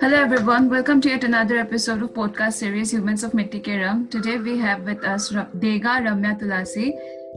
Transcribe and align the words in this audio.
Hello 0.00 0.16
everyone, 0.16 0.70
welcome 0.70 1.02
to 1.02 1.10
yet 1.10 1.24
another 1.24 1.58
episode 1.58 2.02
of 2.02 2.14
podcast 2.14 2.54
series 2.54 2.90
Humans 2.94 3.22
of 3.22 3.32
Mitti 3.32 3.60
Ke 3.60 4.10
Today 4.10 4.38
we 4.38 4.56
have 4.56 4.84
with 4.84 5.04
us 5.04 5.30
Dega 5.30 6.00
Ramya 6.00 6.40
Tulasi. 6.40 6.92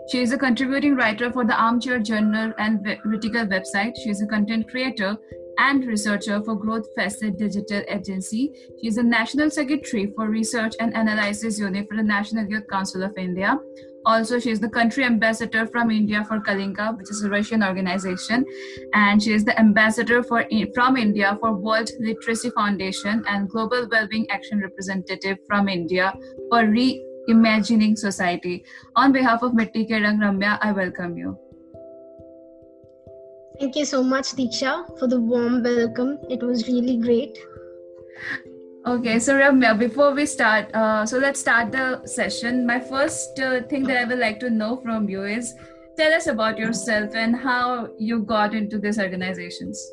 She 0.09 0.19
is 0.19 0.31
a 0.31 0.37
contributing 0.37 0.95
writer 0.95 1.29
for 1.29 1.43
the 1.43 1.61
Armchair 1.61 1.99
Journal 1.99 2.53
and 2.57 2.81
Vertical 2.83 3.45
website. 3.47 3.97
She 4.01 4.11
is 4.11 4.21
a 4.21 4.27
content 4.27 4.69
creator 4.69 5.17
and 5.57 5.85
researcher 5.85 6.41
for 6.41 6.55
Growth 6.55 6.87
Facet 6.95 7.37
Digital 7.37 7.81
Agency. 7.89 8.53
She 8.79 8.87
is 8.87 8.97
a 8.97 9.03
national 9.03 9.49
secretary 9.49 10.13
for 10.15 10.29
research 10.29 10.73
and 10.79 10.95
analysis 10.95 11.59
unit 11.59 11.87
for 11.89 11.97
the 11.97 12.03
National 12.03 12.45
Youth 12.45 12.67
Council 12.71 13.03
of 13.03 13.17
India. 13.17 13.59
Also, 14.07 14.39
she 14.39 14.49
is 14.49 14.61
the 14.61 14.69
country 14.69 15.03
ambassador 15.03 15.67
from 15.67 15.91
India 15.91 16.23
for 16.27 16.39
Kalinka, 16.39 16.97
which 16.97 17.09
is 17.11 17.23
a 17.23 17.29
Russian 17.29 17.61
organization, 17.61 18.45
and 18.93 19.21
she 19.21 19.33
is 19.33 19.43
the 19.43 19.59
ambassador 19.59 20.23
for 20.23 20.45
from 20.73 20.95
India 20.95 21.37
for 21.41 21.51
World 21.53 21.91
Literary 21.99 22.51
Foundation 22.55 23.25
and 23.27 23.49
Global 23.49 23.89
Wellbeing 23.91 24.25
Action 24.29 24.61
representative 24.61 25.37
from 25.45 25.67
India 25.67 26.13
for 26.49 26.63
Reimagining 26.77 27.97
Society. 27.97 28.63
On 28.95 29.11
behalf 29.11 29.43
of 29.43 29.51
Mitti 29.51 29.83
Ke 29.91 29.99
Ramya, 30.05 30.57
I 30.61 30.71
welcome 30.71 31.17
you. 31.17 31.37
Thank 33.59 33.75
you 33.75 33.85
so 33.85 34.03
much, 34.03 34.35
Diksha, 34.39 34.73
for 34.99 35.07
the 35.07 35.19
warm 35.19 35.63
welcome. 35.63 36.17
It 36.29 36.41
was 36.41 36.67
really 36.69 36.97
great. 36.97 37.37
Okay, 38.87 39.19
so 39.19 39.33
Ramya, 39.33 39.77
before 39.77 40.13
we 40.13 40.25
start, 40.25 40.73
uh, 40.73 41.05
so 41.05 41.17
let's 41.17 41.41
start 41.41 41.73
the 41.73 42.07
session. 42.07 42.65
My 42.65 42.79
first 42.79 43.37
uh, 43.37 43.63
thing 43.63 43.83
that 43.83 43.97
I 43.97 44.05
would 44.05 44.17
like 44.17 44.39
to 44.39 44.49
know 44.49 44.77
from 44.77 45.09
you 45.09 45.25
is 45.25 45.53
tell 45.97 46.13
us 46.13 46.27
about 46.27 46.57
yourself 46.57 47.13
and 47.13 47.35
how 47.35 47.89
you 47.99 48.21
got 48.21 48.53
into 48.53 48.79
these 48.79 48.97
organizations. 48.97 49.85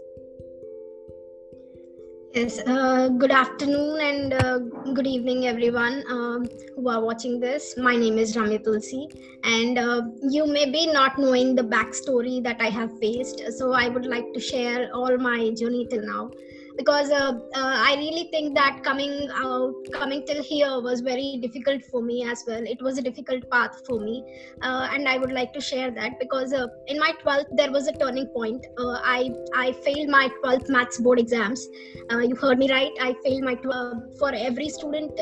Yes, 2.34 2.60
uh, 2.68 3.08
good 3.08 3.32
afternoon 3.32 4.00
and 4.00 4.32
uh, 4.32 4.58
good 4.94 5.08
evening, 5.08 5.48
everyone 5.48 6.04
um, 6.08 6.46
who 6.76 6.88
are 6.88 7.02
watching 7.02 7.40
this. 7.40 7.76
My 7.76 7.96
name 7.96 8.16
is 8.16 8.36
Ramya 8.36 8.62
Tulsi, 8.62 9.08
and 9.42 9.76
uh, 9.76 10.02
you 10.30 10.46
may 10.46 10.70
be 10.70 10.86
not 10.86 11.18
knowing 11.18 11.56
the 11.56 11.64
backstory 11.64 12.40
that 12.44 12.60
I 12.60 12.68
have 12.68 12.96
faced. 13.00 13.42
So, 13.58 13.72
I 13.72 13.88
would 13.88 14.06
like 14.06 14.32
to 14.34 14.38
share 14.38 14.88
all 14.94 15.18
my 15.18 15.50
journey 15.50 15.88
till 15.90 16.06
now 16.06 16.30
because 16.76 17.10
uh, 17.10 17.32
uh, 17.54 17.74
I 17.88 17.94
really 17.98 18.28
think 18.30 18.54
that 18.54 18.82
coming 18.82 19.28
out, 19.34 19.74
coming 19.92 20.24
till 20.26 20.42
here 20.42 20.80
was 20.80 21.00
very 21.00 21.38
difficult 21.40 21.84
for 21.84 22.02
me 22.02 22.24
as 22.28 22.44
well. 22.46 22.62
It 22.64 22.82
was 22.82 22.98
a 22.98 23.02
difficult 23.02 23.48
path 23.50 23.82
for 23.86 24.00
me, 24.00 24.24
uh, 24.62 24.88
and 24.92 25.08
I 25.08 25.18
would 25.18 25.32
like 25.32 25.52
to 25.54 25.60
share 25.60 25.90
that 25.92 26.18
because 26.18 26.52
uh, 26.52 26.66
in 26.88 26.98
my 26.98 27.12
12th 27.24 27.56
there 27.56 27.70
was 27.70 27.86
a 27.86 27.92
turning 27.92 28.26
point. 28.26 28.66
Uh, 28.78 28.98
I 29.04 29.30
I 29.54 29.72
failed 29.72 30.08
my 30.08 30.28
12th 30.42 30.68
maths 30.68 30.98
board 30.98 31.20
exams. 31.20 31.66
Uh, 32.10 32.18
you 32.18 32.34
heard 32.34 32.58
me 32.58 32.70
right. 32.70 32.92
I 33.00 33.14
failed 33.24 33.44
my 33.44 33.54
12th. 33.54 34.18
For 34.18 34.32
every 34.34 34.68
student, 34.68 35.12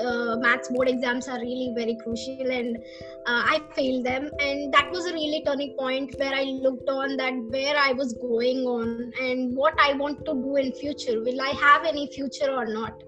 maths 0.40 0.68
board 0.68 0.88
exams 0.88 1.28
are 1.28 1.40
really 1.40 1.72
very 1.76 1.96
crucial, 2.02 2.50
and 2.50 2.78
I 3.26 3.60
failed 3.74 4.04
them, 4.04 4.30
and 4.40 4.72
that 4.72 4.90
was 4.90 5.06
a 5.06 5.12
really 5.12 5.42
turning 5.44 5.76
point 5.78 6.14
where 6.18 6.34
I 6.34 6.44
looked 6.44 6.88
on 6.88 7.16
that 7.18 7.34
where 7.50 7.76
I 7.76 7.92
was 7.92 8.14
going 8.14 8.66
on 8.66 9.12
and 9.20 9.56
what 9.56 9.74
I 9.78 9.94
want 9.94 10.24
to 10.26 10.34
do 10.34 10.56
in 10.56 10.72
future. 10.72 11.20
Will 11.22 11.41
I 11.42 11.50
have 11.50 11.84
any 11.84 12.06
future 12.06 12.50
or 12.50 12.66
not? 12.66 13.02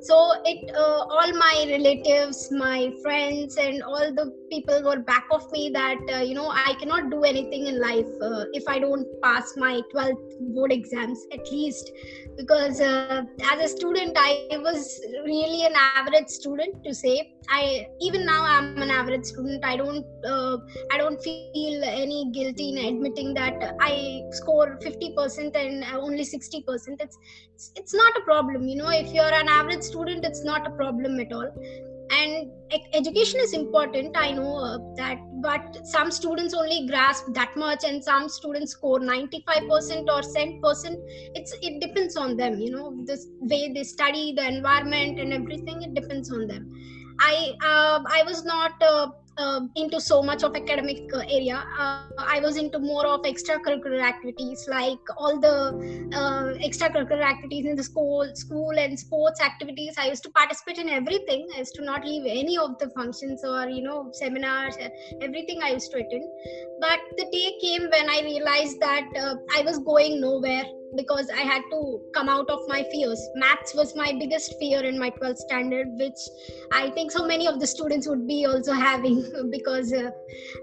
so 0.00 0.16
it 0.44 0.70
uh, 0.76 1.04
all 1.16 1.32
my 1.32 1.66
relatives 1.68 2.50
my 2.50 2.92
friends 3.02 3.56
and 3.56 3.82
all 3.82 4.12
the 4.12 4.26
people 4.54 4.82
were 4.88 5.00
back 5.12 5.26
of 5.36 5.44
me 5.52 5.62
that 5.78 6.00
uh, 6.14 6.22
you 6.28 6.34
know 6.38 6.48
i 6.66 6.74
cannot 6.80 7.10
do 7.14 7.20
anything 7.32 7.66
in 7.70 7.80
life 7.80 8.12
uh, 8.28 8.44
if 8.58 8.64
i 8.74 8.78
don't 8.84 9.06
pass 9.24 9.54
my 9.64 9.74
12th 9.94 10.34
board 10.54 10.72
exams 10.72 11.20
at 11.32 11.50
least. 11.50 11.90
Because 12.36 12.80
uh, 12.80 13.22
as 13.52 13.58
a 13.64 13.68
student 13.68 14.16
i 14.18 14.58
was 14.66 15.00
really 15.24 15.62
an 15.70 15.74
average 15.76 16.28
student 16.28 16.82
to 16.84 16.94
say. 16.94 17.30
I 17.56 17.86
even 18.00 18.24
now 18.26 18.42
i'm 18.42 18.80
an 18.84 18.90
average 18.90 19.24
student. 19.30 19.64
I 19.70 19.76
don't 19.76 20.06
uh, 20.32 20.56
i 20.92 20.98
don't 21.02 21.22
feel 21.26 21.84
any 21.84 22.20
guilty 22.36 22.66
in 22.70 22.78
admitting 22.88 23.34
that 23.34 23.76
i 23.88 24.22
score 24.38 24.78
50% 24.84 25.56
and 25.62 25.84
only 26.06 26.24
60% 26.24 27.02
it's 27.06 27.18
it's 27.76 27.94
not 27.94 28.16
a 28.16 28.22
problem 28.22 28.66
you 28.66 28.76
know. 28.76 28.90
If 28.90 29.12
you're 29.12 29.34
an 29.42 29.48
average 29.48 29.82
student 29.82 30.24
it's 30.24 30.44
not 30.44 30.66
a 30.66 30.70
problem 30.82 31.20
at 31.20 31.32
all 31.32 31.50
and 32.10 32.50
education 32.92 33.40
is 33.40 33.52
important 33.52 34.16
i 34.16 34.30
know 34.32 34.56
uh, 34.56 34.78
that 34.96 35.18
but 35.40 35.78
some 35.86 36.10
students 36.10 36.54
only 36.54 36.86
grasp 36.86 37.26
that 37.32 37.56
much 37.56 37.84
and 37.84 38.02
some 38.02 38.28
students 38.28 38.72
score 38.72 38.98
95% 39.00 40.08
or 40.08 40.20
10% 40.20 40.96
it's 41.34 41.54
it 41.62 41.80
depends 41.80 42.16
on 42.16 42.36
them 42.36 42.58
you 42.58 42.70
know 42.70 42.94
the 43.04 43.18
way 43.40 43.72
they 43.72 43.84
study 43.84 44.32
the 44.32 44.46
environment 44.46 45.18
and 45.18 45.32
everything 45.32 45.82
it 45.82 45.94
depends 45.94 46.30
on 46.32 46.46
them 46.46 46.70
i 47.20 47.52
uh, 47.62 48.00
i 48.18 48.22
was 48.24 48.44
not 48.44 48.72
uh, 48.82 49.08
uh, 49.36 49.60
into 49.74 50.00
so 50.00 50.22
much 50.22 50.44
of 50.44 50.54
academic 50.54 51.00
uh, 51.12 51.18
area. 51.28 51.64
Uh, 51.78 52.02
i 52.18 52.38
was 52.40 52.56
into 52.56 52.78
more 52.78 53.06
of 53.06 53.22
extracurricular 53.22 54.00
activities 54.00 54.64
like 54.68 54.98
all 55.16 55.40
the 55.40 55.56
uh, 56.14 56.44
extracurricular 56.68 57.22
activities 57.22 57.66
in 57.66 57.74
the 57.74 57.82
school 57.82 58.30
school 58.34 58.78
and 58.78 58.98
sports 58.98 59.40
activities. 59.40 59.94
I 59.98 60.08
used 60.08 60.22
to 60.24 60.30
participate 60.30 60.78
in 60.78 60.88
everything. 60.88 61.48
I 61.54 61.58
used 61.58 61.74
to 61.76 61.84
not 61.84 62.04
leave 62.04 62.24
any 62.26 62.58
of 62.58 62.78
the 62.78 62.90
functions 62.90 63.42
or 63.44 63.68
you 63.68 63.82
know 63.82 64.10
seminars 64.12 64.76
everything 65.20 65.62
i 65.62 65.70
used 65.70 65.90
to 65.92 65.98
attend. 65.98 66.24
But 66.80 67.00
the 67.16 67.26
day 67.32 67.56
came 67.60 67.90
when 67.90 68.08
i 68.10 68.20
realized 68.22 68.80
that 68.80 69.04
i 69.56 69.62
was 69.62 69.78
going 69.78 70.20
nowhere 70.20 70.64
because 70.96 71.28
I 71.30 71.42
had 71.42 71.62
to 71.70 72.00
come 72.14 72.28
out 72.28 72.48
of 72.50 72.60
my 72.68 72.82
fears. 72.92 73.20
Maths 73.34 73.74
was 73.74 73.94
my 73.96 74.12
biggest 74.18 74.58
fear 74.58 74.84
in 74.84 74.98
my 74.98 75.10
12th 75.10 75.38
standard, 75.38 75.88
which 75.98 76.18
I 76.72 76.90
think 76.90 77.10
so 77.10 77.26
many 77.26 77.46
of 77.46 77.60
the 77.60 77.66
students 77.66 78.08
would 78.08 78.26
be 78.26 78.46
also 78.46 78.72
having 78.88 79.24
because 79.50 79.92
uh, 79.92 80.10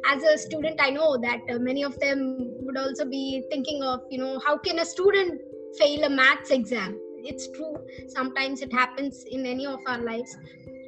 as 0.10 0.24
a 0.24 0.38
student, 0.38 0.80
I 0.82 0.90
know 0.90 1.18
that 1.18 1.42
uh, 1.50 1.60
many 1.60 1.84
of 1.84 2.00
them 2.00 2.52
would 2.62 2.78
also 2.78 3.06
be 3.06 3.44
thinking 3.50 3.84
of, 3.84 4.02
you 4.10 4.20
know, 4.20 4.40
how 4.46 4.58
can 4.58 4.80
a 4.80 4.86
student 4.86 5.42
fail 5.78 6.04
a 6.04 6.10
maths 6.10 6.52
exam? 6.52 7.00
It's 7.24 7.48
true. 7.50 7.78
Sometimes 8.08 8.62
it 8.62 8.74
happens 8.74 9.24
in 9.30 9.46
any 9.46 9.66
of 9.68 9.80
our 9.88 10.00
lives 10.00 10.36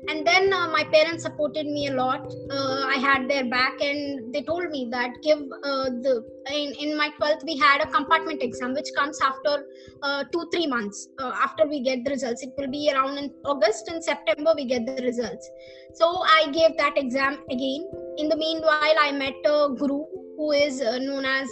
and 0.09 0.28
then 0.28 0.52
uh, 0.52 0.68
my 0.68 0.84
parents 0.84 1.24
supported 1.24 1.66
me 1.66 1.88
a 1.88 1.94
lot. 1.94 2.25
Uh, 2.50 2.84
i 2.94 2.97
had 3.06 3.30
their 3.30 3.46
back 3.50 3.81
and 3.81 4.34
they 4.34 4.41
told 4.41 4.69
me 4.69 4.88
that 4.91 5.12
give 5.22 5.40
uh, 5.40 5.90
the 6.06 6.24
in, 6.52 6.74
in 6.84 6.97
my 6.97 7.09
12th 7.19 7.44
we 7.46 7.58
had 7.58 7.81
a 7.81 7.88
compartment 7.88 8.42
exam 8.42 8.74
which 8.74 8.90
comes 8.97 9.19
after 9.22 9.66
uh, 10.02 10.24
two 10.31 10.46
three 10.53 10.68
months 10.68 11.08
uh, 11.19 11.31
after 11.42 11.68
we 11.68 11.81
get 11.81 12.03
the 12.03 12.12
results. 12.12 12.44
It 12.44 12.53
will 12.58 12.72
be 12.72 12.92
around 12.94 13.18
in 13.18 13.31
august 13.46 13.90
and 13.90 14.03
september 14.03 14.53
we 14.56 14.66
get 14.66 14.86
the 14.86 15.02
results. 15.03 15.50
So 15.94 16.24
i 16.40 16.50
gave 16.52 16.78
that 16.78 16.97
exam 16.97 17.40
again. 17.50 17.90
In 18.18 18.30
the 18.30 18.38
meanwhile 18.38 18.97
i 19.08 19.12
met 19.12 19.36
a 19.46 19.69
guru 19.69 20.03
who 20.38 20.52
is 20.52 20.81
uh, 20.81 20.97
known 20.97 21.25
as 21.25 21.47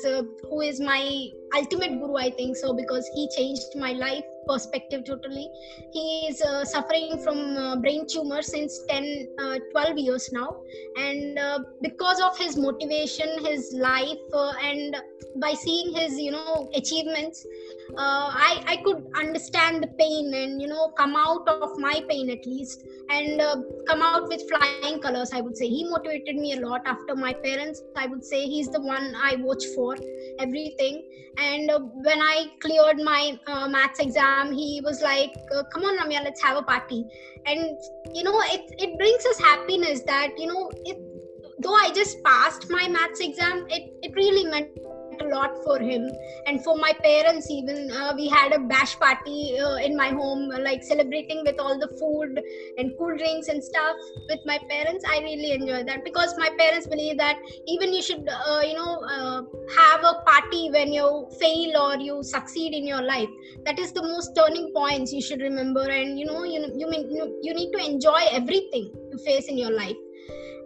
who 0.50 0.62
is 0.62 0.80
my 0.80 1.30
ultimate 1.60 2.00
guru 2.00 2.16
i 2.18 2.30
think 2.30 2.56
so 2.58 2.74
because 2.74 3.08
he 3.16 3.28
changed 3.38 3.76
my 3.76 3.92
life 3.94 4.24
perspective 4.48 5.04
totally. 5.06 5.50
He 5.92 6.28
is 6.30 6.42
uh, 6.42 6.64
suffering 6.66 7.18
from 7.24 7.56
uh, 7.58 7.76
brain 7.78 8.06
tumor 8.08 8.42
since 8.42 8.80
10 8.90 9.28
uh, 9.38 9.60
12 9.72 9.98
years 9.98 10.30
now. 10.32 10.56
And 10.98 11.38
uh, 11.38 11.60
because 11.82 12.20
of 12.22 12.38
his 12.38 12.58
motivation 12.58 13.30
his 13.46 13.74
life 13.78 14.20
uh, 14.34 14.54
and 14.64 14.96
by 15.36 15.54
seeing 15.54 15.94
his 15.96 16.20
you 16.20 16.32
know 16.32 16.70
achievements 16.76 17.46
uh, 17.98 18.28
I, 18.50 18.64
I 18.68 18.76
could 18.84 19.04
understand 19.16 19.84
the 19.84 19.88
pain 19.88 20.34
and 20.34 20.62
you 20.62 20.68
know 20.68 20.90
come 20.98 21.16
out 21.16 21.48
of 21.48 21.70
my 21.78 22.02
pain 22.10 22.30
at 22.30 22.46
least 22.46 22.84
and 23.10 23.42
come 23.88 24.02
out 24.02 24.28
with 24.28 24.42
flying 24.50 25.00
colors 25.00 25.32
i 25.34 25.42
would 25.42 25.58
say. 25.58 25.68
He 25.68 25.84
motivated 25.88 26.36
me 26.36 26.54
a 26.54 26.60
lot 26.60 26.82
after 26.86 27.16
my 27.16 27.34
parents. 27.34 27.82
I 27.96 28.08
would 28.08 28.24
say 28.24 28.46
he's 28.48 28.70
the 28.70 28.82
one 28.82 29.14
i 29.24 29.36
watch 29.36 29.64
for 29.76 29.96
everything 30.40 31.04
and 31.42 31.72
when 32.08 32.22
i 32.22 32.46
cleared 32.62 32.98
my 32.98 33.38
maths 33.76 34.00
exam 34.00 34.22
exam 34.22 34.54
he 34.54 34.82
was 34.84 35.02
like 35.02 35.34
uh, 35.56 35.64
come 35.74 35.84
on 35.84 35.98
ramya 35.98 36.24
let's 36.24 36.42
have 36.42 36.58
a 36.58 36.64
party. 36.64 37.06
And 37.46 37.78
you 38.14 38.24
know 38.24 38.40
it, 38.56 38.62
it 38.78 38.98
brings 38.98 39.26
us 39.26 39.40
happiness 39.40 40.02
that 40.06 40.30
you 40.38 40.48
know 40.48 40.72
it, 40.86 40.98
though 41.60 41.74
i 41.74 41.90
just 41.92 42.24
passed 42.24 42.70
my 42.70 42.88
maths 42.88 43.20
exam 43.20 43.66
it, 43.70 43.92
it 44.04 44.14
really 44.16 44.46
meant 44.52 44.68
a 45.22 45.28
lot 45.28 45.52
for 45.64 45.80
him. 45.80 46.10
And 46.48 46.64
for 46.64 46.76
my 46.78 46.94
parents 47.04 47.50
even 47.50 47.92
uh, 47.92 48.14
we 48.16 48.28
had 48.28 48.54
a 48.54 48.60
bash 48.60 48.98
party 49.00 49.58
uh, 49.60 49.76
in 49.76 49.96
my 49.96 50.10
home 50.10 50.50
like 50.64 50.84
celebrating 50.84 51.44
with 51.46 51.60
all 51.60 51.80
the 51.80 51.88
food 52.00 52.42
and 52.78 52.92
cool 52.98 53.16
drinks 53.18 53.48
and 53.48 53.64
stuff 53.64 53.96
with 54.30 54.40
my 54.46 54.60
parents. 54.70 55.06
I 55.08 55.20
really 55.20 55.52
enjoy 55.52 55.84
that 55.84 56.04
because 56.04 56.36
my 56.38 56.50
parents 56.58 56.88
believe 56.88 57.18
that 57.18 57.38
even 57.68 57.94
you 57.94 58.02
should 58.02 58.28
uh, 58.28 58.62
you 58.66 58.76
know 58.76 59.02
uh, 59.16 59.42
have 59.78 60.04
a 60.04 60.14
party 60.26 60.70
when 60.70 60.94
you 60.94 61.28
fail 61.40 61.78
or 61.78 61.98
you 61.98 62.22
succeed 62.24 62.74
in 62.74 62.88
your 62.88 63.02
life. 63.02 63.30
That 63.66 63.80
is 63.80 63.92
the 63.94 64.04
most 64.04 64.36
turning 64.36 64.72
points 64.74 65.12
you 65.12 65.22
should 65.22 65.42
remember. 65.42 65.88
And 65.90 66.20
you 66.20 66.26
know 66.26 66.44
you 66.44 66.62
you, 66.76 66.88
mean, 66.88 67.10
you, 67.12 67.40
you 67.42 67.54
need 67.54 67.72
to 67.72 67.84
enjoy 67.84 68.22
everything 68.32 68.92
you 69.12 69.18
face 69.26 69.48
in 69.48 69.58
your 69.58 69.72
life 69.72 69.98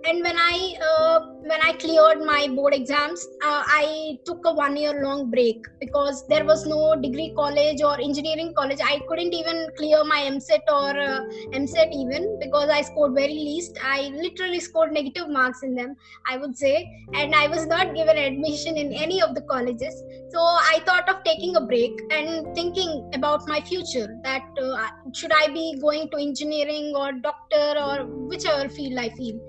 and 0.07 0.21
when 0.25 0.37
i 0.37 0.57
uh, 0.87 1.19
when 1.49 1.61
i 1.67 1.71
cleared 1.83 2.19
my 2.29 2.47
board 2.57 2.73
exams 2.77 3.21
uh, 3.47 3.61
i 3.77 4.17
took 4.27 4.45
a 4.45 4.53
one 4.59 4.75
year 4.81 4.93
long 5.05 5.29
break 5.31 5.65
because 5.79 6.23
there 6.31 6.45
was 6.49 6.65
no 6.73 6.79
degree 7.05 7.33
college 7.35 7.81
or 7.81 7.99
engineering 7.99 8.53
college. 8.57 8.79
I 8.83 8.99
couldn't 9.07 9.33
even 9.33 9.67
clear 9.77 10.03
my 10.03 10.21
EAMCET 10.27 10.61
or 10.69 10.91
uh, 10.99 11.21
EAMCET 11.53 11.89
even 11.93 12.37
because 12.39 12.69
i 12.69 12.81
scored 12.81 13.13
very 13.15 13.39
least. 13.49 13.77
I 13.83 14.11
literally 14.25 14.59
scored 14.59 14.91
negative 14.91 15.29
marks 15.29 15.63
in 15.63 15.75
them 15.75 15.95
i 16.27 16.37
would 16.37 16.55
say. 16.57 16.87
And 17.13 17.33
i 17.33 17.47
was 17.47 17.65
not 17.65 17.95
given 17.95 18.17
admission 18.17 18.77
in 18.77 18.93
any 18.93 19.21
of 19.21 19.35
the 19.35 19.41
colleges. 19.41 20.01
So 20.29 20.39
i 20.39 20.81
thought 20.85 21.09
of 21.09 21.23
taking 21.23 21.55
a 21.55 21.61
break 21.61 21.91
and 22.11 22.55
thinking 22.55 23.09
about 23.13 23.47
my 23.47 23.61
future 23.61 24.07
that 24.23 24.43
uh, 24.61 24.87
should 25.13 25.31
i 25.31 25.47
be 25.47 25.77
going 25.81 26.09
to 26.09 26.17
engineering 26.17 26.93
or 26.95 27.11
doctor 27.13 27.65
or 27.85 28.05
whichever 28.31 28.67
field 28.69 28.99
i 28.99 29.09
feel 29.09 29.39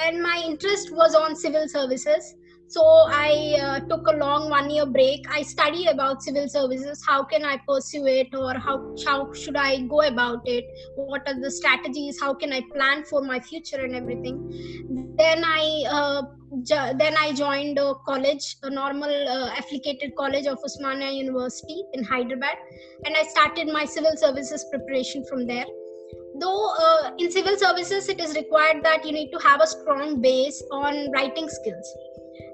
and 0.00 0.22
my 0.22 0.42
interest 0.44 0.88
was 0.92 1.14
on 1.14 1.36
civil 1.36 1.68
services. 1.68 2.34
So 2.66 2.82
i 2.82 3.56
uh, 3.62 3.80
took 3.90 4.06
a 4.08 4.16
long 4.16 4.48
one 4.50 4.70
year 4.70 4.86
break. 4.86 5.20
I 5.30 5.42
studied 5.42 5.86
about 5.88 6.22
civil 6.22 6.48
services. 6.48 7.02
How 7.06 7.22
can 7.24 7.44
i 7.44 7.56
pursue 7.68 8.06
it 8.06 8.34
or 8.34 8.54
how 8.58 8.80
how 9.06 9.28
should 9.34 9.56
i 9.56 9.80
go 9.82 10.00
about 10.00 10.40
it? 10.46 10.64
What 10.94 11.22
are 11.26 11.38
the 11.40 11.50
strategies? 11.50 12.18
How 12.20 12.34
can 12.34 12.52
i 12.52 12.62
plan 12.74 13.04
for 13.04 13.22
my 13.22 13.38
future 13.40 13.80
and 13.84 13.94
everything? 13.94 14.40
Then 14.88 15.44
i 15.44 15.84
uh, 15.98 16.22
jo- 16.62 16.92
then 16.98 17.14
i 17.18 17.32
joined 17.32 17.78
a 17.78 17.94
college 18.06 18.56
a 18.62 18.70
normal 18.70 19.14
uh, 19.36 19.50
affiliated 19.58 20.14
college 20.16 20.46
of 20.46 20.58
osmania 20.70 21.14
university 21.14 21.82
in 21.92 22.02
hyderabad. 22.04 22.56
And 23.06 23.16
i 23.16 23.24
started 23.24 23.68
my 23.68 23.84
civil 23.84 24.16
services 24.16 24.64
preparation 24.72 25.24
from 25.30 25.46
there 25.46 25.66
though 26.44 26.64
uh, 26.86 27.10
in 27.18 27.30
civil 27.36 27.56
services 27.64 28.08
it 28.14 28.20
is 28.20 28.34
required 28.40 28.82
that 28.88 29.04
you 29.06 29.12
need 29.18 29.30
to 29.36 29.40
have 29.48 29.60
a 29.60 29.66
strong 29.74 30.20
base 30.20 30.62
on 30.70 31.10
writing 31.12 31.48
skills. 31.48 31.88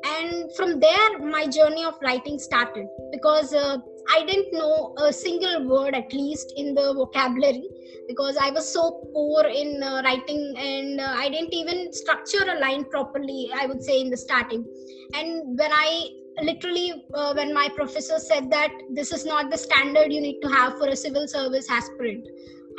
And 0.05 0.55
from 0.57 0.81
there 0.81 1.19
my 1.19 1.47
journey 1.47 1.85
of 1.85 1.95
writing 2.03 2.39
started 2.39 2.87
because 3.13 3.53
uh, 3.53 3.77
i 4.17 4.25
didn't 4.29 4.53
know 4.61 4.95
a 5.07 5.13
single 5.13 5.57
word 5.73 5.95
at 5.95 6.13
least 6.21 6.53
in 6.63 6.75
the 6.79 6.87
vocabulary 7.01 7.67
because 8.09 8.39
i 8.47 8.51
was 8.57 8.71
so 8.77 8.85
poor 9.15 9.45
in 9.63 9.83
uh, 9.83 10.03
writing 10.07 10.43
and 10.69 11.01
uh, 11.01 11.15
i 11.25 11.29
didn't 11.35 11.55
even 11.61 11.93
structure 12.01 12.47
a 12.55 12.59
line 12.65 12.85
properly 12.95 13.43
i 13.61 13.67
would 13.67 13.83
say 13.91 14.01
in 14.01 14.11
the 14.11 14.17
starting. 14.17 14.65
And 15.19 15.59
when 15.59 15.73
i 15.73 16.09
literally 16.43 16.89
uh, 17.15 17.33
when 17.35 17.53
my 17.55 17.69
professor 17.77 18.19
said 18.19 18.51
that 18.51 18.73
this 18.99 19.13
is 19.13 19.27
not 19.27 19.51
the 19.51 19.59
standard 19.67 20.13
you 20.13 20.21
need 20.29 20.41
to 20.41 20.49
have 20.49 20.79
for 20.79 20.89
a 20.89 20.97
civil 20.97 21.29
service 21.37 21.71
aspirant 21.79 22.27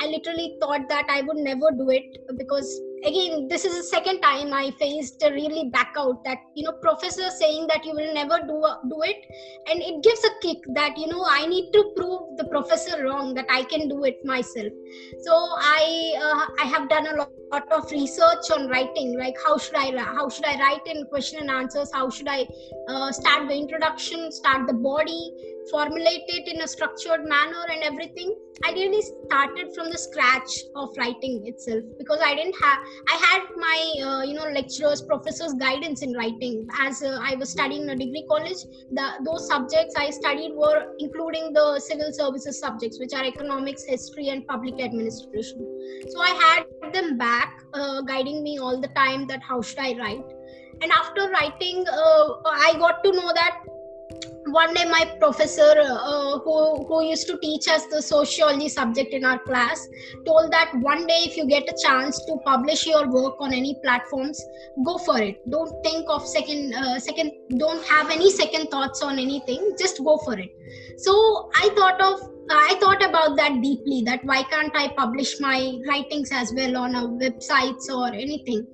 I 0.00 0.06
literally 0.06 0.56
thought 0.60 0.88
that 0.88 1.06
I 1.08 1.22
would 1.22 1.36
never 1.36 1.70
do 1.70 1.90
it 1.90 2.18
because 2.36 2.80
again 3.04 3.48
this 3.48 3.64
is 3.64 3.76
the 3.76 3.82
second 3.82 4.20
time 4.20 4.52
i 4.52 4.70
faced 4.78 5.22
a 5.24 5.30
really 5.32 5.68
back 5.70 5.94
out 5.98 6.22
that 6.24 6.38
you 6.54 6.62
know 6.64 6.72
professor 6.82 7.28
saying 7.30 7.66
that 7.66 7.84
you 7.84 7.92
will 7.92 8.14
never 8.14 8.38
do 8.46 8.64
do 8.88 9.02
it. 9.02 9.16
And 9.68 9.80
it 9.82 10.02
gives 10.02 10.24
a 10.24 10.30
kick 10.40 10.58
that 10.74 10.96
you 10.96 11.06
know 11.08 11.24
i 11.28 11.46
need 11.46 11.72
to 11.72 11.92
prove 11.96 12.36
the 12.36 12.44
professor 12.44 13.04
wrong 13.04 13.34
that 13.34 13.46
i 13.50 13.62
can 13.64 13.88
do 13.88 14.04
it 14.04 14.24
myself. 14.24 14.72
So 15.22 15.32
i 15.34 16.14
uh, 16.26 16.62
i 16.62 16.66
have 16.66 16.88
done 16.88 17.06
a 17.06 17.16
lot, 17.16 17.30
lot 17.52 17.72
of 17.72 17.90
research 17.90 18.50
on 18.52 18.68
writing 18.68 19.18
like 19.18 19.34
how 19.44 19.58
should 19.58 19.76
i 19.76 19.96
how 20.18 20.28
should 20.28 20.44
i 20.44 20.58
write 20.60 20.86
in 20.86 21.04
question 21.06 21.40
and 21.40 21.50
answers? 21.50 21.90
How 21.92 22.08
should 22.10 22.28
i 22.28 22.46
uh, 22.88 23.10
start 23.12 23.48
the 23.48 23.54
introduction 23.54 24.30
start 24.32 24.66
the 24.66 24.74
body 24.74 25.32
formulate 25.70 26.24
it 26.28 26.48
in 26.48 26.62
a 26.62 26.68
structured 26.68 27.24
manner 27.24 27.64
and 27.70 27.82
everything 27.82 28.34
i 28.64 28.72
really 28.72 29.02
started 29.02 29.74
from 29.74 29.90
the 29.90 29.98
scratch 29.98 30.52
of 30.76 30.90
writing 30.98 31.42
itself 31.46 31.84
because 31.98 32.20
i 32.20 32.34
didn't 32.34 32.56
have 32.62 32.78
I 33.08 33.16
had 33.16 33.42
my 33.56 34.04
uh, 34.06 34.22
you 34.22 34.34
know 34.34 34.48
lecturers, 34.48 35.02
professors' 35.02 35.54
guidance 35.54 36.02
in 36.02 36.12
writing. 36.12 36.66
As 36.80 37.02
uh, 37.02 37.18
I 37.22 37.34
was 37.36 37.50
studying 37.50 37.82
in 37.82 37.90
a 37.90 37.96
degree 37.96 38.24
college, 38.28 38.62
the 38.90 39.06
those 39.24 39.46
subjects 39.48 39.94
I 39.96 40.10
studied 40.10 40.54
were 40.54 40.94
including 40.98 41.52
the 41.52 41.80
civil 41.80 42.12
services 42.12 42.58
subjects, 42.58 42.98
which 42.98 43.12
are 43.14 43.24
economics, 43.24 43.84
history, 43.84 44.28
and 44.28 44.46
public 44.46 44.80
administration. 44.80 45.58
So 46.08 46.20
I 46.20 46.32
had 46.44 46.92
them 46.92 47.18
back, 47.18 47.62
uh, 47.74 48.02
guiding 48.02 48.42
me 48.42 48.58
all 48.58 48.80
the 48.80 48.88
time 48.88 49.26
that 49.28 49.42
how 49.42 49.60
should 49.62 49.78
I 49.78 49.92
write. 49.98 50.24
And 50.80 50.90
after 50.90 51.28
writing, 51.28 51.84
uh, 51.88 52.34
I 52.44 52.74
got 52.78 53.04
to 53.04 53.12
know 53.12 53.32
that 53.34 53.58
one 54.46 54.74
day 54.74 54.84
my 54.84 55.04
professor 55.20 55.74
uh, 55.78 56.38
who, 56.40 56.84
who 56.86 57.04
used 57.04 57.26
to 57.28 57.38
teach 57.38 57.68
us 57.68 57.86
the 57.86 58.02
sociology 58.02 58.68
subject 58.68 59.12
in 59.14 59.24
our 59.24 59.38
class 59.38 59.88
told 60.26 60.52
that 60.52 60.72
one 60.80 61.06
day 61.06 61.20
if 61.24 61.36
you 61.36 61.46
get 61.46 61.62
a 61.62 61.76
chance 61.82 62.18
to 62.24 62.36
publish 62.44 62.86
your 62.86 63.08
work 63.08 63.36
on 63.38 63.52
any 63.52 63.76
platforms 63.82 64.42
go 64.84 64.98
for 64.98 65.20
it. 65.20 65.48
Don't 65.50 65.72
think 65.84 66.06
of 66.08 66.26
second 66.26 66.74
uh, 66.74 66.98
second 66.98 67.32
don't 67.56 67.84
have 67.84 68.10
any 68.10 68.30
second 68.30 68.66
thoughts 68.68 69.02
on 69.02 69.18
anything 69.18 69.74
just 69.78 69.98
go 70.02 70.18
for 70.18 70.38
it. 70.38 70.50
So 70.98 71.50
i 71.56 71.68
thought 71.76 72.00
of 72.00 72.28
i 72.50 72.76
thought 72.80 73.02
about 73.04 73.36
that 73.36 73.60
deeply 73.62 74.02
that 74.04 74.24
why 74.24 74.42
can't 74.42 74.74
i 74.74 74.88
publish 74.88 75.38
my 75.40 75.78
writings 75.88 76.30
as 76.32 76.52
well 76.54 76.76
on 76.76 76.94
a 76.94 77.02
websites 77.08 77.88
or 77.88 78.08
anything 78.08 78.66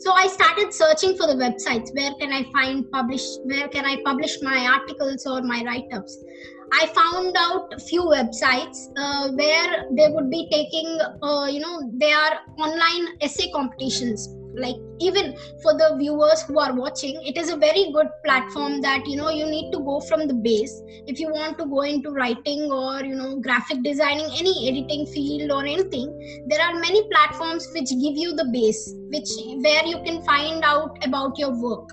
so 0.00 0.12
i 0.12 0.26
started 0.26 0.72
searching 0.72 1.16
for 1.16 1.26
the 1.26 1.34
websites. 1.34 1.94
Where 1.94 2.14
can 2.14 2.32
i 2.32 2.42
find 2.52 2.90
publish 2.90 3.22
where 3.44 3.68
can 3.68 3.84
i 3.84 3.96
publish 4.04 4.40
my 4.42 4.66
articles 4.66 5.26
or 5.26 5.42
my 5.42 5.62
write-ups? 5.64 6.24
I 6.72 6.86
found 6.86 7.36
out 7.36 7.72
a 7.74 7.80
few 7.80 8.02
websites 8.02 8.88
uh, 8.96 9.30
where 9.32 9.84
they 9.92 10.08
would 10.08 10.30
be 10.30 10.48
taking 10.50 10.98
uh, 11.22 11.46
you 11.46 11.60
know 11.60 11.90
they 11.94 12.12
are 12.12 12.40
online 12.58 13.08
essay 13.20 13.50
competitions 13.50 14.28
like 14.54 14.76
even 14.98 15.36
for 15.62 15.74
the 15.74 15.96
viewers 15.98 16.42
who 16.42 16.58
are 16.58 16.74
watching 16.74 17.20
it 17.24 17.36
is 17.36 17.50
a 17.50 17.56
very 17.56 17.90
good 17.92 18.08
platform 18.24 18.80
that 18.80 19.06
you 19.06 19.16
know 19.16 19.30
you 19.30 19.46
need 19.46 19.70
to 19.72 19.78
go 19.78 20.00
from 20.00 20.26
the 20.26 20.34
base. 20.34 20.82
If 21.06 21.20
you 21.20 21.32
want 21.32 21.58
to 21.58 21.66
go 21.66 21.82
into 21.82 22.10
writing 22.10 22.70
or 22.70 23.02
you 23.04 23.14
know 23.14 23.38
graphic 23.40 23.82
designing 23.82 24.26
any 24.38 24.68
editing 24.68 25.06
field 25.06 25.50
or 25.50 25.64
anything 25.64 26.08
there 26.48 26.60
are 26.60 26.74
many 26.74 27.08
platforms 27.10 27.68
which 27.74 27.90
give 27.90 28.16
you 28.16 28.34
the 28.34 28.48
base 28.52 28.94
which 29.12 29.28
where 29.62 29.84
you 29.86 30.02
can 30.04 30.22
find 30.22 30.64
out 30.64 30.98
about 31.04 31.38
your 31.38 31.50
work. 31.60 31.90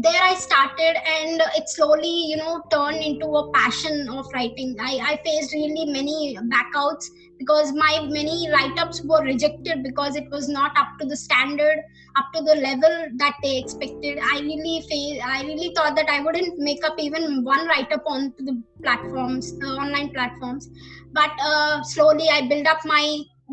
There 0.00 0.22
i 0.22 0.34
started 0.36 0.96
and 1.12 1.42
it 1.56 1.68
slowly 1.68 2.26
you 2.30 2.36
know 2.36 2.62
turned 2.70 3.02
into 3.02 3.26
a 3.26 3.50
passion 3.52 4.08
of 4.08 4.26
writing. 4.32 4.76
I, 4.80 4.98
I 5.02 5.20
faced 5.24 5.52
really 5.52 5.86
many 5.92 6.38
backouts 6.52 7.06
because 7.38 7.72
my 7.72 8.06
many 8.08 8.48
write-ups 8.52 9.02
were 9.04 9.22
rejected 9.22 9.82
because 9.82 10.16
it 10.16 10.28
was 10.30 10.48
not 10.48 10.76
up 10.76 10.88
to 11.00 11.06
the 11.06 11.16
standard 11.16 11.82
up 12.18 12.32
to 12.34 12.42
the 12.42 12.56
level 12.56 12.94
that 13.16 13.36
they 13.42 13.58
expected. 13.58 14.18
I 14.32 14.40
really 14.40 14.84
failed 14.90 15.20
i 15.24 15.42
really 15.42 15.72
thought 15.74 15.96
that 15.96 16.08
i 16.08 16.20
wouldn't 16.20 16.58
make 16.58 16.84
up 16.84 16.98
even 16.98 17.44
one 17.44 17.66
write-up 17.66 18.02
on 18.06 18.32
the 18.38 18.60
platforms 18.82 19.52
uh, 19.62 19.74
online 19.84 20.10
platforms. 20.10 20.68
But 21.12 21.30
uh, 21.42 21.82
slowly 21.82 22.28
i 22.30 22.46
built 22.48 22.66
up 22.66 22.84
my 22.84 23.02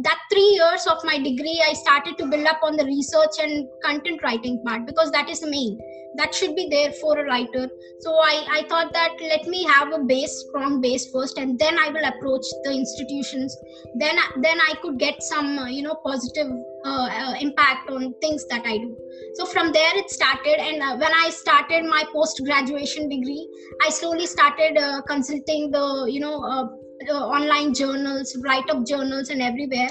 that 0.04 0.20
three 0.30 0.60
years 0.60 0.86
of 0.88 1.04
my 1.06 1.18
degree 1.18 1.64
i 1.66 1.74
started 1.74 2.18
to 2.18 2.26
build 2.26 2.46
up 2.46 2.60
on 2.62 2.76
the 2.76 2.84
research 2.86 3.36
and 3.40 3.68
content 3.84 4.22
writing 4.24 4.62
part 4.66 4.86
because 4.86 5.10
that 5.12 5.30
is 5.30 5.40
the 5.40 5.50
main. 5.50 5.80
That 6.18 6.34
should 6.34 6.56
be 6.56 6.70
there 6.70 6.94
for 6.94 7.20
a 7.20 7.26
writer. 7.26 7.70
So 8.00 8.12
i 8.12 8.46
i 8.58 8.68
thought 8.68 8.92
that 8.92 9.16
let 9.22 9.48
me 9.48 9.64
have 9.66 9.94
a 9.94 10.00
base 10.00 10.36
strong 10.48 10.82
base 10.82 11.10
first 11.12 11.38
and 11.38 11.58
then 11.60 11.80
i 11.80 11.90
will 11.90 12.06
approach 12.12 12.46
the 12.66 12.72
institutions. 12.74 13.56
Then 13.96 14.18
then 14.42 14.60
i 14.68 14.74
could 14.82 15.00
get 15.00 15.24
some 15.24 15.58
uh, 15.60 15.68
you 15.68 15.82
know 15.82 15.96
positive 16.06 16.52
uh, 16.86 17.10
uh, 17.22 17.34
impact 17.40 17.90
on 17.90 18.14
things 18.22 18.46
that 18.48 18.66
i 18.66 18.78
do. 18.78 18.98
So 19.36 19.46
from 19.46 19.72
there 19.72 19.98
it 19.98 20.10
started 20.10 20.60
and 20.60 20.82
uh, 20.82 20.98
when 20.98 21.14
i 21.24 21.30
started 21.30 21.86
my 21.86 22.04
post 22.14 22.42
graduation 22.44 23.08
degree 23.10 23.48
i 23.86 23.90
slowly 23.90 24.26
started 24.26 24.78
uh, 24.78 25.02
consulting 25.04 25.72
the 25.72 26.08
you 26.10 26.20
know 26.20 26.42
uh, 26.44 26.68
online 27.14 27.74
journals 27.74 28.36
write 28.44 28.70
up 28.70 28.86
journals 28.86 29.30
and 29.30 29.42
everywhere. 29.42 29.90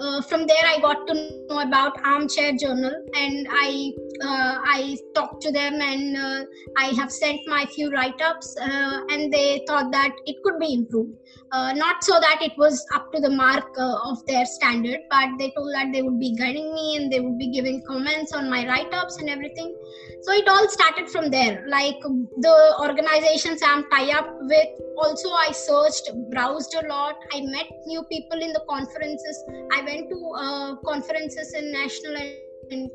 Uh, 0.00 0.22
from 0.22 0.46
there 0.46 0.64
i 0.64 0.78
got 0.80 1.08
to 1.08 1.14
know 1.48 1.58
about 1.58 1.92
armchair 2.04 2.52
journal 2.52 3.04
and 3.16 3.48
i 3.50 3.92
uh, 3.98 4.07
i 4.22 4.96
talked 5.14 5.40
to 5.42 5.50
them 5.52 5.80
and 5.80 6.16
uh, 6.16 6.44
i 6.76 6.86
have 6.98 7.10
sent 7.10 7.40
my 7.46 7.64
few 7.66 7.90
write-ups 7.90 8.56
uh, 8.60 9.00
and 9.10 9.32
they 9.32 9.62
thought 9.66 9.90
that 9.92 10.12
it 10.26 10.36
could 10.42 10.58
be 10.58 10.74
improved. 10.74 11.14
Uh, 11.50 11.72
not 11.72 12.04
so 12.04 12.20
that 12.20 12.40
it 12.42 12.52
was 12.58 12.84
up 12.94 13.10
to 13.10 13.20
the 13.20 13.30
mark 13.30 13.64
uh, 13.78 13.96
of 14.10 14.24
their 14.26 14.44
standard 14.44 15.00
but 15.10 15.28
they 15.38 15.50
told 15.56 15.72
that 15.72 15.90
they 15.92 16.02
would 16.02 16.20
be 16.20 16.34
guiding 16.36 16.74
me 16.74 16.96
and 16.96 17.10
they 17.10 17.20
would 17.20 17.38
be 17.38 17.50
giving 17.50 17.82
comments 17.86 18.32
on 18.32 18.50
my 18.50 18.66
write-ups 18.66 19.16
and 19.16 19.30
everything. 19.30 19.74
So 20.22 20.32
it 20.32 20.46
all 20.48 20.68
started 20.68 21.08
from 21.08 21.30
there. 21.30 21.64
Like 21.68 21.96
the 22.02 22.76
organizations 22.80 23.62
i'm 23.64 23.88
tie 23.90 24.10
up 24.18 24.28
with 24.42 24.68
also 24.98 25.30
i 25.30 25.50
searched 25.52 26.10
browsed 26.30 26.74
a 26.74 26.86
lot. 26.86 27.16
I 27.32 27.40
met 27.40 27.66
new 27.86 28.02
people 28.04 28.40
in 28.40 28.52
the 28.52 28.62
conferences. 28.68 29.44
I 29.72 29.80
went 29.82 30.10
to 30.10 30.32
uh, 30.36 30.76
conferences 30.84 31.54
in 31.54 31.72
national 31.72 32.16
and 32.70 32.90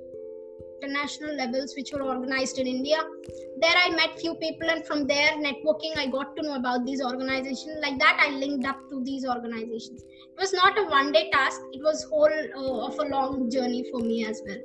international 0.83 1.35
levels 1.35 1.73
which 1.77 1.91
were 1.93 2.03
organized 2.03 2.59
in 2.59 2.67
india. 2.67 2.97
There 3.61 3.77
i 3.85 3.89
met 3.89 4.19
few 4.19 4.35
people 4.35 4.69
and 4.69 4.85
from 4.85 5.05
there 5.07 5.31
networking 5.45 5.97
i 5.97 6.07
got 6.07 6.35
to 6.35 6.43
know 6.43 6.55
about 6.55 6.85
these 6.85 7.01
organizations. 7.01 7.79
Like 7.81 7.99
that 7.99 8.19
i 8.25 8.29
linked 8.31 8.67
up 8.67 8.89
to 8.89 9.03
these 9.03 9.25
organizations. 9.25 10.03
It 10.03 10.39
was 10.39 10.53
not 10.53 10.77
a 10.77 10.85
one 10.85 11.11
day 11.11 11.29
task. 11.31 11.61
It 11.71 11.81
was 11.83 12.03
whole 12.09 12.39
uh, 12.55 12.87
of 12.87 12.99
a 12.99 13.03
long 13.03 13.49
journey 13.49 13.85
for 13.91 13.99
me 13.99 14.25
as 14.25 14.41
well. 14.45 14.57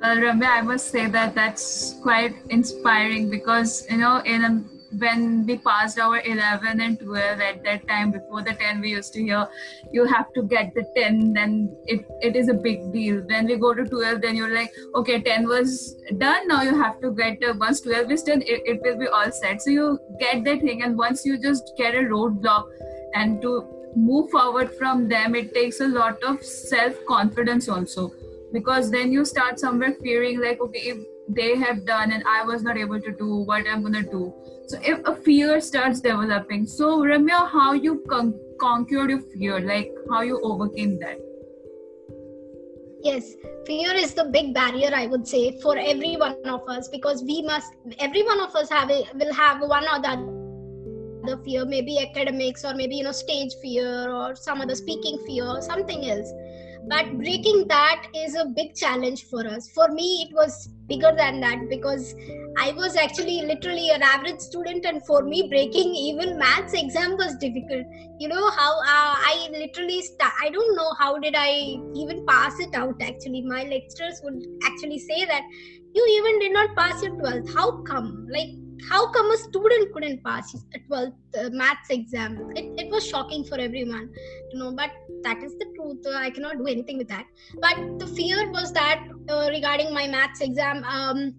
Well, 0.00 0.16
Ramya, 0.16 0.48
I 0.48 0.60
must 0.62 0.90
say 0.90 1.08
that 1.08 1.34
that's 1.34 1.96
quite 2.02 2.36
inspiring 2.50 3.30
because 3.30 3.84
you 3.90 3.98
know, 3.98 4.18
in 4.24 4.44
a, 4.44 4.64
when 4.96 5.44
we 5.46 5.58
passed 5.58 5.98
our 5.98 6.20
11 6.20 6.80
and 6.80 6.98
12 6.98 7.40
at 7.40 7.62
that 7.64 7.86
time 7.86 8.10
before 8.10 8.42
the 8.42 8.54
10 8.54 8.80
we 8.80 8.90
used 8.90 9.12
to 9.12 9.22
hear 9.22 9.46
you 9.92 10.04
have 10.04 10.32
to 10.32 10.42
get 10.42 10.74
the 10.74 10.84
10 10.96 11.34
then 11.34 11.76
it, 11.86 12.06
it 12.20 12.36
is 12.36 12.48
a 12.48 12.54
big 12.54 12.92
deal. 12.92 13.22
When 13.26 13.46
we 13.46 13.56
go 13.56 13.74
to 13.74 13.84
12 13.84 14.22
then 14.22 14.36
you're 14.36 14.54
like 14.54 14.72
okay 14.94 15.20
10 15.20 15.46
was 15.46 15.96
done 16.16 16.48
now 16.48 16.62
you 16.62 16.74
have 16.80 17.00
to 17.00 17.10
get 17.10 17.42
uh, 17.42 17.54
once 17.58 17.80
12 17.80 18.10
is 18.12 18.22
done 18.22 18.42
it, 18.42 18.62
it 18.64 18.80
will 18.82 18.98
be 18.98 19.08
all 19.08 19.30
set. 19.30 19.60
So 19.62 19.70
you 19.70 19.98
get 20.18 20.44
that 20.44 20.60
thing 20.60 20.82
and 20.82 20.96
once 20.96 21.24
you 21.26 21.38
just 21.38 21.72
get 21.76 21.94
a 21.94 21.98
roadblock 21.98 22.68
and 23.14 23.42
to 23.42 23.66
move 23.94 24.30
forward 24.30 24.70
from 24.72 25.08
them 25.08 25.34
it 25.34 25.52
takes 25.54 25.80
a 25.80 25.88
lot 25.88 26.22
of 26.22 26.42
self 26.44 26.94
confidence 27.06 27.68
also 27.68 28.12
because 28.52 28.90
then 28.90 29.12
you 29.12 29.24
start 29.24 29.58
somewhere 29.58 29.94
fearing 30.02 30.40
like 30.40 30.60
okay 30.60 30.78
if 30.78 30.98
they 31.28 31.56
have 31.56 31.84
done 31.84 32.12
and 32.12 32.24
i 32.26 32.42
was 32.42 32.62
not 32.62 32.76
able 32.76 33.00
to 33.00 33.12
do 33.12 33.36
what 33.36 33.66
i'm 33.68 33.82
gonna 33.82 34.02
do. 34.02 34.32
So 34.68 34.78
if 34.82 35.00
a 35.06 35.14
fear 35.16 35.60
starts 35.60 36.00
developing 36.00 36.66
so 36.66 36.98
ramya 37.02 37.48
how 37.50 37.72
you 37.72 38.02
con- 38.08 38.34
conquered 38.60 39.10
your 39.10 39.20
fear? 39.20 39.60
Like 39.60 39.92
how 40.10 40.22
you 40.22 40.40
overcame 40.42 40.98
that? 40.98 41.18
Yes 43.02 43.34
fear 43.68 43.92
is 44.02 44.14
the 44.18 44.24
big 44.34 44.52
barrier 44.56 44.90
i 44.98 45.06
would 45.12 45.26
say 45.32 45.40
for 45.62 45.76
every 45.92 46.12
one 46.22 46.50
of 46.56 46.68
us 46.74 46.88
because 46.96 47.22
we 47.30 47.36
must 47.48 47.74
every 48.06 48.22
one 48.28 48.40
of 48.44 48.54
us 48.60 48.70
have 48.76 48.92
will 49.22 49.34
have 49.40 49.64
one 49.72 49.88
or 49.94 49.98
the 50.06 50.12
other 50.12 51.36
fear 51.48 51.64
maybe 51.72 51.98
academics 52.04 52.64
or 52.64 52.72
maybe 52.80 52.96
you 53.00 53.04
know 53.08 53.16
stage 53.18 53.52
fear 53.64 53.90
or 54.20 54.34
some 54.34 54.62
other 54.62 54.78
speaking 54.82 55.18
fear 55.26 55.44
or 55.56 55.60
something 55.60 56.08
else 56.12 56.32
but 56.88 57.16
breaking 57.18 57.66
that 57.68 58.06
is 58.14 58.34
a 58.34 58.44
big 58.46 58.74
challenge 58.74 59.24
for 59.24 59.46
us. 59.46 59.68
For 59.74 59.88
me 59.88 60.26
it 60.28 60.34
was 60.34 60.68
bigger 60.88 61.12
than 61.16 61.40
that 61.40 61.68
because 61.68 62.14
i 62.58 62.72
was 62.72 62.96
actually 62.96 63.42
literally 63.42 63.90
an 63.90 64.02
average 64.02 64.40
student 64.40 64.86
and 64.86 65.04
for 65.04 65.22
me 65.22 65.46
breaking 65.50 65.94
even 65.94 66.38
maths 66.38 66.72
exam 66.74 67.16
was 67.18 67.36
difficult. 67.36 67.86
You 68.18 68.28
know 68.28 68.50
how 68.50 68.70
uh, 68.80 69.16
i 69.32 69.48
literally 69.52 70.00
st- 70.02 70.32
i 70.42 70.48
don't 70.50 70.76
know 70.76 70.90
how 70.98 71.18
did 71.18 71.34
i 71.36 71.50
even 71.94 72.24
pass 72.26 72.58
it 72.60 72.74
out 72.74 72.94
actually. 73.02 73.42
My 73.42 73.64
lecturers 73.64 74.20
would 74.24 74.42
actually 74.64 74.98
say 74.98 75.24
that 75.26 75.42
you 75.94 76.06
even 76.18 76.38
did 76.40 76.52
not 76.52 76.74
pass 76.76 77.02
your 77.02 77.14
12th 77.16 77.54
how 77.54 77.82
come? 77.82 78.26
Like 78.30 78.48
how 78.88 79.10
come 79.10 79.30
a 79.30 79.36
student 79.36 79.92
couldn't 79.92 80.22
pass 80.24 80.54
a 80.74 80.78
12th 80.78 81.12
uh, 81.38 81.50
maths 81.50 81.90
exam? 81.90 82.52
It, 82.54 82.86
it 82.86 82.90
was 82.90 83.06
shocking 83.06 83.44
for 83.44 83.58
everyone 83.58 84.10
you 84.52 84.58
know 84.58 84.72
but 84.72 84.90
that 85.22 85.42
is 85.42 85.56
the 85.58 85.66
truth. 85.76 86.06
Uh, 86.06 86.16
i 86.16 86.30
cannot 86.30 86.58
do 86.58 86.66
anything 86.66 86.98
with 86.98 87.08
that. 87.08 87.26
But 87.60 87.98
the 87.98 88.06
fear 88.06 88.50
was 88.50 88.72
that 88.72 89.06
uh, 89.28 89.48
regarding 89.50 89.92
my 89.92 90.06
maths 90.06 90.40
exam 90.40 90.84
um, 90.84 91.34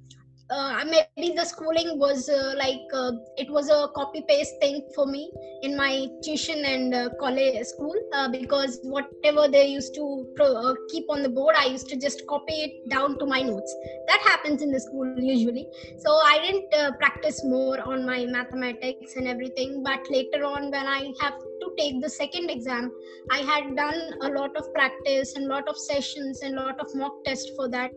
uh, 0.50 0.84
maybe 0.86 1.36
the 1.36 1.46
schooling 1.46 2.00
was 2.00 2.28
uh, 2.30 2.54
like 2.58 2.82
uh, 2.94 3.12
it 3.38 3.50
was 3.50 3.70
a 3.70 3.88
copy 3.96 4.24
paste 4.28 4.54
thing 4.60 4.82
for 4.96 5.06
me 5.06 5.32
in 5.62 5.76
my 5.78 6.08
tuition 6.24 6.66
and 6.66 6.94
uh, 6.94 7.10
college 7.20 7.64
school 7.66 7.96
uh, 8.14 8.28
because 8.30 8.80
whatever 8.84 9.48
they 9.48 9.68
used 9.68 9.94
to 9.94 10.26
pro- 10.36 10.56
uh, 10.56 10.74
keep 10.90 11.06
on 11.10 11.22
the 11.22 11.30
board 11.30 11.56
i 11.58 11.66
used 11.66 11.88
to 11.90 11.98
just 11.98 12.26
copy 12.28 12.54
it 12.54 12.90
down 12.90 13.18
to 13.20 13.26
my 13.26 13.42
notes. 13.42 13.76
That 14.08 14.22
happens 14.22 14.62
in 14.62 14.72
the 14.72 14.80
school 14.80 15.14
usually. 15.18 15.68
So 16.00 16.12
i 16.26 16.40
didn't 16.40 16.98
practice 17.00 17.44
more 17.44 17.80
on 17.82 18.06
my 18.06 18.26
mathematics 18.26 19.16
and 19.16 19.28
everything 19.28 19.84
but 19.84 20.00
later 20.10 20.44
on 20.44 20.72
when 20.72 20.88
i 20.88 21.12
have 21.22 21.34
to 21.62 21.74
take 21.78 22.02
the 22.02 22.10
second 22.10 22.50
exam 22.50 22.92
i 23.32 23.40
had 23.40 23.76
done 23.76 24.00
a 24.22 24.30
lot 24.30 24.56
of 24.56 24.72
practice 24.74 25.36
and 25.36 25.48
lot 25.48 25.68
of 25.68 25.78
sessions 25.78 26.42
and 26.42 26.56
lot 26.56 26.80
of 26.80 26.88
mock 26.96 27.14
tests 27.26 27.52
for 27.56 27.70
that 27.70 27.92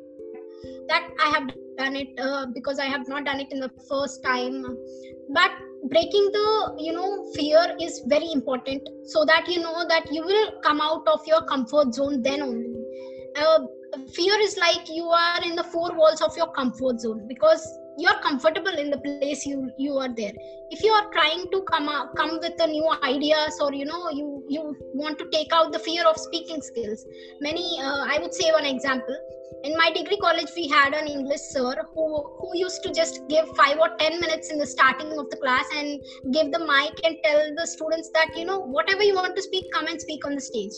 that 0.88 1.08
i 1.24 1.30
have 1.30 1.48
done 1.78 1.96
it 1.96 2.08
uh, 2.18 2.46
because 2.54 2.78
i 2.78 2.86
have 2.86 3.08
not 3.08 3.24
done 3.24 3.40
it 3.40 3.50
in 3.50 3.60
the 3.60 3.70
first 3.88 4.22
time. 4.22 4.64
But 5.30 5.50
breaking 5.88 6.30
the 6.32 6.76
you 6.78 6.92
know 6.92 7.24
fear 7.34 7.76
is 7.80 8.02
very 8.06 8.30
important 8.32 8.88
so 9.06 9.24
that 9.24 9.48
you 9.48 9.60
know 9.60 9.84
that 9.88 10.12
you 10.12 10.22
will 10.22 10.60
come 10.62 10.80
out 10.80 11.06
of 11.06 11.20
your 11.26 11.42
comfort 11.42 11.94
zone 11.94 12.22
then 12.22 12.42
only. 12.42 12.74
Uh, 13.36 13.60
fear 14.14 14.38
is 14.40 14.56
like 14.58 14.88
you 14.88 15.04
are 15.04 15.42
in 15.42 15.56
the 15.56 15.64
four 15.64 15.94
walls 15.96 16.20
of 16.20 16.36
your 16.36 16.50
comfort 16.52 17.00
zone 17.00 17.26
because 17.28 17.66
you 17.98 18.08
are 18.08 18.20
comfortable 18.20 18.72
in 18.72 18.90
the 18.90 18.98
place 18.98 19.44
you 19.46 19.70
you 19.78 19.96
are 19.98 20.12
there. 20.14 20.32
If 20.70 20.82
you 20.82 20.92
are 20.92 21.10
trying 21.12 21.46
to 21.50 21.62
come 21.70 21.88
up, 21.88 22.14
come 22.16 22.38
with 22.40 22.56
the 22.58 22.66
new 22.66 22.88
ideas 23.02 23.58
or 23.60 23.72
you 23.72 23.84
know 23.84 24.10
you 24.10 24.44
you 24.48 24.76
want 24.94 25.18
to 25.18 25.28
take 25.30 25.52
out 25.52 25.72
the 25.72 25.78
fear 25.78 26.06
of 26.06 26.16
speaking 26.16 26.60
skills. 26.60 27.06
Many 27.40 27.80
uh, 27.80 28.04
i 28.14 28.18
would 28.20 28.34
say 28.34 28.52
one 28.52 28.66
example 28.66 29.16
in 29.64 29.76
my 29.76 29.90
degree 29.92 30.18
college 30.18 30.50
we 30.56 30.68
had 30.68 30.94
an 30.94 31.06
english 31.06 31.44
sir 31.54 31.74
who 31.94 32.06
who 32.38 32.50
used 32.58 32.82
to 32.82 32.92
just 33.00 33.20
give 33.28 33.48
5 33.56 33.78
or 33.78 33.90
10 33.98 34.20
minutes 34.20 34.50
in 34.50 34.58
the 34.58 34.66
starting 34.66 35.12
of 35.18 35.28
the 35.30 35.36
class 35.36 35.66
and 35.76 36.00
give 36.36 36.50
the 36.52 36.62
mic 36.72 37.00
and 37.04 37.16
tell 37.24 37.42
the 37.60 37.66
students 37.66 38.10
that 38.14 38.36
you 38.36 38.44
know 38.44 38.58
whatever 38.58 39.02
you 39.02 39.14
want 39.14 39.36
to 39.36 39.42
speak 39.42 39.70
come 39.72 39.86
and 39.86 40.00
speak 40.00 40.26
on 40.26 40.34
the 40.34 40.40
stage. 40.40 40.76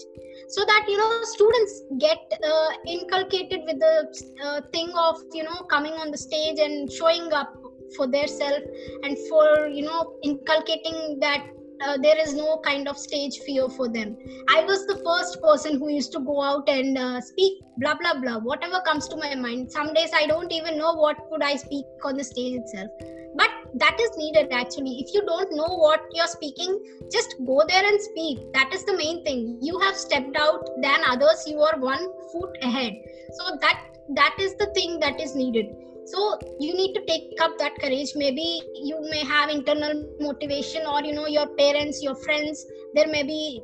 So 0.48 0.64
that 0.64 0.84
you 0.88 0.98
know 0.98 1.10
students 1.22 1.82
get 1.98 2.18
uh, 2.52 2.70
inculcated 2.86 3.62
with 3.66 3.78
the 3.78 3.96
uh, 4.44 4.60
thing 4.72 4.92
of 4.96 5.22
you 5.32 5.44
know 5.44 5.60
coming 5.74 5.94
on 5.94 6.10
the 6.10 6.18
stage 6.18 6.58
and 6.58 6.90
showing 6.92 7.32
up 7.32 7.54
for 7.96 8.06
their 8.06 8.26
self 8.26 8.62
and 9.02 9.16
for 9.28 9.66
you 9.66 9.82
know 9.82 10.14
inculcating 10.22 11.18
that 11.20 11.46
uh, 11.84 11.96
there 11.98 12.18
is 12.18 12.34
no 12.34 12.58
kind 12.64 12.88
of 12.88 12.98
stage 12.98 13.38
fear 13.46 13.68
for 13.68 13.88
them. 13.88 14.16
I 14.48 14.64
was 14.64 14.86
the 14.86 14.96
first 15.04 15.40
person 15.42 15.78
who 15.78 15.90
used 15.90 16.12
to 16.12 16.20
go 16.20 16.42
out 16.42 16.68
and 16.68 16.96
uh, 16.96 17.20
speak 17.20 17.62
blah 17.78 17.94
blah 17.94 18.14
blah 18.20 18.38
whatever 18.38 18.80
comes 18.86 19.08
to 19.08 19.16
my 19.16 19.34
mind. 19.34 19.70
Some 19.70 19.92
days 19.94 20.10
i 20.14 20.26
don't 20.26 20.52
even 20.52 20.78
know 20.78 20.94
what 20.94 21.16
could 21.30 21.42
i 21.42 21.56
speak 21.56 21.84
on 22.04 22.16
the 22.16 22.24
stage 22.24 22.54
itself. 22.54 22.90
But 23.36 23.50
that 23.74 23.98
is 24.00 24.10
needed 24.16 24.52
actually. 24.52 24.98
If 25.00 25.12
you 25.14 25.22
don't 25.26 25.52
know 25.52 25.70
what 25.84 26.02
you're 26.12 26.28
speaking 26.28 26.78
just 27.12 27.34
go 27.46 27.62
there 27.68 27.84
and 27.84 28.00
speak. 28.00 28.52
That 28.52 28.72
is 28.72 28.84
the 28.84 28.96
main 28.96 29.24
thing. 29.24 29.58
You 29.60 29.78
have 29.80 29.96
stepped 29.96 30.36
out 30.36 30.68
than 30.80 31.00
others. 31.06 31.44
You 31.46 31.60
are 31.60 31.78
one 31.78 32.06
foot 32.32 32.56
ahead. 32.62 32.94
So 33.32 33.58
that 33.60 33.80
that 34.10 34.36
is 34.38 34.54
the 34.56 34.66
thing 34.74 35.00
that 35.00 35.20
is 35.20 35.34
needed 35.34 35.66
so 36.06 36.38
you 36.60 36.74
need 36.74 36.94
to 36.94 37.04
take 37.06 37.40
up 37.40 37.58
that 37.58 37.76
courage. 37.80 38.12
Maybe 38.14 38.62
you 38.74 39.00
may 39.10 39.24
have 39.24 39.50
internal 39.50 40.16
motivation 40.20 40.86
or 40.86 41.02
you 41.02 41.14
know 41.14 41.26
your 41.26 41.46
parents 41.56 42.02
your 42.02 42.14
friends 42.14 42.66
there 42.94 43.08
may 43.08 43.22
be 43.22 43.62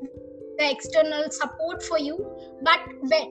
the 0.59 0.71
external 0.71 1.31
support 1.31 1.83
for 1.83 1.99
you. 1.99 2.17
But 2.63 2.81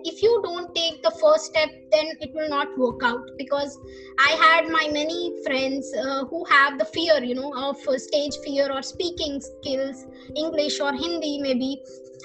if 0.03 0.21
you 0.21 0.41
don't 0.43 0.73
take 0.75 1.01
the 1.03 1.11
first 1.21 1.45
step 1.45 1.69
then 1.91 2.07
it 2.21 2.31
will 2.33 2.49
not 2.49 2.67
work 2.77 3.01
out. 3.03 3.21
Because 3.37 3.77
i 4.19 4.31
had 4.43 4.67
my 4.67 4.87
many 4.91 5.33
friends 5.45 5.93
uh, 5.93 6.25
who 6.25 6.43
have 6.45 6.77
the 6.77 6.85
fear 6.85 7.23
you 7.23 7.35
know 7.35 7.51
of 7.67 7.77
uh, 7.87 7.97
stage 7.97 8.35
fear 8.45 8.69
or 8.71 8.81
speaking 8.81 9.39
skills 9.39 10.05
english 10.35 10.79
or 10.79 10.91
hindi 11.03 11.39
maybe 11.45 11.69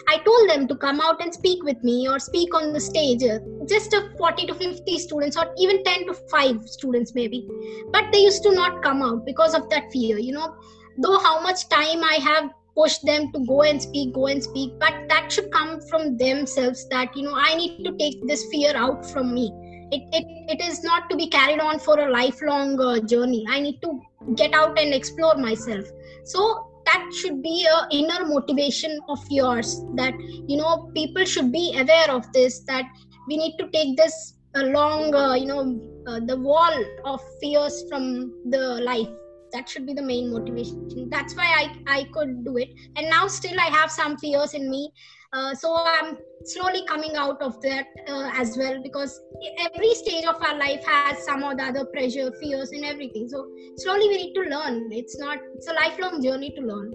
I 0.09 0.19
told 0.19 0.49
them 0.49 0.67
to 0.69 0.77
come 0.77 1.01
out 1.01 1.23
and 1.23 1.33
speak 1.33 1.63
with 1.63 1.83
me 1.83 2.09
or 2.09 2.19
speak 2.19 2.55
on 2.55 2.73
the 2.73 2.81
stage, 2.81 3.23
just 3.67 3.93
a 3.93 4.11
40 4.19 4.47
to 4.47 4.55
50 4.55 4.99
students 4.99 5.37
or 5.37 5.53
even 5.59 5.85
10 5.85 6.07
to 6.07 6.15
5 6.15 6.69
students 6.69 7.15
maybe. 7.15 7.49
But 7.91 8.13
they 8.13 8.19
used 8.19 8.43
to 8.45 8.55
not 8.55 8.83
come 8.83 9.03
out 9.03 9.25
because 9.25 9.55
of 9.55 9.69
that 9.71 9.93
fear, 9.93 10.19
you 10.19 10.33
know. 10.33 10.57
Though 10.99 11.19
how 11.19 11.41
much 11.43 11.69
time 11.69 12.03
I 12.05 12.19
have 12.23 12.51
pushed 12.77 13.05
them 13.05 13.31
to 13.33 13.45
go 13.47 13.63
and 13.63 13.81
speak, 13.81 14.15
go 14.15 14.27
and 14.27 14.43
speak, 14.43 14.79
but 14.79 14.95
that 15.09 15.31
should 15.31 15.51
come 15.53 15.81
from 15.83 16.17
themselves 16.17 16.89
that, 16.89 17.17
you 17.17 17.23
know, 17.23 17.35
I 17.37 17.55
need 17.55 17.85
to 17.85 17.97
take 17.97 18.27
this 18.27 18.45
fear 18.51 18.77
out 18.77 19.09
from 19.11 19.33
me. 19.33 19.53
It, 19.93 20.03
it, 20.13 20.59
it 20.59 20.61
is 20.61 20.83
not 20.83 21.09
to 21.11 21.17
be 21.17 21.29
carried 21.29 21.61
on 21.61 21.79
for 21.79 22.01
a 22.01 22.11
lifelong 22.11 22.81
uh, 22.81 23.01
journey. 23.01 23.47
I 23.49 23.61
need 23.61 23.81
to 23.83 24.01
get 24.35 24.55
out 24.55 24.79
and 24.79 24.93
explore 24.93 25.37
myself. 25.37 25.85
So 26.25 26.74
that 26.87 27.11
should 27.15 27.43
be 27.43 27.67
a 27.67 27.87
inner 27.91 28.27
motivation 28.27 28.99
of 29.09 29.19
yours 29.31 29.81
that 29.95 30.15
you 30.47 30.57
know 30.57 30.91
people 30.95 31.25
should 31.25 31.51
be 31.53 31.77
aware 31.79 32.11
of 32.11 32.31
this 32.33 32.61
that 32.67 32.85
we 33.29 33.37
need 33.37 33.57
to 33.59 33.69
take 33.71 33.97
this 33.97 34.35
along 34.55 35.15
uh, 35.15 35.35
you 35.35 35.47
know 35.47 35.81
uh, 36.07 36.21
the 36.27 36.37
wall 36.37 36.85
of 37.05 37.21
fears 37.41 37.85
from 37.89 38.33
the 38.51 38.81
life. 38.83 39.09
That 39.53 39.69
should 39.69 39.87
be 39.87 39.95
the 39.95 40.03
main 40.03 40.33
motivation. 40.33 41.09
That's 41.11 41.37
why 41.37 41.47
i 41.47 41.99
i 41.99 42.05
could 42.13 42.45
do 42.45 42.57
it. 42.57 42.71
And 42.97 43.09
now 43.09 43.27
still 43.29 43.59
i 43.59 43.71
have 43.79 43.91
some 43.91 44.17
fears 44.19 44.55
in 44.55 44.71
me 44.71 44.93
uh, 45.35 45.55
so 45.55 45.75
i'm 45.75 46.17
slowly 46.45 46.85
coming 46.87 47.17
out 47.17 47.41
of 47.41 47.61
that 47.63 47.87
uh, 48.09 48.31
as 48.35 48.57
well 48.57 48.81
because 48.83 49.21
every 49.59 49.95
stage 49.95 50.25
of 50.25 50.43
our 50.43 50.59
life 50.59 50.85
has 50.85 51.25
some 51.25 51.43
or 51.43 51.55
the 51.55 51.63
other 51.63 51.85
pressure 51.87 52.31
fears 52.41 52.71
and 52.71 52.85
everything. 52.85 53.29
So 53.29 53.49
slowly 53.77 54.09
we 54.09 54.17
need 54.17 54.35
to 54.35 54.43
learn. 54.43 54.91
It's 54.93 55.19
not 55.19 55.39
it's 55.55 55.69
a 55.69 55.73
lifelong 55.73 56.23
journey 56.23 56.51
to 56.51 56.61
learn. 56.61 56.93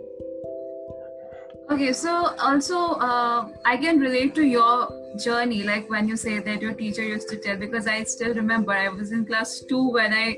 Okay 1.71 1.93
so 1.93 2.35
also 2.39 2.77
uh, 3.07 3.47
i 3.63 3.77
can 3.77 3.99
relate 3.99 4.33
to 4.35 4.43
your 4.43 4.87
journey 5.23 5.61
like 5.63 5.87
when 5.89 6.07
you 6.07 6.15
say 6.17 6.39
that 6.39 6.61
your 6.63 6.73
teacher 6.73 7.03
used 7.03 7.29
to 7.29 7.37
tell 7.37 7.57
because 7.57 7.85
i 7.87 8.03
still 8.03 8.33
remember 8.33 8.71
i 8.71 8.87
was 8.87 9.11
in 9.11 9.23
class 9.23 9.63
2 9.69 9.91
when 9.91 10.11
i 10.11 10.35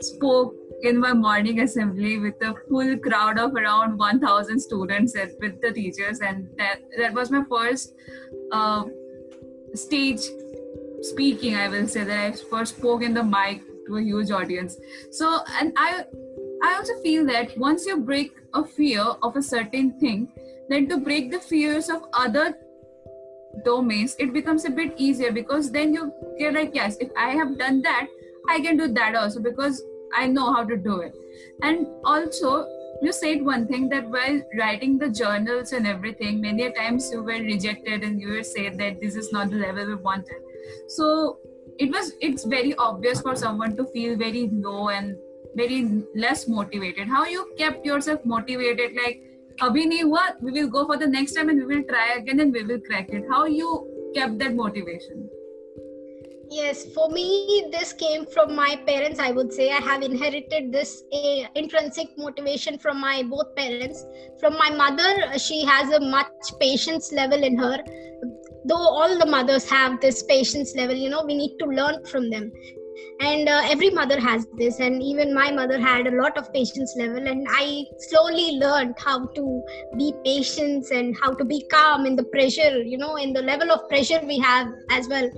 spoke 0.00 0.54
in 0.82 0.98
my 0.98 1.12
morning 1.12 1.60
assembly 1.60 2.18
with 2.18 2.34
a 2.42 2.54
full 2.68 2.96
crowd 2.98 3.38
of 3.38 3.54
around 3.54 3.98
1000 3.98 4.60
students 4.60 5.14
and 5.14 5.32
with 5.40 5.60
the 5.60 5.72
teachers 5.72 6.20
and 6.20 6.48
that 6.58 6.80
that 6.98 7.12
was 7.12 7.30
my 7.30 7.42
first 7.48 7.94
uh, 8.52 8.84
stage 9.74 10.20
speaking 11.00 11.56
i 11.56 11.68
will 11.68 11.88
say 11.88 12.04
that 12.04 12.18
i 12.18 12.30
first 12.50 12.76
spoke 12.76 13.02
in 13.02 13.14
the 13.14 13.22
mic 13.22 13.62
to 13.86 13.96
a 13.96 14.02
huge 14.02 14.30
audience. 14.30 14.76
So 15.10 15.40
and 15.60 15.72
i 15.76 16.04
i 16.62 16.74
also 16.74 16.94
feel 17.02 17.26
that 17.26 17.56
once 17.58 17.86
you 17.86 17.98
break 18.00 18.32
a 18.54 18.64
fear 18.64 19.02
of 19.22 19.36
a 19.36 19.42
certain 19.42 19.90
thing 20.00 20.28
then 20.68 20.88
to 20.88 20.96
break 20.96 21.30
the 21.30 21.38
fears 21.38 21.88
of 21.88 22.06
other 22.12 22.54
domains 23.64 24.16
it 24.18 24.32
becomes 24.32 24.64
a 24.64 24.70
bit 24.70 24.94
easier 24.96 25.32
because 25.32 25.70
then 25.70 25.92
you 25.94 26.12
get 26.38 26.54
like 26.54 26.74
yes 26.74 26.96
if 27.00 27.10
i 27.16 27.28
have 27.40 27.58
done 27.58 27.82
that 27.82 28.08
i 28.48 28.58
can 28.60 28.76
do 28.76 28.88
that 28.88 29.14
also 29.14 29.40
because 29.40 29.82
i 30.14 30.26
know 30.26 30.52
how 30.52 30.64
to 30.64 30.76
do 30.76 31.00
it. 31.00 31.14
And 31.62 31.86
also 32.04 32.66
you 33.02 33.12
said 33.12 33.44
one 33.44 33.66
thing 33.66 33.88
that 33.90 34.08
while 34.08 34.40
writing 34.58 34.98
the 34.98 35.08
journals 35.08 35.72
and 35.72 35.86
everything 35.86 36.40
many 36.40 36.70
times 36.72 37.10
you 37.12 37.22
were 37.22 37.40
rejected 37.48 38.02
and 38.02 38.20
you 38.20 38.28
were 38.28 38.42
said 38.42 38.78
that 38.78 39.00
this 39.00 39.16
is 39.16 39.32
not 39.32 39.50
the 39.50 39.56
level 39.56 39.86
we 39.86 39.94
wanted. 39.96 40.42
So 40.88 41.38
it 41.78 41.90
was 41.90 42.12
it's 42.20 42.44
very 42.44 42.74
obvious 42.76 43.20
for 43.20 43.36
someone 43.36 43.76
to 43.76 43.86
feel 43.86 44.16
very 44.16 44.48
low 44.52 44.88
and 44.88 45.16
very 45.54 46.04
less 46.14 46.48
motivated. 46.48 47.08
How 47.08 47.24
you 47.26 47.52
kept 47.58 47.84
yourself 47.84 48.24
motivated 48.24 48.94
like 48.94 49.22
abhi 49.60 50.00
hua 50.00 50.34
we 50.40 50.52
will 50.52 50.68
go 50.68 50.86
for 50.86 50.96
the 50.96 51.06
next 51.06 51.34
time 51.34 51.48
and 51.48 51.66
we 51.66 51.76
will 51.76 51.84
try 51.84 52.14
again 52.16 52.40
and 52.40 52.52
we 52.52 52.62
will 52.62 52.80
crack 52.80 53.08
it. 53.10 53.24
How 53.30 53.44
you 53.44 54.12
kept 54.14 54.38
that 54.38 54.54
motivation 54.54 55.28
yes 56.50 56.84
for 56.94 57.08
me 57.10 57.66
this 57.72 57.92
came 57.92 58.24
from 58.26 58.54
my 58.54 58.76
parents 58.86 59.18
i 59.18 59.30
would 59.30 59.52
say. 59.52 59.70
I 59.70 59.80
have 59.80 60.02
inherited 60.02 60.72
this 60.72 61.02
uh, 61.12 61.44
intrinsic 61.54 62.08
motivation 62.16 62.78
from 62.78 63.00
my 63.00 63.22
both 63.22 63.54
parents. 63.56 64.04
From 64.40 64.54
my 64.54 64.70
mother 64.70 65.38
she 65.38 65.64
has 65.64 65.90
a 65.92 66.00
much 66.00 66.30
patience 66.60 67.12
level 67.12 67.42
in 67.42 67.56
her. 67.58 67.78
Though 68.64 68.86
all 68.98 69.18
the 69.18 69.26
mothers 69.26 69.68
have 69.70 70.00
this 70.00 70.22
patience 70.22 70.74
level 70.76 70.96
you 70.96 71.10
know 71.10 71.24
we 71.24 71.34
need 71.36 71.56
to 71.58 71.66
learn 71.66 72.04
from 72.06 72.30
them. 72.30 72.52
And 73.20 73.48
uh, 73.48 73.62
every 73.64 73.90
mother 73.90 74.18
has 74.20 74.46
this 74.56 74.78
and 74.80 75.02
even 75.02 75.34
my 75.34 75.50
mother 75.50 75.78
had 75.78 76.06
a 76.06 76.16
lot 76.22 76.36
of 76.38 76.52
patience 76.52 76.94
level 76.98 77.28
and 77.28 77.46
i 77.50 77.84
slowly 77.98 78.58
learned 78.58 78.94
how 78.98 79.26
to 79.26 79.62
be 79.98 80.14
patient 80.24 80.90
and 80.90 81.14
how 81.20 81.32
to 81.32 81.44
be 81.44 81.66
calm 81.70 82.06
in 82.06 82.16
the 82.16 82.24
pressure 82.24 82.82
you 82.82 82.96
know 82.96 83.16
in 83.16 83.34
the 83.34 83.42
level 83.42 83.70
of 83.70 83.86
pressure 83.90 84.20
we 84.26 84.38
have 84.38 84.68
as 84.90 85.08
well 85.08 85.28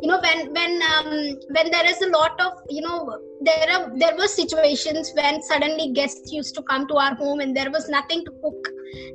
you 0.00 0.08
know 0.08 0.20
when 0.20 0.52
when 0.52 0.82
um, 0.82 1.08
when 1.54 1.70
there 1.70 1.86
is 1.86 2.00
a 2.02 2.08
lot 2.08 2.40
of 2.40 2.52
you 2.68 2.82
know 2.82 3.18
there 3.40 3.70
are 3.70 3.92
there 3.98 4.16
were 4.16 4.28
situations 4.28 5.12
when 5.14 5.42
suddenly 5.42 5.92
guests 5.92 6.32
used 6.32 6.54
to 6.54 6.62
come 6.62 6.86
to 6.88 6.94
our 6.94 7.14
home 7.14 7.40
and 7.40 7.56
there 7.56 7.70
was 7.70 7.88
nothing 7.88 8.24
to 8.24 8.32
cook 8.42 8.68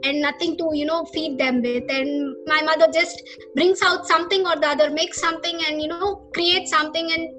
and 0.04 0.22
nothing 0.22 0.58
to 0.58 0.70
you 0.74 0.86
know 0.86 1.06
feed 1.06 1.38
them 1.38 1.62
with. 1.62 1.84
And 1.90 2.36
my 2.46 2.62
mother 2.62 2.88
just 2.94 3.22
brings 3.56 3.82
out 3.82 4.08
something 4.08 4.46
or 4.46 4.56
the 4.56 4.68
other 4.68 4.90
makes 4.90 5.20
something 5.20 5.60
and 5.68 5.82
you 5.82 5.88
know 5.88 6.28
creates 6.34 6.72
something 6.72 7.12
and 7.12 7.30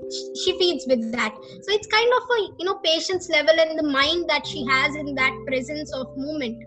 she 0.43 0.59
feeds 0.59 0.87
with 0.89 1.13
that. 1.13 1.35
So 1.35 1.73
it's 1.73 1.87
kind 1.87 2.11
of 2.17 2.23
a 2.23 2.41
you 2.59 2.65
know 2.65 2.77
patience 2.85 3.29
level 3.29 3.55
and 3.59 3.79
the 3.79 3.83
mind 3.83 4.29
that 4.29 4.47
she 4.47 4.65
has 4.67 4.95
in 4.97 5.15
that 5.15 5.35
presence 5.47 5.93
of 5.93 6.17
movement 6.17 6.63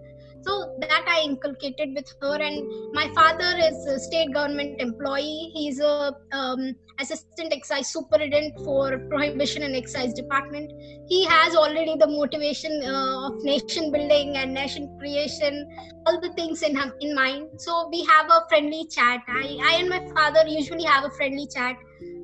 so 0.48 0.58
that 0.80 1.06
i 1.16 1.22
inculcated 1.22 1.94
with 1.96 2.10
her 2.22 2.36
and 2.42 2.78
my 2.94 3.08
father 3.14 3.52
is 3.64 3.86
a 3.86 4.00
state 4.00 4.34
government 4.34 4.80
employee. 4.82 5.52
He's 5.54 5.80
a 5.80 6.16
um, 6.32 6.76
assistant 7.00 7.54
excise 7.54 7.90
superintendent 7.90 8.56
for 8.64 8.98
prohibition 9.10 9.64
and 9.64 9.76
excise 9.76 10.14
department. 10.14 10.72
He 11.08 11.26
has 11.26 11.56
already 11.56 11.96
the 11.98 12.08
motivation 12.08 12.82
uh, 12.84 13.28
of 13.28 13.44
nation 13.44 13.92
building 13.92 14.38
and 14.38 14.54
nation 14.54 14.90
creation 15.00 15.68
all 16.06 16.20
the 16.22 16.32
things 16.34 16.62
in 16.64 16.76
him 16.76 16.94
in 17.02 17.14
mind. 17.14 17.50
So 17.58 17.90
we 17.92 18.04
have 18.06 18.28
a 18.32 18.46
friendly 18.50 18.88
chat. 18.88 19.22
I, 19.28 19.58
I 19.62 19.78
and 19.80 19.90
my 19.90 20.02
father 20.16 20.48
usually 20.48 20.86
have 20.86 21.04
a 21.04 21.10
friendly 21.12 21.48
chat. 21.48 21.76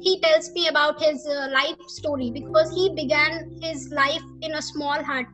He 0.01 0.19
tells 0.21 0.51
me 0.53 0.67
about 0.67 1.01
his 1.01 1.25
uh, 1.25 1.49
life 1.51 1.77
story 1.87 2.31
because 2.31 2.73
he 2.73 2.93
began 2.95 3.59
his 3.61 3.89
life 3.91 4.23
in 4.41 4.55
a 4.55 4.61
small 4.61 5.03
hut 5.03 5.25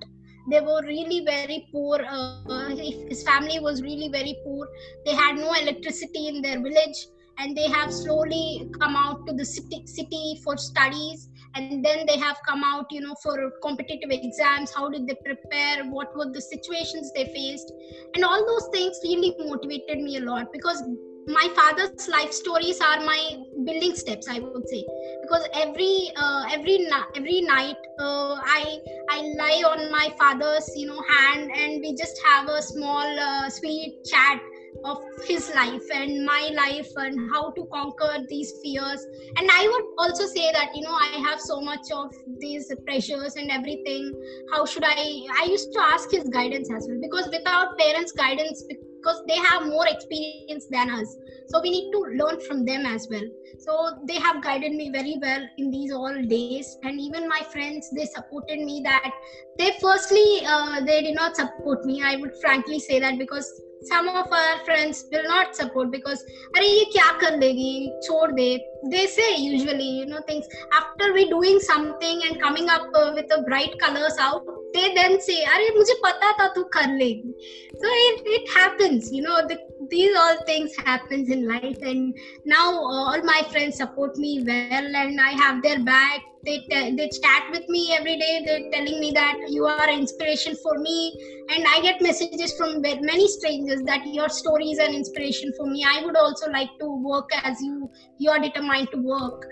they 0.50 0.62
were 0.62 0.82
really 0.84 1.24
very 1.26 1.68
poor 1.72 2.02
uh, 2.04 2.76
his 2.76 3.24
family 3.24 3.60
was 3.60 3.82
really 3.82 4.10
very 4.10 4.40
poor 4.44 4.68
they 5.06 5.14
had 5.14 5.36
no 5.36 5.54
electricity 5.54 6.28
in 6.28 6.42
their 6.42 6.60
village 6.62 7.08
and 7.40 7.56
they 7.56 7.70
have 7.70 7.92
slowly 7.92 8.70
come 8.80 8.96
out 8.98 9.26
to 9.26 9.34
the 9.34 9.46
city, 9.46 9.82
city 9.88 10.40
for 10.44 10.58
studies 10.58 11.30
and 11.56 11.84
then 11.84 12.06
they 12.06 12.18
have 12.18 12.38
come 12.48 12.64
out 12.64 12.86
you 12.92 13.02
know 13.02 13.16
for 13.24 13.52
competitive 13.62 14.12
exams 14.12 14.72
how 14.76 14.90
did 14.90 15.08
they 15.08 15.16
prepare 15.26 15.86
what 15.86 16.16
were 16.16 16.32
the 16.32 16.42
situations 16.42 17.12
they 17.16 17.26
faced 17.26 17.72
and 18.16 18.24
all 18.24 18.46
those 18.46 18.68
things 18.74 19.00
really 19.04 19.36
motivated 19.40 20.00
me 20.00 20.18
a 20.18 20.22
lot 20.22 20.52
because 20.52 20.84
my 21.30 21.48
father's 21.56 22.08
life 22.08 22.32
stories 22.32 22.82
are 22.82 23.00
my 23.06 23.38
building 23.66 23.96
steps 23.96 24.28
i 24.28 24.40
would 24.40 24.68
say. 24.68 24.84
Because 25.22 25.48
every 25.54 26.12
uh, 26.16 26.44
every 26.52 26.88
every 27.16 27.42
night 27.42 27.76
uh, 28.00 28.36
i 28.60 28.80
i 29.12 29.22
lie 29.42 29.62
on 29.72 29.92
my 29.92 30.14
father's 30.20 30.70
you 30.76 30.88
know 30.88 31.02
hand 31.10 31.52
and 31.56 31.82
we 31.82 31.96
just 31.96 32.20
have 32.26 32.50
a 32.50 32.62
small 32.62 33.20
uh, 33.20 33.50
sweet 33.50 34.00
chat 34.06 34.42
of 34.86 34.98
his 35.28 35.52
life 35.54 35.88
and 35.94 36.26
my 36.26 36.50
life 36.56 36.90
and 36.96 37.20
how 37.32 37.52
to 37.52 37.66
conquer 37.74 38.26
these 38.30 38.52
fears. 38.64 39.06
And 39.38 39.50
i 39.52 39.64
would 39.72 39.86
also 40.00 40.26
say 40.26 40.52
that 40.52 40.76
you 40.76 40.84
know 40.84 40.98
i 41.08 41.24
have 41.30 41.40
so 41.40 41.62
much 41.62 41.92
of 41.94 42.12
these 42.40 42.72
pressures 42.86 43.36
and 43.36 43.52
everything. 43.52 44.12
How 44.52 44.66
should 44.66 44.84
i 44.84 45.10
i 45.42 45.46
used 45.46 45.74
to 45.74 45.82
ask 45.94 46.10
his 46.12 46.30
guidance 46.30 46.70
as 46.76 46.88
well 46.90 47.00
because 47.02 47.30
without 47.38 47.78
parents 47.78 48.14
guidance 48.14 48.64
because 49.02 49.22
they 49.28 49.38
have 49.38 49.66
more 49.68 49.88
experience 49.88 50.66
than 50.70 50.90
us. 50.90 51.18
So 51.48 51.62
we 51.62 51.72
need 51.72 51.92
to 51.92 52.00
learn 52.24 52.40
from 52.42 52.66
them 52.66 52.86
as 52.86 53.08
well. 53.10 53.24
So 53.60 54.00
they 54.08 54.20
have 54.20 54.44
guided 54.44 54.74
me 54.74 54.90
very 54.92 55.18
well 55.22 55.42
in 55.58 55.72
these 55.72 55.92
all 55.92 56.14
days. 56.24 56.78
And 56.84 57.00
even 57.00 57.28
my 57.28 57.42
friends 57.52 57.90
they 57.96 58.06
supported 58.06 58.60
me 58.60 58.82
that 58.84 59.12
they 59.58 59.72
firstly 59.82 60.42
uh, 60.46 60.82
they 60.86 61.02
did 61.02 61.16
not 61.16 61.36
support 61.36 61.86
me. 61.86 62.02
I 62.04 62.18
would 62.18 62.32
frankly 62.42 62.80
say 62.80 63.00
that 63.00 63.18
because 63.18 63.50
some 63.84 64.10
of 64.10 64.32
our 64.32 64.66
friends 64.66 65.06
will 65.12 65.24
not 65.24 65.56
support 65.56 65.92
because 65.92 66.24
are 66.56 66.62
ye 66.62 66.86
kya 66.94 67.20
kar 67.20 67.32
degi 67.44 67.90
chhod 68.08 68.36
de 68.36 68.48
they 68.92 69.06
say 69.08 69.36
usually 69.38 69.90
you 70.00 70.06
know 70.06 70.22
things. 70.28 70.46
After 70.74 71.14
we 71.14 71.30
doing 71.30 71.60
something 71.60 72.22
and 72.30 72.42
coming 72.42 72.70
up 72.70 72.88
uh, 72.94 73.12
with 73.16 73.28
the 73.28 73.44
bright 73.48 73.78
colors 73.80 74.18
out 74.20 74.46
they 74.75 74.95
then 74.95 75.21
say 75.21 75.41
अरे 75.55 75.71
मुझे 75.79 75.95
पता 76.05 76.33
था 76.39 76.47
तू 76.55 76.63
कर 76.77 76.97
लेगी 76.99 77.35
so 77.83 77.95
it, 78.09 78.23
it 78.37 78.51
happens 78.57 79.11
you 79.13 79.23
know 79.23 79.41
the, 79.49 79.59
these 79.91 80.17
all 80.17 80.37
things 80.47 80.77
happens 80.85 81.31
in 81.31 81.47
life 81.49 81.79
and 81.83 82.15
now 82.45 82.69
uh, 82.73 83.05
all 83.11 83.23
my 83.23 83.43
friends 83.53 83.77
support 83.77 84.17
me 84.17 84.43
well 84.47 84.97
and 85.03 85.21
I 85.21 85.33
have 85.43 85.63
their 85.63 85.81
back 85.81 86.23
they 86.45 86.59
t- 86.71 86.95
they 86.97 87.09
chat 87.09 87.45
with 87.51 87.69
me 87.69 87.93
every 87.97 88.17
day 88.19 88.43
they're 88.45 88.71
telling 88.73 89.01
me 89.01 89.11
that 89.13 89.35
you 89.49 89.65
are 89.67 89.89
an 89.89 89.99
inspiration 89.99 90.57
for 90.63 90.79
me 90.79 91.13
and 91.51 91.67
i 91.75 91.81
get 91.81 92.03
messages 92.03 92.55
from 92.57 92.81
many 92.83 93.29
strangers 93.29 93.83
that 93.91 94.07
your 94.07 94.29
story 94.29 94.71
is 94.71 94.79
an 94.79 94.95
inspiration 94.95 95.53
for 95.57 95.67
me 95.67 95.85
i 95.93 96.03
would 96.05 96.17
also 96.17 96.51
like 96.51 96.71
to 96.81 96.91
work 97.11 97.31
as 97.43 97.61
you 97.61 97.91
you 98.19 98.31
are 98.31 98.39
determined 98.39 98.89
to 98.93 98.99
work 98.99 99.47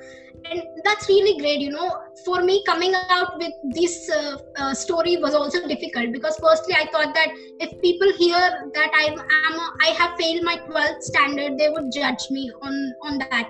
and 0.45 0.61
that's 0.83 1.07
really 1.07 1.39
great 1.39 1.59
you 1.59 1.69
know. 1.69 1.97
For 2.25 2.43
me 2.43 2.63
coming 2.65 2.93
out 3.09 3.37
with 3.37 3.53
this 3.63 4.09
uh, 4.09 4.37
uh, 4.57 4.73
story 4.73 5.17
was 5.17 5.33
also 5.33 5.65
difficult 5.67 6.11
because 6.11 6.37
firstly 6.41 6.75
i 6.75 6.85
thought 6.91 7.13
that 7.13 7.29
if 7.59 7.79
people 7.81 8.11
hear 8.17 8.71
that 8.73 8.91
i 8.93 9.05
am 9.05 9.59
i 9.81 9.87
have 9.99 10.17
failed 10.17 10.43
my 10.43 10.57
12th 10.67 11.01
standard 11.01 11.57
they 11.57 11.69
would 11.69 11.91
judge 11.91 12.29
me 12.29 12.51
on 12.61 12.93
on 13.03 13.17
that 13.19 13.49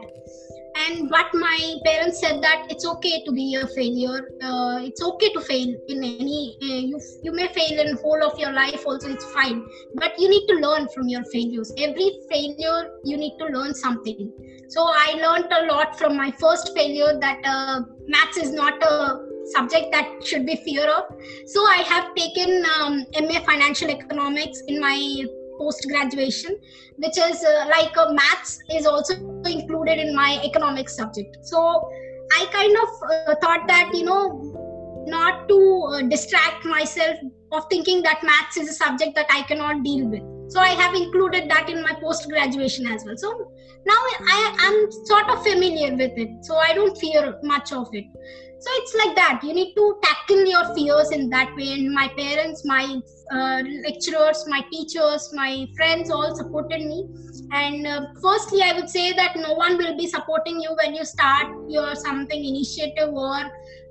and 0.86 1.10
but 1.10 1.28
my 1.34 1.76
parents 1.86 2.20
said 2.20 2.42
that 2.42 2.68
it's 2.70 2.86
okay 2.86 3.24
to 3.26 3.32
be 3.32 3.56
a 3.56 3.68
failure. 3.68 4.30
Uh, 4.42 4.80
it's 4.84 5.02
okay 5.02 5.30
to 5.34 5.42
fail 5.42 5.70
in 5.88 6.04
any 6.04 6.58
uh, 6.62 6.82
you 6.92 7.00
you 7.24 7.32
may 7.32 7.48
fail 7.48 7.80
in 7.86 7.98
whole 7.98 8.24
of 8.24 8.38
your 8.40 8.52
life 8.52 8.84
also 8.86 9.10
it's 9.10 9.26
fine. 9.32 9.66
But 9.96 10.20
you 10.20 10.30
need 10.30 10.48
to 10.48 10.56
learn 10.56 10.88
from 10.94 11.08
your 11.08 11.24
failures. 11.26 11.74
Every 11.78 12.10
failure 12.30 12.92
you 13.04 13.18
need 13.18 13.38
to 13.40 13.46
learn 13.46 13.74
something. 13.74 14.32
So 14.70 14.86
i 14.86 15.14
learned 15.24 15.52
a 15.60 15.66
lot 15.74 15.98
from 15.98 16.18
my 16.18 16.32
first 16.44 16.76
failure 16.76 17.18
that 17.20 17.40
uh, 17.46 17.82
maths 18.08 18.38
is 18.38 18.52
not 18.52 18.84
a 18.84 19.20
subject 19.56 19.92
that 19.92 20.26
should 20.26 20.46
be 20.46 20.56
fear 20.58 20.88
of. 20.90 21.04
So 21.46 21.66
i 21.66 21.82
have 21.94 22.14
taken 22.16 22.64
um, 22.78 23.06
ma 23.30 23.44
financial 23.52 23.90
economics 23.90 24.62
in 24.68 24.82
my 24.88 24.98
post 25.58 25.86
graduation 25.88 26.58
which 26.98 27.18
is 27.18 27.44
uh, 27.44 27.66
like 27.70 27.96
uh, 27.98 28.12
maths 28.12 28.60
is 28.72 28.86
also 28.86 29.14
included 29.46 30.00
in 30.00 30.16
my 30.16 30.40
economics 30.44 30.96
subject. 30.96 31.38
So 31.42 31.90
i 32.34 32.46
kind 32.52 32.76
of 32.84 32.90
uh, 33.10 33.36
thought 33.42 33.68
that 33.68 33.92
you 33.94 34.04
know 34.04 35.04
not 35.08 35.48
to 35.50 35.60
uh, 35.92 36.02
distract 36.14 36.66
myself 36.66 37.18
of 37.52 37.66
thinking 37.70 38.02
that 38.04 38.24
maths 38.24 38.58
is 38.58 38.70
a 38.70 38.74
subject 38.74 39.16
that 39.16 39.28
i 39.30 39.44
cannot 39.44 39.84
deal 39.84 40.08
with. 40.08 40.24
So 40.52 40.60
i 40.60 40.70
have 40.70 40.96
included 40.96 41.50
that 41.50 41.70
in 41.70 41.82
my 41.82 41.94
post 42.02 42.28
graduation 42.30 42.88
as 42.88 43.06
well. 43.06 43.18
So 43.18 43.52
now 43.86 44.00
i 44.36 44.40
am 44.68 44.92
sort 45.06 45.30
of 45.30 45.44
familiar 45.44 45.96
with 45.96 46.18
it. 46.18 46.46
So 46.46 46.56
i 46.56 46.74
don't 46.74 46.98
fear 46.98 47.40
much 47.44 47.72
of 47.72 47.90
it 47.94 48.06
so 48.60 48.70
it's 48.74 48.96
like 48.96 49.16
that. 49.16 49.42
You 49.44 49.54
need 49.54 49.74
to 49.76 49.96
tackle 50.04 50.46
your 50.46 50.66
fears 50.76 51.12
in 51.12 51.30
that 51.30 51.56
way. 51.58 51.74
And 51.74 51.94
my 51.94 52.08
parents 52.18 52.64
my 52.66 53.00
uh, 53.32 53.62
lecturers 53.86 54.44
my 54.48 54.62
teachers 54.72 55.30
my 55.34 55.68
friends 55.76 56.10
all 56.10 56.36
supported 56.36 56.82
me. 56.82 57.08
And 57.52 57.88
uh, 57.88 58.02
firstly 58.22 58.62
i 58.64 58.74
would 58.74 58.90
say 58.90 59.14
that 59.14 59.36
no 59.38 59.54
one 59.54 59.78
will 59.78 59.96
be 59.98 60.08
supporting 60.08 60.60
you 60.60 60.76
when 60.84 60.96
you 60.96 61.06
start 61.06 61.48
your 61.68 61.96
something 61.96 62.44
initiative 62.44 63.10
or 63.14 63.40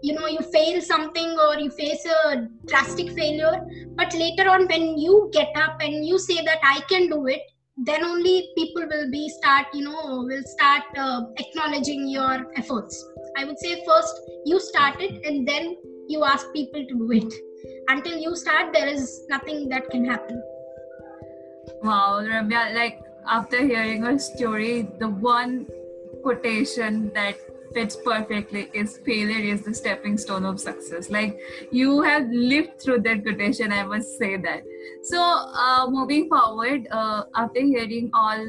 you 0.03 0.13
know 0.15 0.27
you 0.27 0.41
fail 0.53 0.81
something 0.83 1.37
or 1.39 1.59
you 1.59 1.71
face 1.71 2.05
a 2.05 2.49
drastic 2.67 3.11
failure. 3.13 3.57
But 3.97 4.13
later 4.15 4.49
on 4.51 4.67
when 4.67 4.99
you 4.99 5.31
get 5.33 5.49
up 5.57 5.77
and 5.81 6.05
you 6.07 6.19
say 6.19 6.43
that 6.45 6.59
i 6.63 6.81
can 6.91 7.09
do 7.09 7.27
it 7.27 7.41
then 7.77 8.03
only 8.03 8.51
people 8.57 8.87
will 8.89 9.11
be 9.11 9.29
start 9.29 9.67
you 9.75 9.85
know 9.85 10.25
will 10.27 10.43
start 10.45 10.83
uh, 10.97 11.23
acknowledging 11.37 12.09
your 12.09 12.51
efforts. 12.57 13.05
I 13.37 13.45
would 13.45 13.59
say 13.59 13.85
first 13.87 14.19
you 14.45 14.59
start 14.61 15.01
it 15.01 15.25
and 15.25 15.47
then 15.47 15.77
you 16.09 16.25
ask 16.25 16.51
people 16.53 16.87
to 16.87 16.95
do 16.95 17.13
it. 17.13 17.35
Until 17.89 18.19
you 18.19 18.35
start 18.35 18.73
there 18.73 18.89
is 18.89 19.27
nothing 19.29 19.69
that 19.69 19.91
can 19.91 20.05
happen. 20.07 20.43
Wow 21.83 22.23
ramya 22.23 22.75
like 22.75 23.03
after 23.29 23.61
hearing 23.67 24.03
her 24.03 24.19
story 24.19 24.89
the 24.99 25.09
one 25.09 25.67
quotation 26.23 27.13
that 27.13 27.37
fits 27.75 27.97
perfectly 28.05 28.69
is 28.73 28.99
failure 28.99 29.55
is 29.55 29.63
the 29.63 29.75
stepping 29.75 30.19
stone 30.19 30.45
of 30.45 30.61
success. 30.61 31.11
Like 31.11 31.39
you 31.71 32.03
have 32.03 32.29
lived 32.31 32.81
through 32.81 33.01
that 33.01 33.23
quotation 33.23 33.73
i 33.73 33.83
must 33.83 34.19
say 34.19 34.37
that. 34.37 34.63
So 35.03 35.21
uh, 35.21 35.87
moving 35.89 36.29
forward 36.29 36.89
uh, 36.91 37.25
after 37.35 37.61
hearing 37.61 38.11
all 38.13 38.45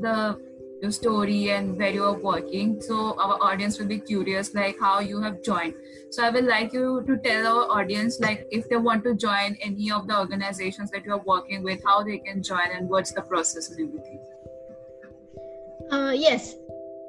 the 0.00 0.38
your 0.80 0.90
story 0.90 1.50
and 1.50 1.76
where 1.76 1.90
you 1.90 2.02
are 2.02 2.18
working 2.18 2.80
so 2.80 3.14
our 3.20 3.36
audience 3.42 3.78
will 3.78 3.86
be 3.86 3.98
curious 3.98 4.54
like 4.54 4.78
how 4.80 5.00
you 5.00 5.20
have 5.20 5.42
joined. 5.42 5.74
So 6.10 6.24
i 6.24 6.30
would 6.30 6.46
like 6.46 6.72
you 6.72 7.04
to 7.06 7.18
tell 7.18 7.46
our 7.46 7.80
audience 7.80 8.18
like 8.20 8.46
if 8.50 8.68
they 8.68 8.76
want 8.76 9.04
to 9.04 9.14
join 9.14 9.56
any 9.60 9.90
of 9.90 10.08
the 10.08 10.18
organizations 10.18 10.90
that 10.92 11.04
you 11.04 11.12
are 11.12 11.24
working 11.26 11.62
with 11.62 11.84
how 11.84 12.02
they 12.02 12.18
can 12.18 12.42
join 12.42 12.70
and 12.72 12.88
what's 12.88 13.12
the 13.12 13.22
process 13.22 13.70
and 13.70 13.88
everything? 13.88 14.20
Uh, 15.90 16.12
yes 16.16 16.54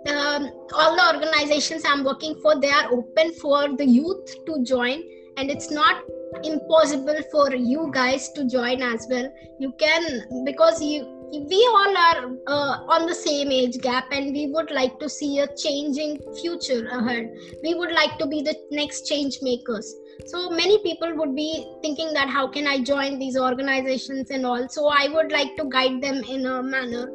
um, 0.08 0.50
all 0.74 0.96
the 0.96 1.06
organizations 1.14 1.84
i'm 1.86 2.04
working 2.04 2.36
for 2.42 2.60
they 2.60 2.72
are 2.72 2.92
open 2.92 3.34
for 3.34 3.76
the 3.76 3.86
youth 3.86 4.46
to 4.46 4.64
join 4.64 5.02
and 5.38 5.50
it's 5.50 5.72
not 5.72 6.04
impossible 6.44 7.20
for 7.32 7.54
you 7.56 7.90
guys 7.94 8.32
to 8.34 8.48
join 8.48 8.82
as 8.82 9.08
well. 9.10 9.32
You 9.60 9.74
can 9.74 10.44
because 10.46 10.82
you 10.82 11.18
we 11.32 11.70
all 11.74 11.98
are 11.98 12.26
uh, 12.48 12.94
on 12.94 13.06
the 13.08 13.16
same 13.16 13.52
age 13.52 13.78
gap 13.80 14.06
and 14.12 14.34
we 14.34 14.48
would 14.48 14.70
like 14.70 15.00
to 15.00 15.08
see 15.08 15.40
a 15.40 15.48
changing 15.56 16.20
future 16.42 16.88
ahead. 16.90 17.34
We 17.64 17.74
would 17.74 17.92
like 17.94 18.18
to 18.20 18.28
be 18.28 18.42
the 18.42 18.56
next 18.70 19.08
change 19.08 19.38
makers. 19.42 19.96
So 20.26 20.50
many 20.50 20.84
people 20.84 21.16
would 21.16 21.34
be 21.34 21.66
thinking 21.82 22.14
that 22.14 22.30
how 22.30 22.48
can 22.48 22.68
i 22.68 22.84
join 22.84 23.18
these 23.18 23.38
organizations? 23.38 24.30
And 24.30 24.46
all 24.46 24.68
so 24.68 24.90
i 24.90 25.08
would 25.08 25.32
like 25.32 25.56
to 25.58 25.66
guide 25.70 26.02
them 26.02 26.24
in 26.24 26.46
a 26.46 26.62
manner 26.62 27.10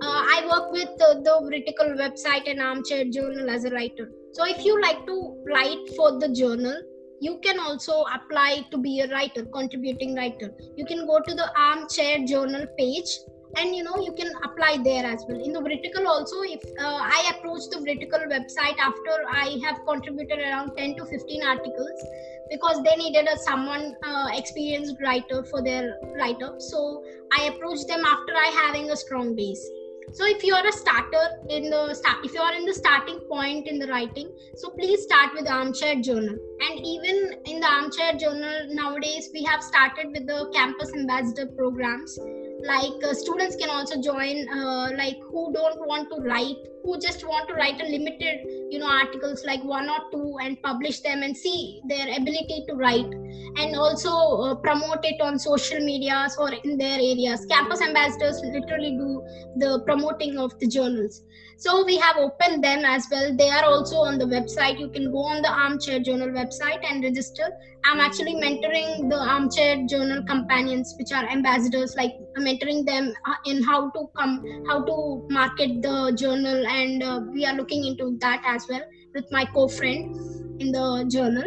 uh, 0.00 0.22
I 0.34 0.46
work 0.50 0.72
with 0.72 0.90
uh, 1.00 1.14
the 1.14 1.40
Vertical 1.42 1.86
website 1.96 2.48
and 2.48 2.60
Armchair 2.60 3.04
Journal 3.06 3.50
as 3.50 3.64
a 3.64 3.70
writer. 3.70 4.10
So 4.32 4.44
if 4.46 4.64
you 4.64 4.80
like 4.80 5.06
to 5.06 5.44
write 5.46 5.88
for 5.96 6.18
the 6.20 6.28
journal, 6.28 6.80
you 7.20 7.40
can 7.42 7.58
also 7.58 8.04
apply 8.14 8.66
to 8.70 8.78
be 8.78 9.00
a 9.00 9.08
writer, 9.08 9.44
contributing 9.46 10.14
writer. 10.14 10.52
You 10.76 10.84
can 10.86 11.06
go 11.06 11.18
to 11.18 11.34
the 11.34 11.50
Armchair 11.58 12.24
Journal 12.24 12.66
page 12.78 13.08
and 13.56 13.74
you 13.74 13.82
know 13.82 13.96
you 13.98 14.12
can 14.12 14.30
apply 14.44 14.78
there 14.84 15.04
as 15.04 15.24
well 15.28 15.40
in 15.42 15.52
the 15.52 15.60
vertical 15.60 16.06
also 16.06 16.42
if 16.42 16.62
uh, 16.78 17.00
i 17.02 17.32
approach 17.34 17.62
the 17.70 17.78
vertical 17.78 18.20
website 18.32 18.78
after 18.78 19.14
i 19.30 19.58
have 19.64 19.78
contributed 19.86 20.38
around 20.38 20.76
10 20.76 20.96
to 20.96 21.06
15 21.06 21.42
articles 21.42 22.04
because 22.50 22.82
they 22.82 22.94
needed 22.96 23.26
a 23.26 23.38
someone 23.38 23.94
uh, 24.04 24.28
experienced 24.32 24.96
writer 25.00 25.42
for 25.44 25.62
their 25.62 25.96
write 26.18 26.42
up 26.42 26.60
so 26.60 27.02
i 27.38 27.44
approached 27.44 27.88
them 27.88 28.04
after 28.04 28.34
i 28.34 28.48
having 28.66 28.90
a 28.90 28.96
strong 28.96 29.34
base 29.34 29.66
so 30.12 30.24
if 30.26 30.42
you 30.42 30.54
are 30.54 30.66
a 30.66 30.72
starter 30.72 31.26
in 31.48 31.70
the 31.70 31.94
start 31.94 32.24
if 32.24 32.32
you 32.34 32.40
are 32.40 32.54
in 32.54 32.64
the 32.64 32.74
starting 32.74 33.18
point 33.28 33.66
in 33.66 33.78
the 33.78 33.86
writing 33.86 34.30
so 34.56 34.70
please 34.70 35.02
start 35.02 35.34
with 35.34 35.48
armchair 35.48 35.96
journal. 36.00 36.36
And 36.60 36.84
even 36.84 37.34
in 37.44 37.60
the 37.60 37.66
armchair 37.66 38.14
journal 38.14 38.66
nowadays 38.70 39.30
we 39.32 39.42
have 39.44 39.62
started 39.62 40.08
with 40.12 40.26
the 40.26 40.50
campus 40.54 40.92
ambassador 40.94 41.46
programs. 41.46 42.18
Like 42.64 43.04
uh, 43.04 43.14
students 43.14 43.54
can 43.56 43.70
also 43.70 44.00
join 44.02 44.48
uh, 44.48 44.90
like 44.96 45.18
who 45.30 45.52
don't 45.52 45.86
want 45.86 46.10
to 46.10 46.20
write 46.22 46.56
who 46.84 46.98
just 46.98 47.26
want 47.26 47.48
to 47.48 47.54
write 47.54 47.80
a 47.80 47.84
limited 47.84 48.40
you 48.70 48.78
know 48.78 48.90
articles 48.90 49.44
like 49.44 49.62
one 49.62 49.88
or 49.88 49.98
two 50.10 50.38
and 50.42 50.60
publish 50.62 51.00
them 51.00 51.22
and 51.22 51.36
see 51.36 51.80
their 51.86 52.08
ability 52.16 52.64
to 52.68 52.74
write 52.74 53.12
and 53.58 53.74
also 53.76 54.10
uh, 54.10 54.54
promote 54.56 55.04
it 55.04 55.20
on 55.20 55.38
social 55.38 55.80
medias 55.80 56.36
or 56.38 56.52
in 56.52 56.78
their 56.78 56.94
areas. 56.98 57.44
Campus 57.50 57.80
ambassadors 57.82 58.40
literally 58.44 58.92
do 58.96 59.22
the 59.56 59.82
promoting 59.84 60.38
of 60.38 60.58
the 60.58 60.66
journals. 60.66 61.22
So 61.56 61.84
we 61.84 61.96
have 61.98 62.16
opened 62.16 62.62
them 62.62 62.84
as 62.84 63.06
well. 63.10 63.36
They 63.36 63.50
are 63.50 63.64
also 63.64 63.96
on 63.96 64.18
the 64.18 64.24
website. 64.26 64.78
You 64.78 64.88
can 64.90 65.10
go 65.10 65.18
on 65.18 65.42
the 65.42 65.50
armchair 65.50 65.98
journal 66.00 66.28
website 66.28 66.84
and 66.88 67.02
register. 67.02 67.50
I'm 67.84 68.00
actually 68.00 68.34
mentoring 68.34 69.08
the 69.10 69.16
armchair 69.18 69.84
journal 69.88 70.22
companions 70.24 70.94
which 70.98 71.12
are 71.12 71.24
ambassadors 71.28 71.94
like 71.96 72.12
I'm 72.36 72.44
mentoring 72.44 72.84
them 72.86 73.12
uh, 73.26 73.34
in 73.46 73.62
how 73.62 73.90
to 73.90 74.06
come 74.16 74.44
how 74.66 74.82
to 74.84 75.24
market 75.30 75.82
the 75.82 76.12
journal 76.16 76.66
and 76.66 77.02
uh, 77.02 77.20
we 77.32 77.44
are 77.46 77.54
looking 77.54 77.84
into 77.84 78.16
that 78.20 78.42
as 78.44 78.66
well 78.68 78.82
with 79.14 79.24
my 79.30 79.44
co-friend 79.54 80.06
in 80.58 80.72
the 80.72 81.06
journal 81.10 81.44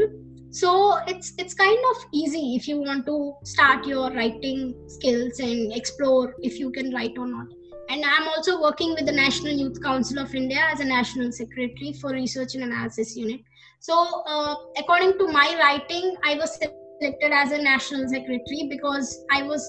so 0.52 1.00
it's 1.08 1.34
it's 1.38 1.54
kind 1.54 1.80
of 1.92 2.06
easy 2.12 2.56
if 2.56 2.68
you 2.68 2.78
want 2.78 3.06
to 3.06 3.34
start 3.44 3.86
your 3.86 4.12
writing 4.12 4.76
skills 4.88 5.40
and 5.40 5.74
explore 5.74 6.36
if 6.42 6.60
you 6.60 6.72
can 6.72 6.94
write 6.94 7.18
or 7.18 7.26
not. 7.26 7.48
And 7.90 8.04
i'm 8.06 8.28
also 8.28 8.62
working 8.62 8.94
with 8.94 9.06
the 9.06 9.12
national 9.14 9.54
youth 9.54 9.82
council 9.82 10.20
of 10.20 10.36
india 10.36 10.60
as 10.72 10.82
a 10.82 10.86
national 10.86 11.32
secretary 11.32 11.94
for 12.02 12.12
research 12.12 12.56
and 12.56 12.64
analysis 12.64 13.16
unit. 13.16 13.42
So 13.80 14.24
uh, 14.28 14.56
according 14.78 15.18
to 15.20 15.28
my 15.28 15.56
writing 15.60 16.16
i 16.24 16.36
was 16.36 16.56
selected 16.56 17.32
as 17.32 17.52
a 17.52 17.62
national 17.62 18.10
secretary 18.10 18.68
because 18.70 19.26
i 19.32 19.44
was 19.44 19.66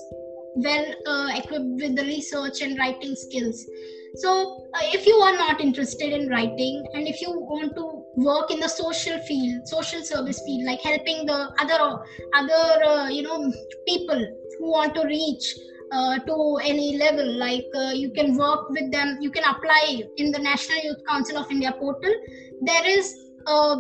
well 0.56 0.86
uh, 1.06 1.28
equipped 1.34 1.80
with 1.80 1.96
the 1.96 2.04
research 2.04 2.60
and 2.60 2.78
writing 2.78 3.14
skills. 3.14 3.64
So 4.16 4.68
uh, 4.74 4.80
if 4.82 5.06
you 5.06 5.14
are 5.14 5.34
not 5.34 5.60
interested 5.60 6.12
in 6.12 6.28
writing 6.28 6.84
and 6.94 7.08
if 7.08 7.22
you 7.22 7.30
want 7.32 7.74
to 7.76 8.01
work 8.16 8.50
in 8.50 8.60
the 8.60 8.68
social 8.68 9.18
field 9.20 9.66
social 9.66 10.02
service 10.04 10.40
field 10.44 10.64
like 10.64 10.80
helping 10.80 11.24
the 11.26 11.50
other 11.58 11.98
other 12.34 12.84
uh, 12.84 13.08
you 13.08 13.22
know 13.22 13.52
people 13.86 14.20
who 14.58 14.70
want 14.70 14.94
to 14.94 15.04
reach 15.06 15.54
uh, 15.92 16.18
to 16.20 16.58
any 16.64 16.96
level. 16.96 17.38
Like 17.38 17.66
uh, 17.74 17.92
you 17.94 18.10
can 18.10 18.36
work 18.36 18.70
with 18.70 18.90
them 18.90 19.18
you 19.20 19.30
can 19.30 19.44
apply 19.44 20.02
in 20.16 20.32
the 20.32 20.38
national 20.38 20.78
youth 20.84 21.02
council 21.08 21.38
of 21.38 21.50
india 21.50 21.72
portal. 21.78 22.12
There 22.62 22.86
is 22.86 23.14
uh, 23.46 23.76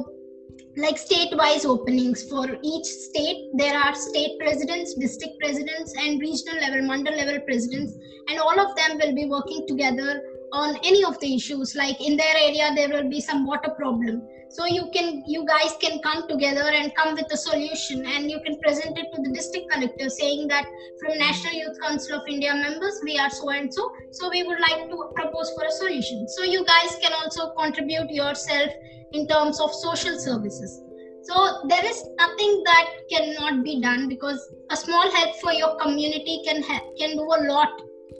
like 0.76 0.98
state 0.98 1.34
wise 1.36 1.64
openings 1.64 2.28
for 2.28 2.46
each 2.62 2.84
state. 2.84 3.50
There 3.54 3.76
are 3.76 3.94
state 3.94 4.38
presidents 4.38 4.94
district 4.94 5.38
presidents 5.40 5.94
and 5.98 6.20
regional 6.20 6.60
level 6.60 6.82
mandal 6.90 7.16
level 7.16 7.40
presidents 7.40 7.92
and 8.28 8.38
all 8.38 8.58
of 8.58 8.74
them 8.76 8.98
will 8.98 9.14
be 9.14 9.26
working 9.26 9.66
together 9.66 10.22
on 10.52 10.76
any 10.84 11.02
of 11.04 11.18
the 11.20 11.34
issues 11.34 11.74
like 11.74 12.00
in 12.00 12.16
their 12.16 12.36
area 12.36 12.70
there 12.74 12.88
will 12.88 13.08
be 13.08 13.20
some 13.20 13.46
water 13.46 13.70
problem. 13.70 14.22
So 14.50 14.66
you 14.66 14.90
can 14.92 15.22
you 15.26 15.46
guys 15.46 15.74
can 15.80 15.98
come 16.02 16.28
together 16.28 16.64
and 16.78 16.94
come 16.94 17.14
with 17.14 17.32
a 17.32 17.36
solution 17.38 18.04
and 18.04 18.30
you 18.30 18.38
can 18.44 18.60
present 18.60 18.98
it 18.98 19.06
to 19.14 19.22
the 19.22 19.32
district 19.32 19.70
collector 19.72 20.10
saying 20.10 20.48
that 20.48 20.66
from 21.00 21.16
national 21.16 21.54
youth 21.54 21.78
council 21.80 22.20
of 22.20 22.28
india 22.28 22.54
members 22.54 23.00
we 23.02 23.16
are 23.18 23.30
so 23.30 23.48
and 23.48 23.72
so 23.72 23.90
so 24.10 24.28
we 24.28 24.42
would 24.42 24.60
like 24.60 24.90
to 24.90 24.96
propose 25.14 25.52
for 25.56 25.64
a 25.64 25.72
solution. 25.72 26.28
So 26.28 26.44
you 26.44 26.66
guys 26.66 26.98
can 27.02 27.12
also 27.14 27.54
contribute 27.58 28.10
yourself 28.10 28.70
in 29.12 29.26
terms 29.26 29.58
of 29.58 29.72
social 29.72 30.18
services. 30.18 30.82
So 31.22 31.62
there 31.68 31.84
is 31.86 32.04
nothing 32.18 32.62
that 32.66 32.90
cannot 33.10 33.64
be 33.64 33.80
done 33.80 34.06
because 34.06 34.40
a 34.70 34.76
small 34.76 35.10
help 35.12 35.34
for 35.36 35.52
your 35.52 35.78
community 35.78 36.42
can 36.44 36.62
ha- 36.62 36.84
can 36.98 37.16
do 37.16 37.22
a 37.22 37.40
lot 37.48 37.70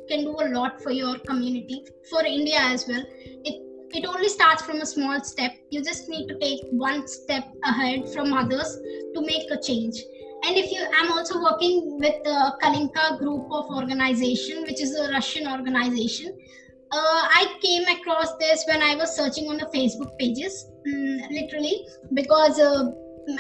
can 0.09 0.25
do 0.25 0.37
a 0.41 0.49
lot 0.55 0.81
for 0.83 0.91
your 0.91 1.19
community 1.21 1.85
for 2.11 2.25
india 2.25 2.59
as 2.59 2.87
well. 2.89 3.05
It 3.45 3.61
it 3.95 4.07
only 4.07 4.29
starts 4.29 4.63
from 4.63 4.81
a 4.81 4.87
small 4.87 5.23
step. 5.23 5.53
You 5.71 5.83
just 5.85 6.09
need 6.09 6.27
to 6.29 6.39
take 6.39 6.61
one 6.71 7.07
step 7.07 7.45
ahead 7.63 8.09
from 8.15 8.33
others 8.33 8.79
to 9.15 9.21
make 9.21 9.51
a 9.51 9.61
change. 9.61 10.03
And 10.45 10.57
if 10.57 10.73
you 10.73 10.87
i'm 10.99 11.13
also 11.13 11.43
working 11.43 11.99
with 12.05 12.17
the 12.25 12.39
kalinka 12.63 13.19
group 13.19 13.53
of 13.61 13.77
organization 13.83 14.63
which 14.63 14.81
is 14.81 14.99
a 14.99 15.11
russian 15.13 15.47
organization. 15.47 16.37
Uh, 16.95 17.27
I 17.41 17.57
came 17.63 17.85
across 17.89 18.37
this 18.37 18.65
when 18.69 18.83
I 18.83 18.95
was 18.97 19.17
searching 19.17 19.49
on 19.49 19.57
the 19.57 19.65
Facebook 19.75 20.11
pages, 20.19 20.67
mm, 20.87 21.23
literally, 21.31 21.87
because 22.13 22.59
uh, 22.61 22.91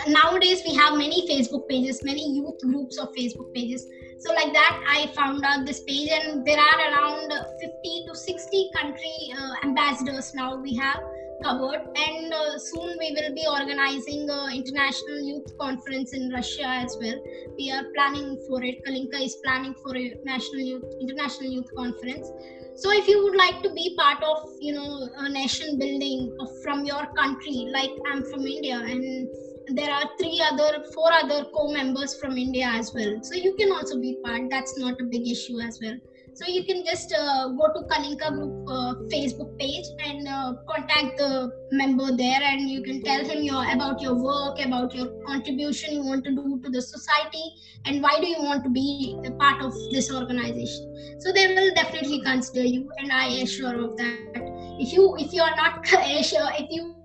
nowadays 0.08 0.62
we 0.66 0.74
have 0.74 0.96
many 0.96 1.28
Facebook 1.28 1.68
pages, 1.68 2.02
many 2.02 2.32
youth 2.32 2.58
groups 2.62 2.96
of 2.96 3.08
Facebook 3.14 3.52
pages. 3.54 3.86
So, 4.22 4.32
like 4.34 4.52
that, 4.52 4.74
I 4.86 5.06
found 5.16 5.44
out 5.44 5.66
this 5.66 5.80
page, 5.80 6.08
and 6.10 6.44
there 6.46 6.58
are 6.58 6.78
around 6.90 7.32
50 7.60 8.04
to 8.06 8.14
60 8.14 8.70
country 8.76 9.16
uh, 9.36 9.54
ambassadors 9.64 10.32
now 10.34 10.56
we 10.56 10.74
have 10.76 11.00
covered. 11.42 11.82
And 11.96 12.32
uh, 12.32 12.58
soon 12.58 12.96
we 13.00 13.10
will 13.16 13.34
be 13.34 13.44
organizing 13.50 14.28
an 14.30 14.54
international 14.54 15.18
youth 15.30 15.48
conference 15.58 16.12
in 16.12 16.30
russia 16.30 16.66
as 16.66 16.96
well. 17.00 17.18
We 17.58 17.70
are 17.72 17.84
planning 17.96 18.38
for 18.46 18.62
it. 18.62 18.76
Kalinka 18.86 19.20
is 19.20 19.36
planning 19.44 19.74
for 19.82 19.96
a 19.96 20.14
national 20.24 20.60
youth 20.60 20.84
international 21.00 21.50
youth 21.50 21.70
conference. 21.76 22.30
So 22.74 22.90
if 22.92 23.06
you 23.08 23.22
would 23.24 23.36
like 23.36 23.62
to 23.62 23.70
be 23.70 23.94
part 23.98 24.22
of 24.22 24.38
you 24.60 24.72
know 24.74 25.08
a 25.16 25.28
nation 25.28 25.78
building 25.78 26.30
from 26.62 26.84
your 26.84 27.04
country 27.18 27.66
like 27.76 27.90
i'm 28.10 28.22
from 28.30 28.46
india 28.46 28.78
and 28.78 29.28
there 29.68 29.92
are 29.92 30.10
three 30.18 30.42
other 30.50 30.84
four 30.94 31.12
other 31.12 31.44
co-members 31.54 32.14
from 32.20 32.36
india 32.36 32.66
as 32.66 32.92
well 32.94 33.18
so 33.22 33.34
you 33.34 33.54
can 33.56 33.72
also 33.72 34.00
be 34.00 34.18
part 34.24 34.42
that's 34.50 34.78
not 34.78 35.00
a 35.00 35.04
big 35.04 35.26
issue 35.28 35.60
as 35.60 35.78
well 35.82 35.96
so 36.34 36.46
you 36.46 36.64
can 36.64 36.82
just 36.82 37.12
uh, 37.12 37.48
go 37.48 37.66
to 37.74 37.86
Kalinka 37.88 38.32
Group 38.32 38.66
uh, 38.66 38.94
Facebook 39.12 39.58
page 39.58 39.84
and 40.02 40.26
uh, 40.26 40.54
contact 40.66 41.18
the 41.18 41.50
member 41.72 42.16
there, 42.16 42.40
and 42.42 42.70
you 42.70 42.82
can 42.82 43.02
tell 43.02 43.22
him 43.22 43.42
your 43.42 43.70
about 43.70 44.00
your 44.00 44.14
work, 44.14 44.58
about 44.64 44.94
your 44.94 45.08
contribution 45.26 45.92
you 45.92 46.02
want 46.02 46.24
to 46.24 46.30
do 46.30 46.58
to 46.64 46.70
the 46.70 46.80
society, 46.80 47.44
and 47.84 48.02
why 48.02 48.18
do 48.18 48.26
you 48.26 48.42
want 48.42 48.64
to 48.64 48.70
be 48.70 49.14
a 49.26 49.30
part 49.32 49.62
of 49.62 49.74
this 49.90 50.10
organization. 50.10 51.20
So 51.20 51.32
they 51.32 51.54
will 51.54 51.74
definitely 51.74 52.22
consider 52.22 52.64
you, 52.64 52.90
and 52.96 53.12
I 53.12 53.26
assure 53.44 53.84
of 53.84 53.98
that. 53.98 54.42
If 54.80 54.94
you 54.94 55.14
if 55.18 55.34
you 55.34 55.42
are 55.42 55.54
not 55.54 55.86
sure 55.86 56.50
if 56.58 56.70
you 56.70 57.01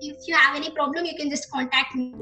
if 0.00 0.26
you 0.26 0.34
have 0.34 0.56
any 0.56 0.70
problem 0.70 1.04
you 1.04 1.16
can 1.16 1.30
just 1.30 1.50
contact 1.50 1.94
me 1.94 2.12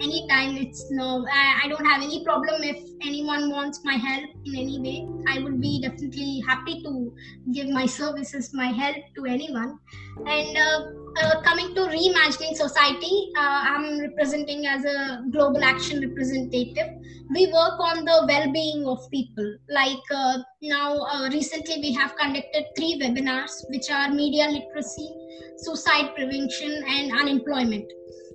anytime. 0.00 0.56
It's 0.56 0.90
no 0.90 1.26
I, 1.32 1.62
I, 1.64 1.68
don't 1.68 1.84
have 1.84 2.02
any 2.02 2.24
problem 2.24 2.62
if 2.62 2.78
anyone 3.02 3.50
wants 3.50 3.80
my 3.84 3.94
help 3.94 4.30
in 4.44 4.56
any 4.56 4.78
way. 4.80 5.08
I 5.28 5.42
would 5.42 5.60
be 5.60 5.80
definitely 5.80 6.42
happy 6.46 6.82
to 6.82 7.12
give 7.52 7.68
my 7.68 7.86
services 7.86 8.52
my 8.54 8.66
help 8.66 8.96
to 9.16 9.24
anyone. 9.26 9.78
And 10.26 10.56
uh, 10.56 10.80
uh, 11.22 11.42
coming 11.42 11.74
to 11.74 11.80
reimagining 11.82 12.54
society 12.54 13.30
uh, 13.36 13.60
i'm 13.70 13.98
representing 14.00 14.66
as 14.66 14.84
a 14.84 15.24
global 15.30 15.62
action 15.64 16.00
representative. 16.00 16.88
We 17.30 17.46
work 17.46 17.78
on 17.78 18.04
the 18.04 18.24
well-being 18.26 18.86
of 18.86 19.10
people. 19.10 19.56
Like 19.68 20.04
uh, 20.14 20.38
now 20.62 20.98
uh, 20.98 21.28
recently 21.30 21.78
we 21.80 21.92
have 21.92 22.16
conducted 22.16 22.64
three 22.76 22.98
webinars 23.02 23.50
which 23.68 23.90
are 23.90 24.10
media 24.10 24.48
literacy 24.48 25.10
suicide 25.56 26.14
prevention 26.14 26.82
and 26.88 27.12
unemployment 27.12 27.92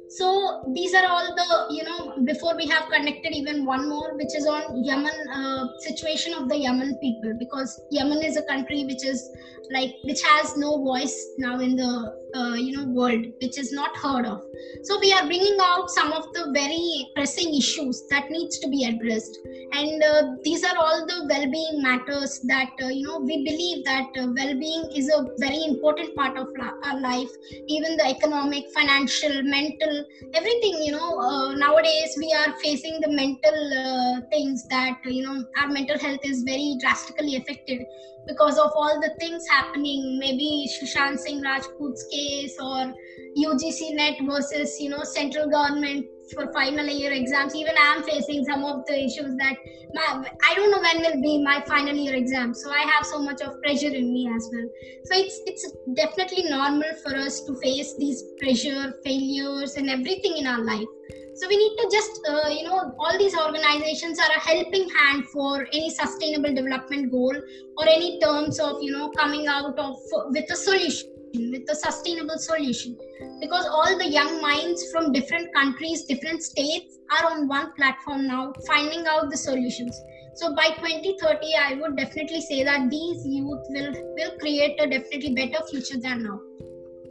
so 0.10 0.64
these 0.74 0.94
are 0.94 1.06
all 1.06 1.36
the 1.36 1.76
you 1.76 1.84
know 1.84 2.14
before 2.26 2.56
we 2.56 2.68
have 2.68 2.90
connected 2.90 3.34
even 3.34 3.66
one 3.66 3.90
more 3.90 4.16
which 4.16 4.36
is 4.36 4.46
on 4.46 4.84
yemen 4.84 5.28
uh, 5.34 5.68
situation 5.80 6.34
of 6.34 6.50
the 6.50 6.58
yemen 6.58 6.98
people 7.02 7.34
because 7.40 7.82
yemen 7.90 8.22
is 8.24 8.38
a 8.38 8.44
country 8.44 8.86
which 8.86 9.04
is 9.04 9.32
like 9.72 9.96
which 10.04 10.22
has 10.22 10.56
no 10.58 10.84
voice 10.84 11.16
now 11.38 11.60
in 11.60 11.76
the 11.76 11.92
uh, 12.36 12.56
you 12.56 12.76
know 12.76 12.86
world 12.86 13.26
which 13.42 13.58
is 13.58 13.72
not 13.72 13.96
heard 13.96 14.26
of. 14.26 14.42
So 14.84 15.00
we 15.00 15.14
are 15.14 15.26
bringing 15.26 15.58
out 15.62 15.90
some 15.90 16.12
of 16.12 16.32
the 16.34 16.52
very 16.54 17.08
pressing 17.16 17.56
issues 17.56 18.04
that 18.10 18.30
needs 18.30 18.60
to 18.60 18.68
be 18.68 18.84
addressed. 18.86 19.40
And 19.72 20.04
uh, 20.04 20.24
these 20.44 20.64
are 20.64 20.76
all 20.78 21.06
the 21.06 21.26
well-being 21.30 21.82
matters 21.82 22.40
that 22.48 22.70
uh, 22.82 22.88
you 22.88 23.08
know 23.08 23.20
we 23.20 23.44
believe 23.44 23.86
that 23.86 24.08
uh, 24.20 24.28
well-being 24.36 24.92
is 24.96 25.10
a 25.10 25.26
very 25.38 25.64
important 25.64 26.16
part 26.16 26.38
of 26.38 26.48
our 26.84 27.00
life 27.00 27.30
even 27.68 27.98
the 27.98 28.08
economic 28.08 28.66
financial 28.74 29.42
mental 29.44 29.93
everything 30.34 30.82
you 30.84 30.92
know 30.92 31.20
uh, 31.20 31.54
nowadays 31.54 32.16
we 32.18 32.32
are 32.34 32.54
facing 32.64 33.00
the 33.02 33.10
mental 33.10 33.58
uh, 33.84 34.22
things 34.32 34.68
that 34.68 34.98
you 35.06 35.24
know 35.24 35.44
our 35.58 35.70
mental 35.70 36.00
health 36.00 36.20
is 36.24 36.44
very 36.44 36.78
drastically 36.80 37.36
affected 37.36 37.86
because 38.26 38.58
of 38.58 38.72
all 38.76 39.00
the 39.02 39.14
things 39.20 39.46
happening. 39.48 40.18
Maybe 40.20 40.70
Sushant 40.74 41.20
Singh 41.20 41.42
Rajput's 41.42 42.06
case 42.12 42.58
or 42.60 42.94
UGC 43.38 43.96
net 43.96 44.18
versus 44.24 44.80
you 44.80 44.90
know 44.90 45.04
central 45.04 45.50
government 45.50 46.06
for 46.34 46.52
final 46.54 46.86
year 46.86 47.12
exams. 47.12 47.56
Even 47.56 47.76
i 47.78 47.96
am 47.96 48.04
facing 48.04 48.44
some 48.46 48.64
of 48.64 48.86
the 48.88 48.98
issues 49.06 49.36
that 49.38 49.56
my, 49.94 50.30
i 50.50 50.56
don't 50.56 50.72
know 50.72 50.82
when 50.82 51.02
will 51.02 51.22
be 51.22 51.44
my 51.44 51.62
final 51.68 51.96
year 51.96 52.16
exam. 52.16 52.54
So 52.54 52.72
i 52.72 52.84
have 52.94 53.06
so 53.06 53.20
much 53.20 53.42
of 53.42 53.62
pressure 53.62 53.94
in 54.02 54.14
me 54.14 54.30
as 54.36 54.50
well. 54.54 54.68
So 55.06 55.20
it's 55.24 55.40
it's 55.46 55.66
definitely 55.94 56.44
normal 56.50 56.92
for 57.04 57.16
us 57.16 57.42
to 57.42 57.56
face 57.62 57.96
these 57.98 58.24
pressure 58.40 58.94
failures 59.04 59.76
and 59.76 59.90
everything 59.90 60.38
in 60.38 60.48
our 60.48 60.64
life. 60.64 60.92
So 61.36 61.48
we 61.48 61.58
need 61.58 61.76
to 61.78 61.90
just 61.92 62.20
uh, 62.30 62.50
you 62.50 62.64
know 62.64 62.94
all 63.00 63.18
these 63.18 63.38
organizations 63.38 64.20
are 64.20 64.32
a 64.36 64.40
helping 64.40 64.88
hand 64.90 65.26
for 65.28 65.68
any 65.74 65.90
sustainable 65.90 66.54
development 66.54 67.12
goal 67.12 67.36
or 67.78 67.88
any 67.88 68.20
terms 68.20 68.60
of 68.60 68.78
you 68.82 68.92
know 68.92 69.10
coming 69.10 69.48
out 69.48 69.78
of 69.80 69.96
with 70.30 70.52
a 70.52 70.56
solution 70.56 71.10
with 71.34 71.68
a 71.70 71.76
sustainable 71.76 72.38
solution 72.38 72.96
because 73.44 73.66
all 73.78 73.98
the 73.98 74.08
young 74.08 74.42
minds 74.42 74.84
from 74.92 75.12
different 75.12 75.54
countries 75.54 76.04
different 76.06 76.42
states 76.42 77.00
are 77.16 77.32
on 77.32 77.48
one 77.48 77.72
platform 77.74 78.26
now 78.28 78.54
finding 78.68 79.06
out 79.08 79.30
the 79.30 79.38
solutions. 79.38 80.00
So 80.36 80.56
by 80.56 80.70
2030 80.78 81.56
i 81.64 81.74
would 81.82 81.98
definitely 81.98 82.42
say 82.42 82.64
that 82.64 82.90
these 82.90 83.26
youth 83.26 83.68
will 83.76 83.92
will 84.20 84.34
create 84.40 84.80
a 84.86 84.90
definitely 84.96 85.34
better 85.42 85.66
future 85.72 86.00
than 86.08 86.24
now. 86.30 86.40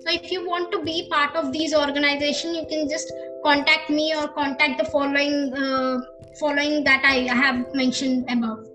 So 0.05 0.17
if 0.21 0.33
you 0.33 0.49
want 0.49 0.73
to 0.73 0.83
be 0.83 0.97
part 1.11 1.37
of 1.37 1.53
these 1.53 1.75
organization 1.83 2.55
you 2.55 2.67
can 2.75 2.89
just 2.97 3.13
contact 3.45 3.91
me 3.91 4.13
or 4.17 4.27
contact 4.41 4.79
the 4.79 4.91
following 4.97 5.53
uh, 5.55 6.01
following 6.41 6.85
that 6.85 7.03
i 7.05 7.17
have 7.45 7.65
mentioned 7.75 8.25
above 8.35 8.72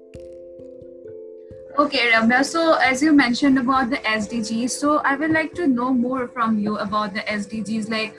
Okay, 1.80 2.10
Ramya. 2.12 2.44
So, 2.44 2.74
as 2.74 3.04
you 3.04 3.14
mentioned 3.14 3.60
about 3.60 3.92
the 3.92 3.98
SDGs, 3.98 4.72
so 4.72 4.98
I 4.98 5.16
would 5.16 5.30
like 5.30 5.54
to 5.54 5.68
know 5.68 5.94
more 5.94 6.28
from 6.28 6.58
you 6.58 6.78
about 6.80 7.14
the 7.14 7.20
SDGs, 7.20 7.92
like 7.92 8.16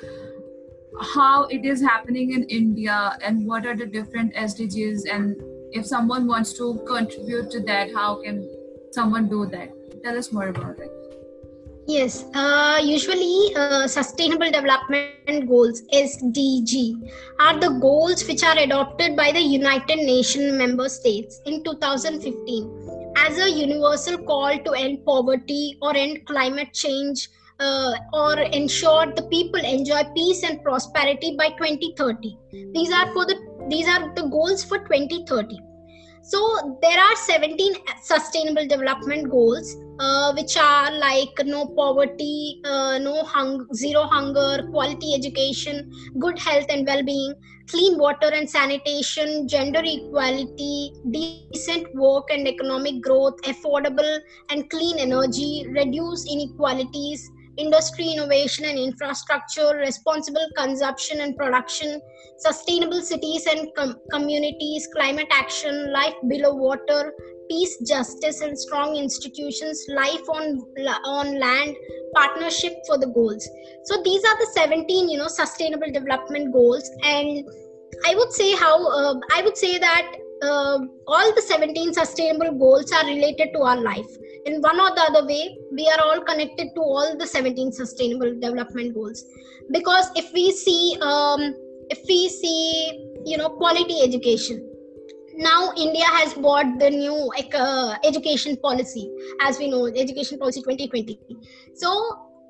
how 1.15 1.47
it 1.47 1.65
is 1.65 1.81
happening 1.81 2.35
in 2.35 2.45
India 2.45 3.19
and 3.21 3.45
what 3.45 3.67
are 3.67 3.75
the 3.75 3.85
different 3.87 4.33
SDGs, 4.35 5.13
and 5.13 5.35
if 5.73 5.87
someone 5.87 6.29
wants 6.29 6.53
to 6.59 6.81
contribute 6.87 7.51
to 7.51 7.61
that, 7.65 7.93
how 7.93 8.23
can 8.23 8.49
someone 8.93 9.29
do 9.29 9.45
that? 9.47 9.73
Tell 10.05 10.17
us 10.17 10.33
more 10.33 10.49
about 10.49 10.79
it. 10.79 10.93
Yes, 11.89 12.27
uh, 12.35 12.79
usually 12.81 13.57
uh, 13.57 13.89
Sustainable 13.89 14.53
Development 14.53 15.49
Goals 15.49 15.83
(SDG) 15.93 16.95
are 17.41 17.59
the 17.59 17.71
goals 17.81 18.25
which 18.29 18.45
are 18.45 18.57
adopted 18.57 19.17
by 19.17 19.33
the 19.33 19.41
United 19.41 19.97
Nations 19.97 20.53
member 20.53 20.89
states 20.89 21.41
in 21.45 21.65
2015 21.65 22.98
as 23.25 23.39
a 23.39 23.51
universal 23.51 24.19
call 24.31 24.59
to 24.67 24.73
end 24.73 25.05
poverty 25.05 25.77
or 25.83 25.97
end 25.97 26.25
climate 26.27 26.73
change 26.73 27.29
uh, 27.61 27.93
or 28.13 28.39
ensure 28.41 29.07
the 29.15 29.27
people 29.31 29.61
enjoy 29.61 30.03
peace 30.15 30.43
and 30.43 30.63
prosperity 30.63 31.35
by 31.37 31.49
2030 31.51 32.37
these 32.75 32.93
are 32.93 33.13
for 33.13 33.25
the 33.27 33.37
these 33.69 33.89
are 33.89 34.15
the 34.15 34.27
goals 34.37 34.65
for 34.65 34.79
2030 34.79 35.59
so 36.23 36.79
there 36.83 37.01
are 37.01 37.17
17 37.17 37.75
sustainable 38.03 38.67
development 38.67 39.31
goals 39.31 39.77
uh, 39.99 40.33
which 40.35 40.57
are 40.57 40.93
like 40.93 41.41
no 41.45 41.67
poverty, 41.67 42.61
uh, 42.65 42.99
no 42.99 43.23
hung, 43.25 43.67
zero 43.75 44.03
hunger, 44.03 44.69
quality 44.71 45.15
education, 45.15 45.91
good 46.19 46.39
health 46.39 46.67
and 46.69 46.87
well-being, 46.87 47.35
clean 47.69 47.99
water 47.99 48.31
and 48.33 48.49
sanitation, 48.49 49.47
gender 49.47 49.81
equality, 49.85 50.93
decent 51.11 51.95
work 51.95 52.29
and 52.31 52.49
economic 52.49 53.01
growth, 53.03 53.41
affordable 53.43 54.19
and 54.51 54.69
clean 54.71 54.99
energy, 54.99 55.67
reduce 55.71 56.31
inequalities, 56.31 57.31
industry 57.59 58.13
innovation 58.13 58.65
and 58.65 58.79
infrastructure, 58.79 59.77
responsible 59.77 60.49
consumption 60.57 61.21
and 61.21 61.37
production, 61.37 62.01
sustainable 62.39 63.03
cities 63.03 63.47
and 63.47 63.69
com- 63.77 63.97
communities, 64.13 64.89
climate 64.95 65.27
action, 65.33 65.93
life 65.93 66.15
below 66.29 66.55
water, 66.55 67.13
peace, 67.49 67.77
justice, 67.87 68.41
and 68.41 68.59
strong 68.59 68.97
institutions, 68.97 69.85
life 69.89 70.29
on 70.29 70.61
on 71.05 71.39
land, 71.39 71.77
partnership 72.15 72.75
for 72.87 72.99
the 72.99 73.09
goals. 73.09 73.49
So 73.85 74.03
these 74.03 74.25
are 74.25 74.39
the 74.39 74.51
17, 74.55 75.09
you 75.09 75.19
know, 75.19 75.29
sustainable 75.29 75.91
development 75.93 76.53
goals, 76.53 76.89
and 77.05 77.45
I 78.07 78.15
would 78.15 78.33
say 78.33 78.55
how 78.55 78.87
uh, 78.87 79.15
I 79.35 79.43
would 79.43 79.57
say 79.57 79.79
that 79.79 80.13
uh, 80.43 80.79
all 81.07 81.35
the 81.35 81.43
17 81.43 81.93
sustainable 81.93 82.53
goals 82.59 82.93
are 82.93 83.05
related 83.07 83.53
to 83.55 83.61
our 83.61 83.81
life. 83.81 84.07
In 84.47 84.61
one 84.61 84.81
or 84.81 84.95
the 84.95 85.03
other 85.03 85.27
way, 85.27 85.57
we 85.73 85.89
are 85.89 86.01
all 86.05 86.21
connected 86.21 86.69
to 86.75 86.81
all 86.81 87.17
the 87.17 87.27
17 87.27 87.73
sustainable 87.73 88.33
development 88.41 88.95
goals. 88.95 89.25
Because 89.71 90.11
if 90.17 90.33
we 90.33 90.53
see, 90.53 90.97
um, 91.01 91.55
if 91.91 91.99
we 92.09 92.29
see, 92.29 93.05
you 93.25 93.37
know, 93.37 93.51
quality 93.51 94.01
education, 94.03 94.65
now 95.39 95.73
India 95.77 96.05
has 96.05 96.35
bought 96.35 96.79
the 96.79 96.91
new 96.91 97.31
uh, 97.55 97.97
education 98.05 98.57
policy, 98.57 99.11
as 99.41 99.59
we 99.59 99.69
know, 99.71 99.87
education 99.87 100.39
policy 100.39 100.63
2020. 100.63 101.19
So 101.75 101.93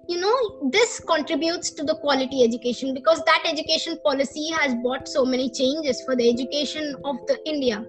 you 0.09 0.19
know 0.21 0.71
this 0.73 1.01
contributes 1.01 1.71
to 1.71 1.85
the 1.85 1.95
quality 1.97 2.43
education 2.43 2.95
because 2.95 3.23
that 3.27 3.43
education 3.47 3.99
policy 4.05 4.51
has 4.53 4.75
brought 4.83 5.07
so 5.07 5.25
many 5.25 5.51
changes 5.51 6.01
for 6.03 6.17
the 6.17 6.29
education 6.31 6.95
of 7.05 7.17
the 7.27 7.37
india 7.47 7.85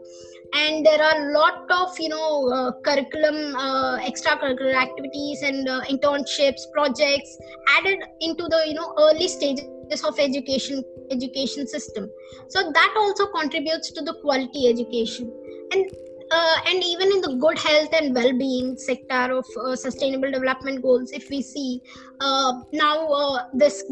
and 0.53 0.85
there 0.85 1.01
are 1.01 1.29
a 1.29 1.31
lot 1.31 1.69
of 1.69 1.99
you 1.99 2.09
know 2.09 2.49
uh, 2.49 2.71
curriculum 2.83 3.55
uh, 3.55 3.97
extracurricular 3.99 4.73
activities 4.73 5.41
and 5.41 5.67
uh, 5.67 5.81
internships 5.89 6.61
projects 6.73 7.37
added 7.77 7.99
into 8.21 8.43
the 8.49 8.63
you 8.67 8.73
know 8.73 8.93
early 8.97 9.27
stages 9.27 10.03
of 10.03 10.19
education 10.19 10.83
education 11.11 11.67
system. 11.67 12.09
So 12.49 12.71
that 12.71 12.93
also 12.97 13.27
contributes 13.27 13.91
to 13.91 14.01
the 14.03 14.13
quality 14.21 14.67
education. 14.67 15.31
And 15.71 15.89
uh, 16.31 16.57
and 16.67 16.83
even 16.83 17.11
in 17.11 17.21
the 17.21 17.35
good 17.35 17.57
health 17.57 17.89
and 17.93 18.13
well-being 18.13 18.77
sector 18.77 19.33
of 19.33 19.45
uh, 19.65 19.75
sustainable 19.75 20.31
development 20.31 20.81
goals 20.81 21.11
if 21.11 21.29
we 21.29 21.41
see 21.41 21.81
uh, 22.21 22.53
now 22.71 23.07
uh, 23.07 23.45
this 23.53 23.83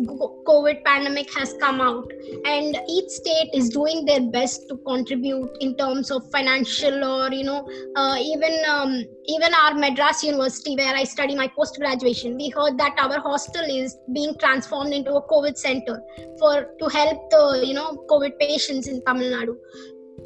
covid 0.46 0.84
pandemic 0.84 1.34
has 1.34 1.54
come 1.60 1.82
out 1.82 2.12
and 2.46 2.78
each 2.90 3.10
state 3.10 3.50
is 3.54 3.70
doing 3.70 4.06
their 4.06 4.22
best 4.22 4.68
to 4.70 4.78
contribute 4.78 5.50
in 5.62 5.76
terms 5.78 6.12
of 6.12 6.30
financial 6.32 7.04
or 7.04 7.32
you 7.32 7.44
know 7.44 7.68
uh, 7.96 8.16
even 8.20 8.62
um, 8.70 9.04
even 9.26 9.54
our 9.54 9.74
madras 9.74 10.24
university 10.24 10.76
where 10.76 10.96
i 10.96 11.04
study 11.04 11.36
my 11.36 11.48
post 11.48 11.78
graduation 11.80 12.36
we 12.36 12.50
heard 12.50 12.78
that 12.78 12.96
our 13.00 13.20
hostel 13.20 13.64
is 13.64 13.98
being 14.14 14.38
transformed 14.38 14.94
into 14.94 15.14
a 15.16 15.28
covid 15.28 15.58
center 15.58 16.00
for 16.40 16.68
to 16.80 16.88
help 16.88 17.30
the 17.32 17.64
you 17.66 17.74
know 17.74 18.06
covid 18.10 18.38
patients 18.40 18.88
in 18.88 19.02
tamil 19.08 19.30
nadu 19.38 19.56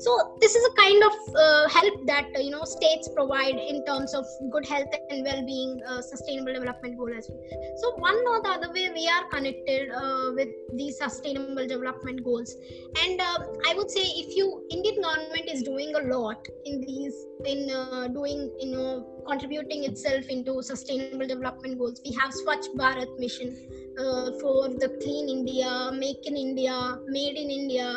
so 0.02 0.36
this 0.42 0.56
is 0.56 0.64
a 0.66 0.74
kind 0.82 1.04
of 1.04 1.36
uh, 1.36 1.70
help 1.70 2.06
that 2.08 2.26
uh, 2.36 2.40
you 2.40 2.50
know 2.50 2.64
states 2.64 3.08
provide 3.16 3.56
in 3.56 3.86
terms 3.86 4.16
of 4.16 4.26
good 4.52 4.66
health 4.66 4.88
and 5.12 5.24
well-being 5.24 5.80
uh, 5.88 6.02
sustainable 6.02 6.54
development 6.54 6.98
goal 6.98 7.12
as 7.16 7.30
well. 7.30 7.42
So 7.78 7.92
one 7.98 8.18
or 8.32 8.42
the 8.42 8.50
other 8.50 8.72
way 8.74 8.90
we 8.96 9.08
are 9.08 9.26
connected 9.30 9.92
uh, 9.92 10.32
with 10.34 10.50
these 10.74 10.98
sustainable 10.98 11.68
development 11.68 12.24
goals. 12.24 12.56
And 13.04 13.22
uh, 13.22 13.38
i 13.68 13.76
would 13.76 13.92
say 13.92 14.02
if 14.02 14.36
you 14.36 14.46
indian 14.72 15.02
government 15.02 15.50
is 15.56 15.62
doing 15.64 15.94
a 15.96 16.02
lot 16.14 16.48
in 16.66 16.82
these 16.82 17.14
in 17.46 17.70
uh, 17.70 18.08
doing 18.08 18.52
you 18.60 18.72
know 18.72 19.24
contributing 19.28 19.84
itself 19.84 20.26
into 20.36 20.62
sustainable 20.64 21.28
development 21.28 21.78
goals 21.78 22.02
we 22.06 22.12
have 22.20 22.32
swachh 22.42 22.68
bharat 22.82 23.14
mission 23.20 23.56
for 24.42 24.58
the 24.84 24.90
clean 25.02 25.30
india 25.38 25.72
make 26.04 26.26
in 26.26 26.38
india 26.48 26.76
made 27.18 27.38
in 27.46 27.50
india 27.62 27.88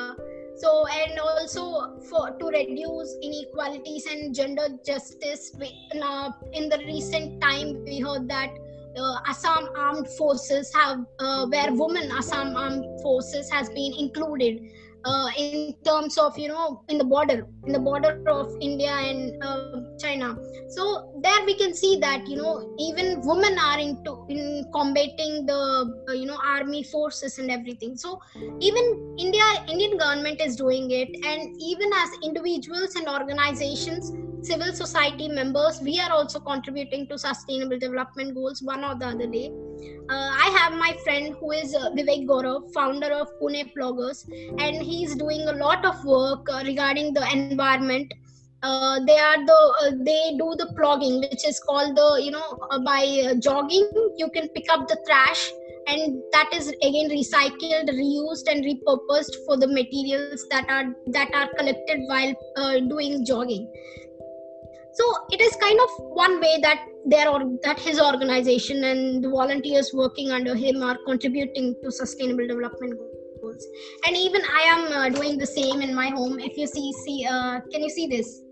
so 0.56 0.86
and 0.86 1.18
also 1.18 1.98
for 2.08 2.30
to 2.38 2.46
reduce 2.46 3.16
inequalities 3.22 4.06
and 4.06 4.34
gender 4.34 4.68
justice 4.86 5.52
in, 5.92 6.02
uh, 6.02 6.30
in 6.52 6.68
the 6.68 6.78
recent 6.78 7.40
time 7.40 7.82
we 7.84 7.98
heard 8.00 8.28
that 8.28 8.50
uh, 8.96 9.18
Assam 9.26 9.68
Armed 9.76 10.08
Forces 10.08 10.72
have, 10.74 11.04
uh, 11.18 11.46
where 11.46 11.72
women 11.72 12.10
Assam 12.12 12.54
Armed 12.56 13.00
Forces 13.02 13.50
has 13.50 13.68
been 13.70 13.92
included 13.98 14.60
uh, 15.04 15.28
in 15.38 15.74
terms 15.84 16.16
of 16.18 16.36
you 16.38 16.48
know 16.48 16.82
in 16.88 16.98
the 16.98 17.04
border 17.04 17.46
in 17.66 17.72
the 17.72 17.78
border 17.78 18.14
of 18.26 18.48
india 18.60 18.90
and 18.90 19.32
uh, 19.42 19.80
china. 19.98 20.36
So 20.68 21.12
there 21.22 21.44
we 21.46 21.54
can 21.54 21.74
see 21.74 21.96
that 22.00 22.26
you 22.28 22.36
know 22.36 22.64
even 22.78 23.20
women 23.24 23.56
are 23.58 23.78
into 23.78 24.24
in 24.28 24.64
combating 24.72 25.46
the 25.46 25.60
uh, 26.08 26.12
you 26.12 26.26
know 26.26 26.38
army 26.46 26.82
forces 26.82 27.38
and 27.38 27.50
everything. 27.50 27.96
So 27.96 28.20
even 28.60 28.84
india 29.18 29.48
indian 29.70 29.96
government 29.98 30.40
is 30.40 30.56
doing 30.56 30.90
it. 30.90 31.08
And 31.24 31.48
even 31.60 31.90
as 32.02 32.10
individuals 32.22 32.94
and 32.96 33.08
organizations 33.08 34.12
civil 34.44 34.72
society 34.72 35.28
members 35.28 35.80
we 35.82 35.98
are 35.98 36.10
also 36.10 36.40
contributing 36.40 37.06
to 37.06 37.18
sustainable 37.18 37.78
development 37.78 38.34
goals 38.34 38.62
one 38.62 38.84
or 38.84 38.94
the 38.98 39.06
other 39.06 39.26
day 39.26 39.50
uh, 40.10 40.30
I 40.44 40.50
have 40.58 40.78
my 40.78 40.94
friend 41.02 41.34
who 41.40 41.52
is 41.52 41.74
uh, 41.74 41.90
Vivek 41.90 42.26
Gaurav, 42.26 42.72
founder 42.74 43.10
of 43.12 43.28
Pune 43.40 43.72
Ploggers 43.74 44.24
and 44.58 44.82
he's 44.82 45.14
doing 45.14 45.48
a 45.48 45.52
lot 45.52 45.84
of 45.84 46.04
work 46.04 46.46
uh, 46.52 46.62
regarding 46.64 47.14
the 47.14 47.26
environment. 47.32 48.12
Uh, 48.62 49.00
they 49.06 49.18
are 49.18 49.44
the 49.44 49.74
uh, 49.82 49.90
they 50.04 50.36
do 50.38 50.54
the 50.58 50.74
plogging, 50.78 51.20
which 51.20 51.46
is 51.46 51.60
called 51.60 51.96
the 51.96 52.20
you 52.22 52.30
know 52.30 52.58
uh, 52.70 52.78
by 52.78 53.34
jogging 53.38 53.90
you 54.16 54.30
can 54.30 54.48
pick 54.50 54.64
up 54.70 54.88
the 54.88 54.96
trash, 55.06 55.50
and 55.86 56.22
that 56.32 56.48
is 56.54 56.68
again 56.68 57.10
recycled, 57.10 57.90
reused, 57.90 58.50
and 58.50 58.64
repurposed 58.64 59.34
for 59.44 59.58
the 59.58 59.68
materials 59.68 60.46
that 60.50 60.64
are 60.70 60.94
that 61.08 61.28
are 61.34 61.48
collected 61.58 62.00
while 62.06 62.34
doing 62.88 63.22
jogging 63.26 63.70
so 64.94 65.04
it 65.30 65.40
is 65.40 65.56
kind 65.56 65.78
of 65.80 65.90
one 66.14 66.40
way 66.40 66.58
that 66.62 66.86
there 67.04 67.28
or 67.28 67.40
that 67.64 67.80
his 67.80 68.00
organization 68.00 68.84
and 68.84 69.24
the 69.24 69.28
volunteers 69.28 69.90
working 69.92 70.30
under 70.30 70.54
him 70.54 70.82
are 70.82 70.96
contributing 71.04 71.74
to 71.82 71.90
sustainable 71.90 72.46
development 72.46 72.94
goals. 73.42 73.66
And 74.06 74.16
even 74.16 74.42
i 74.54 74.62
am 74.62 74.92
uh, 74.92 75.08
doing 75.08 75.36
the 75.36 75.46
same 75.46 75.82
in 75.82 75.94
my 75.94 76.08
home. 76.10 76.38
If 76.38 76.56
you 76.56 76.66
see 76.66 76.92
see 77.04 77.26
uh, 77.26 77.60
can 77.72 77.82
you 77.82 77.90
see 77.90 78.06
this? 78.06 78.42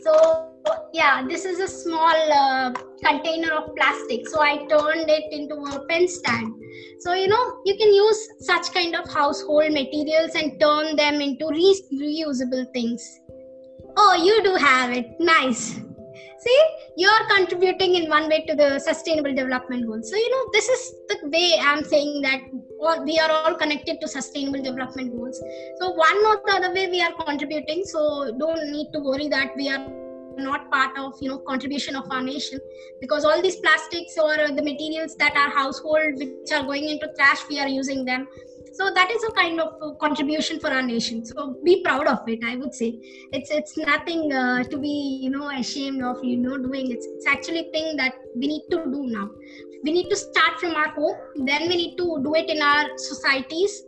So 0.00 0.50
yeah 0.94 1.26
this 1.28 1.44
is 1.44 1.60
a 1.60 1.68
small 1.68 2.32
uh, 2.32 2.72
container 3.04 3.52
of 3.52 3.76
plastic. 3.76 4.26
So 4.28 4.40
i 4.40 4.56
turned 4.72 5.10
it 5.10 5.32
into 5.32 5.54
a 5.54 5.86
pen 5.86 6.08
stand. 6.08 6.54
So 7.00 7.12
you 7.12 7.28
know 7.28 7.44
you 7.66 7.76
can 7.76 7.92
use 7.92 8.28
such 8.40 8.72
kind 8.72 8.96
of 8.96 9.12
household 9.12 9.70
materials 9.72 10.34
and 10.34 10.58
turn 10.58 10.96
them 10.96 11.20
into 11.20 11.46
re- 11.48 11.84
reusable 11.92 12.72
things 12.72 13.20
Oh, 13.96 14.14
you 14.14 14.42
do 14.42 14.54
have 14.56 14.90
it. 14.90 15.06
Nice. 15.20 15.80
See, 16.44 16.64
you're 16.96 17.26
contributing 17.28 17.94
in 17.94 18.10
one 18.10 18.28
way 18.28 18.44
to 18.46 18.54
the 18.54 18.78
sustainable 18.78 19.34
development 19.34 19.86
goals. 19.86 20.10
So, 20.10 20.16
you 20.16 20.30
know, 20.30 20.50
this 20.52 20.68
is 20.68 20.94
the 21.08 21.28
way 21.28 21.58
I'm 21.60 21.82
saying 21.82 22.20
that 22.22 22.40
all, 22.80 23.02
we 23.02 23.18
are 23.18 23.30
all 23.30 23.54
connected 23.54 24.00
to 24.00 24.08
sustainable 24.08 24.62
development 24.62 25.16
goals. 25.16 25.42
So, 25.80 25.90
one 25.92 26.16
or 26.26 26.42
the 26.44 26.52
other 26.54 26.74
way 26.74 26.88
we 26.90 27.00
are 27.00 27.12
contributing. 27.24 27.84
So, 27.84 28.36
don't 28.38 28.70
need 28.70 28.92
to 28.92 29.00
worry 29.00 29.28
that 29.28 29.56
we 29.56 29.70
are 29.70 29.88
not 30.36 30.70
part 30.70 30.96
of 30.98 31.14
you 31.20 31.28
know 31.28 31.38
contribution 31.38 31.94
of 31.94 32.04
our 32.10 32.20
nation 32.20 32.58
because 33.00 33.24
all 33.24 33.40
these 33.40 33.56
plastics 33.56 34.16
or 34.18 34.36
the 34.36 34.62
materials 34.62 35.14
that 35.16 35.36
are 35.36 35.50
household 35.50 36.14
which 36.16 36.52
are 36.52 36.64
going 36.64 36.88
into 36.88 37.08
trash 37.16 37.38
we 37.48 37.60
are 37.60 37.68
using 37.68 38.04
them 38.04 38.26
so 38.74 38.90
that 38.92 39.10
is 39.10 39.22
a 39.22 39.32
kind 39.32 39.60
of 39.60 39.98
contribution 39.98 40.58
for 40.58 40.68
our 40.68 40.82
nation. 40.82 41.24
So 41.24 41.56
be 41.64 41.82
proud 41.82 42.08
of 42.08 42.28
it 42.28 42.40
i 42.44 42.56
would 42.56 42.74
say. 42.74 42.90
It's 43.32 43.50
it's 43.50 43.76
nothing 43.76 44.32
uh, 44.32 44.64
to 44.64 44.78
be 44.78 45.20
you 45.22 45.30
know 45.30 45.48
ashamed 45.48 46.02
of 46.02 46.24
you 46.24 46.36
know 46.36 46.58
doing. 46.58 46.90
It's, 46.90 47.06
it's 47.06 47.26
actually 47.26 47.70
thing 47.72 47.96
that 47.96 48.14
we 48.36 48.48
need 48.48 48.64
to 48.70 48.84
do 48.96 49.06
now. 49.06 49.30
We 49.84 49.92
need 49.92 50.08
to 50.10 50.16
start 50.16 50.58
from 50.58 50.74
our 50.74 50.88
home. 50.88 51.16
Then 51.50 51.68
we 51.68 51.76
need 51.76 51.96
to 51.98 52.20
do 52.24 52.34
it 52.34 52.50
in 52.50 52.62
our 52.62 52.86
societies 52.96 53.82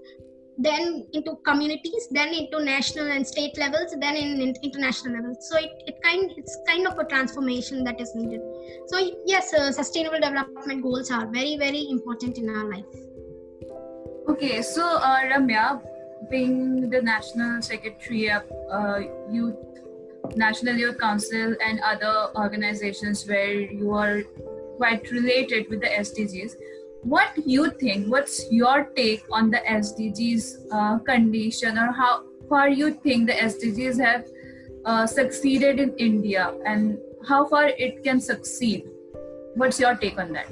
then 0.59 1.07
into 1.13 1.37
communities 1.45 2.09
then 2.11 2.33
into 2.33 2.65
national 2.65 3.11
and 3.11 3.27
state 3.27 3.59
levels 3.59 3.95
then 4.01 4.17
in, 4.17 4.41
in 4.41 4.55
international 4.63 5.13
levels. 5.17 5.47
So 5.51 5.59
it, 5.59 5.71
it 5.87 5.97
kind 6.03 6.33
it's 6.37 6.57
kind 6.67 6.87
of 6.87 6.99
a 6.99 7.05
transformation 7.05 7.85
that 7.85 8.01
is 8.01 8.15
needed. 8.15 8.41
So 8.87 8.99
yes 9.27 9.53
uh, 9.53 9.71
sustainable 9.73 10.19
development 10.21 10.83
goals 10.83 11.11
are 11.11 11.27
very 11.27 11.59
very 11.59 11.87
important 11.91 12.39
in 12.39 12.49
our 12.49 12.71
life 12.71 13.06
Okay, 14.29 14.61
so 14.61 14.83
uh, 14.85 15.21
Ramya, 15.31 15.81
being 16.29 16.91
the 16.91 17.01
national 17.01 17.63
secretary 17.63 18.31
of 18.31 18.43
uh, 18.71 18.99
youth, 19.31 19.55
National 20.35 20.75
Youth 20.75 20.99
Council, 20.99 21.55
and 21.65 21.81
other 21.81 22.29
organizations 22.35 23.27
where 23.27 23.55
you 23.55 23.93
are 23.95 24.23
quite 24.79 25.11
related 25.13 25.71
with 25.71 25.81
the 25.81 25.87
SDGs, 25.87 26.57
what 27.03 27.31
you 27.47 27.71
think? 27.71 28.11
What's 28.11 28.51
your 28.51 28.91
take 28.97 29.23
on 29.31 29.51
the 29.51 29.59
SDGs 29.59 30.67
uh, 30.73 30.99
condition, 30.99 31.79
or 31.79 31.93
how 31.93 32.25
far 32.49 32.69
you 32.69 32.95
think 32.95 33.29
the 33.29 33.35
SDGs 33.35 34.05
have 34.05 34.27
uh, 34.85 35.07
succeeded 35.07 35.79
in 35.79 35.95
India, 35.99 36.53
and 36.67 36.99
how 37.29 37.47
far 37.47 37.69
it 37.69 38.03
can 38.03 38.21
succeed? 38.21 38.89
What's 39.55 39.79
your 39.79 39.95
take 39.95 40.19
on 40.19 40.33
that? 40.33 40.51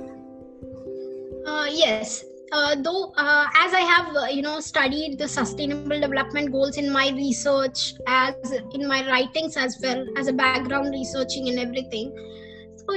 Uh, 1.45 1.67
yes, 1.71 2.25
uh, 2.53 2.75
though 2.83 3.13
uh, 3.17 3.47
as 3.59 3.73
i 3.73 3.81
have 3.81 4.15
uh, 4.17 4.27
you 4.27 4.43
know 4.43 4.61
studied 4.61 5.19
the 5.19 5.29
sustainable 5.29 6.01
development 6.01 6.53
goals 6.53 6.77
in 6.77 6.93
my 6.93 7.11
research 7.11 7.95
as 8.07 8.35
in 8.73 8.87
my 8.87 9.07
writings 9.09 9.57
as 9.57 9.79
well 9.83 10.05
as 10.17 10.29
a 10.29 10.33
background 10.33 10.91
researching 10.93 11.49
and 11.49 11.59
everything 11.59 12.13
so 12.77 12.97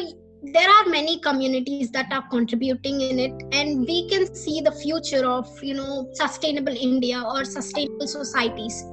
there 0.54 0.70
are 0.70 0.86
many 0.86 1.20
communities 1.20 1.90
that 1.92 2.12
are 2.12 2.24
contributing 2.30 3.02
in 3.02 3.20
it 3.20 3.44
and 3.52 3.88
we 3.88 4.08
can 4.10 4.34
see 4.36 4.62
the 4.62 4.72
future 4.72 5.26
of 5.26 5.48
you 5.64 5.74
know 5.74 6.08
sustainable 6.14 6.76
india 6.76 7.22
or 7.22 7.44
sustainable 7.44 8.08
societies. 8.08 8.86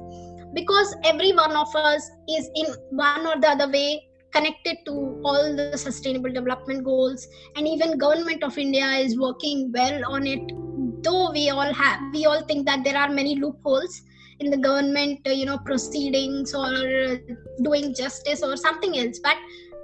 Because 0.53 0.95
every 1.03 1.33
one 1.33 1.51
of 1.51 1.75
us 1.75 2.09
is 2.29 2.49
in 2.55 2.67
one 2.91 3.27
or 3.27 3.39
the 3.39 3.49
other 3.49 3.69
way 3.69 4.07
connected 4.35 4.77
to 4.85 4.93
all 5.23 5.55
the 5.55 5.77
sustainable 5.77 6.31
development 6.31 6.83
goals. 6.83 7.27
And 7.55 7.67
even 7.67 7.97
government 7.97 8.43
of 8.43 8.57
india 8.57 8.87
is 9.05 9.17
working 9.17 9.71
well 9.71 10.01
on 10.11 10.27
it 10.27 10.55
though 11.05 11.31
we 11.31 11.49
all 11.49 11.73
have 11.73 12.01
we 12.13 12.25
all 12.25 12.41
think 12.49 12.65
that 12.65 12.83
there 12.83 12.97
are 12.97 13.09
many 13.09 13.35
loopholes 13.35 14.01
in 14.39 14.51
the 14.51 14.57
government 14.57 15.19
uh, 15.27 15.31
you 15.31 15.45
know 15.45 15.57
proceedings 15.59 16.53
or 16.53 17.19
doing 17.63 17.93
justice 17.95 18.43
or 18.43 18.57
something 18.57 18.97
else. 18.97 19.19
But 19.23 19.37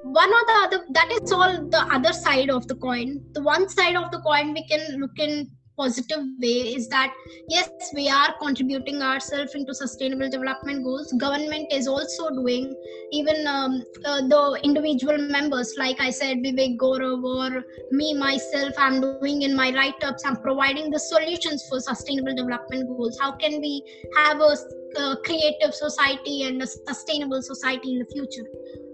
one 0.04 0.30
or 0.30 0.44
the 0.50 0.58
other 0.64 0.86
that 0.98 1.12
is 1.12 1.32
all 1.32 1.54
the 1.70 1.86
other 1.98 2.14
side 2.14 2.50
of 2.50 2.68
the 2.68 2.76
coin. 2.76 3.22
The 3.34 3.44
one 3.44 3.70
side 3.70 3.96
of 3.96 4.12
the 4.12 4.20
coin 4.20 4.54
we 4.54 4.68
can 4.68 5.00
look 5.00 5.18
in 5.18 5.50
positive 5.82 6.26
way 6.42 6.60
is 6.78 6.88
that 6.96 7.14
yes 7.50 7.70
we 8.00 8.08
are 8.10 8.34
contributing 8.42 9.02
ourselves 9.02 9.56
into 9.56 9.74
sustainable 9.74 10.30
development 10.30 10.84
goals. 10.84 11.14
Government 11.28 11.68
is 11.72 11.88
also 11.88 12.30
doing 12.30 12.74
even 13.12 13.48
um, 13.48 13.84
uh, 14.06 14.22
the 14.28 14.60
individual 14.64 15.18
members 15.18 15.74
like 15.78 16.00
i 16.06 16.10
said 16.10 16.38
vivek 16.46 16.78
gaurav 16.84 17.26
or 17.32 17.64
me 18.00 18.14
myself 18.22 18.82
i'm 18.86 19.00
doing 19.06 19.42
in 19.48 19.56
my 19.62 19.68
write-ups 19.78 20.26
i'm 20.26 20.38
providing 20.48 20.90
the 20.96 21.00
solutions 21.00 21.66
for 21.70 21.80
sustainable 21.80 22.36
development 22.36 22.88
goals. 22.88 23.18
How 23.20 23.32
can 23.34 23.60
we 23.62 23.84
have 24.16 24.40
a, 24.40 24.56
a 25.02 25.18
creative 25.26 25.74
society 25.74 26.44
and 26.44 26.62
a 26.62 26.68
sustainable 26.68 27.42
society 27.42 27.94
in 27.94 28.00
the 28.00 28.10
future? 28.14 28.48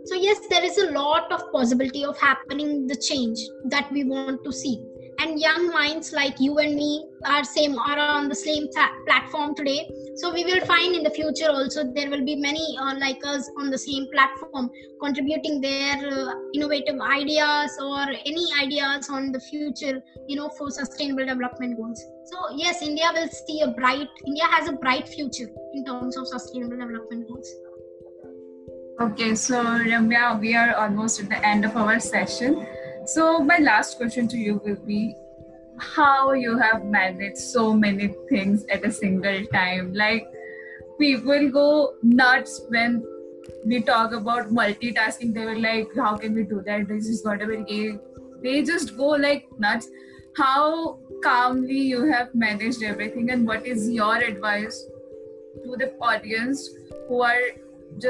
So 0.06 0.16
yes 0.16 0.40
there 0.50 0.64
is 0.64 0.78
a 0.78 0.92
lot 0.92 1.32
of 1.32 1.52
possibility 1.52 2.04
of 2.06 2.18
happening 2.18 2.88
the 2.88 2.96
change 2.96 3.40
that 3.66 3.92
we 3.92 4.04
want 4.04 4.44
to 4.44 4.52
see 4.52 4.78
and 5.20 5.40
young 5.40 5.70
minds 5.72 6.14
like 6.14 6.40
you 6.40 6.58
and 6.60 6.76
me 6.76 7.06
are 7.26 7.44
same 7.44 7.78
are 7.80 7.98
on 7.98 8.30
the 8.30 8.36
same 8.36 8.68
platform 9.08 9.56
today. 9.56 9.90
So 10.16 10.34
we 10.34 10.44
will 10.46 10.64
find 10.66 10.96
in 10.96 11.04
the 11.04 11.10
future 11.10 11.50
also 11.50 11.92
there 11.94 12.10
will 12.10 12.26
be 12.26 12.36
many 12.36 12.78
uh, 12.80 12.96
like 13.00 13.20
us 13.26 13.50
on 13.58 13.70
the 13.70 13.78
same 13.78 14.08
platform 14.14 14.70
contributing 15.02 15.62
their 15.62 15.96
uh, 15.96 16.34
innovative 16.54 17.00
ideas 17.00 17.78
or 17.82 18.02
any 18.26 18.48
ideas 18.62 19.10
on 19.10 19.32
the 19.32 19.40
future 19.40 20.02
you 20.28 20.36
know 20.36 20.50
for 20.58 20.70
sustainable 20.70 21.26
development 21.26 21.78
goals. 21.78 22.04
So 22.26 22.56
yes 22.56 22.82
india 22.82 23.10
will 23.14 23.30
see 23.30 23.62
a 23.62 23.70
bright 23.70 24.10
india 24.26 24.46
has 24.46 24.70
a 24.70 24.74
bright 24.74 25.08
future 25.08 25.50
in 25.74 25.86
terms 25.86 26.18
of 26.18 26.28
sustainable 26.28 26.78
development 26.78 27.28
goals. 27.28 27.50
Okay 29.00 29.36
so 29.36 29.62
ramya 29.64 30.40
we 30.40 30.56
are 30.56 30.76
almost 30.76 31.20
at 31.22 31.30
the 31.30 31.46
end 31.46 31.66
of 31.66 31.76
our 31.78 32.00
session 32.00 32.66
so 33.08 33.40
my 33.40 33.58
last 33.58 33.98
question 33.98 34.28
to 34.28 34.38
you 34.38 34.62
will 34.66 34.82
be 34.86 35.16
how 35.78 36.34
you 36.34 36.58
have 36.58 36.84
managed 36.86 37.38
so 37.38 37.74
many 37.74 38.08
things 38.30 38.66
at 38.66 38.84
a 38.84 38.92
single 38.92 39.46
time. 39.48 39.94
Like 39.94 40.28
people 41.00 41.50
go 41.50 41.94
nuts 42.02 42.62
when 42.70 43.06
we 43.66 43.82
talk 43.82 44.12
about 44.12 44.50
multitasking. 44.50 45.34
They 45.34 45.46
were 45.46 45.60
like, 45.60 45.96
"How 45.96 46.18
can 46.18 46.34
we 46.34 46.44
do 46.44 46.62
that? 46.66 46.88
This 46.88 47.08
is 47.08 47.24
not 47.24 47.42
a 47.42 47.46
very." 47.46 48.00
They 48.42 48.64
just 48.72 48.98
go 48.98 49.14
like 49.28 49.48
nuts. 49.68 49.90
How 50.42 51.00
calmly 51.24 51.80
you 51.94 52.04
have 52.12 52.36
managed 52.36 52.84
everything, 52.84 53.32
and 53.36 53.48
what 53.54 53.72
is 53.76 53.88
your 54.00 54.18
advice 54.18 54.84
to 55.64 55.80
the 55.86 55.94
audience 56.12 56.68
who 57.08 57.24
are 57.32 57.48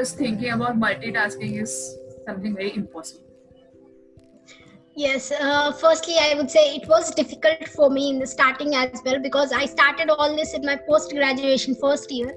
just 0.00 0.18
thinking 0.24 0.50
about 0.58 0.84
multitasking 0.88 1.62
is 1.62 1.78
something 2.26 2.54
very 2.62 2.76
impossible? 2.82 3.27
Yes, 4.98 5.32
uh, 5.40 5.72
firstly, 5.72 6.16
I 6.20 6.34
would 6.36 6.50
say 6.50 6.74
it 6.76 6.88
was 6.88 7.14
difficult 7.14 7.68
for 7.76 7.90
me 7.90 8.10
in 8.10 8.20
the 8.20 8.26
starting 8.26 8.82
as 8.84 9.00
well 9.04 9.20
because 9.22 9.52
I 9.52 9.66
started 9.66 10.10
all 10.10 10.36
this 10.36 10.54
in 10.54 10.64
my 10.66 10.76
post 10.88 11.12
graduation 11.12 11.76
first 11.80 12.10
year, 12.10 12.34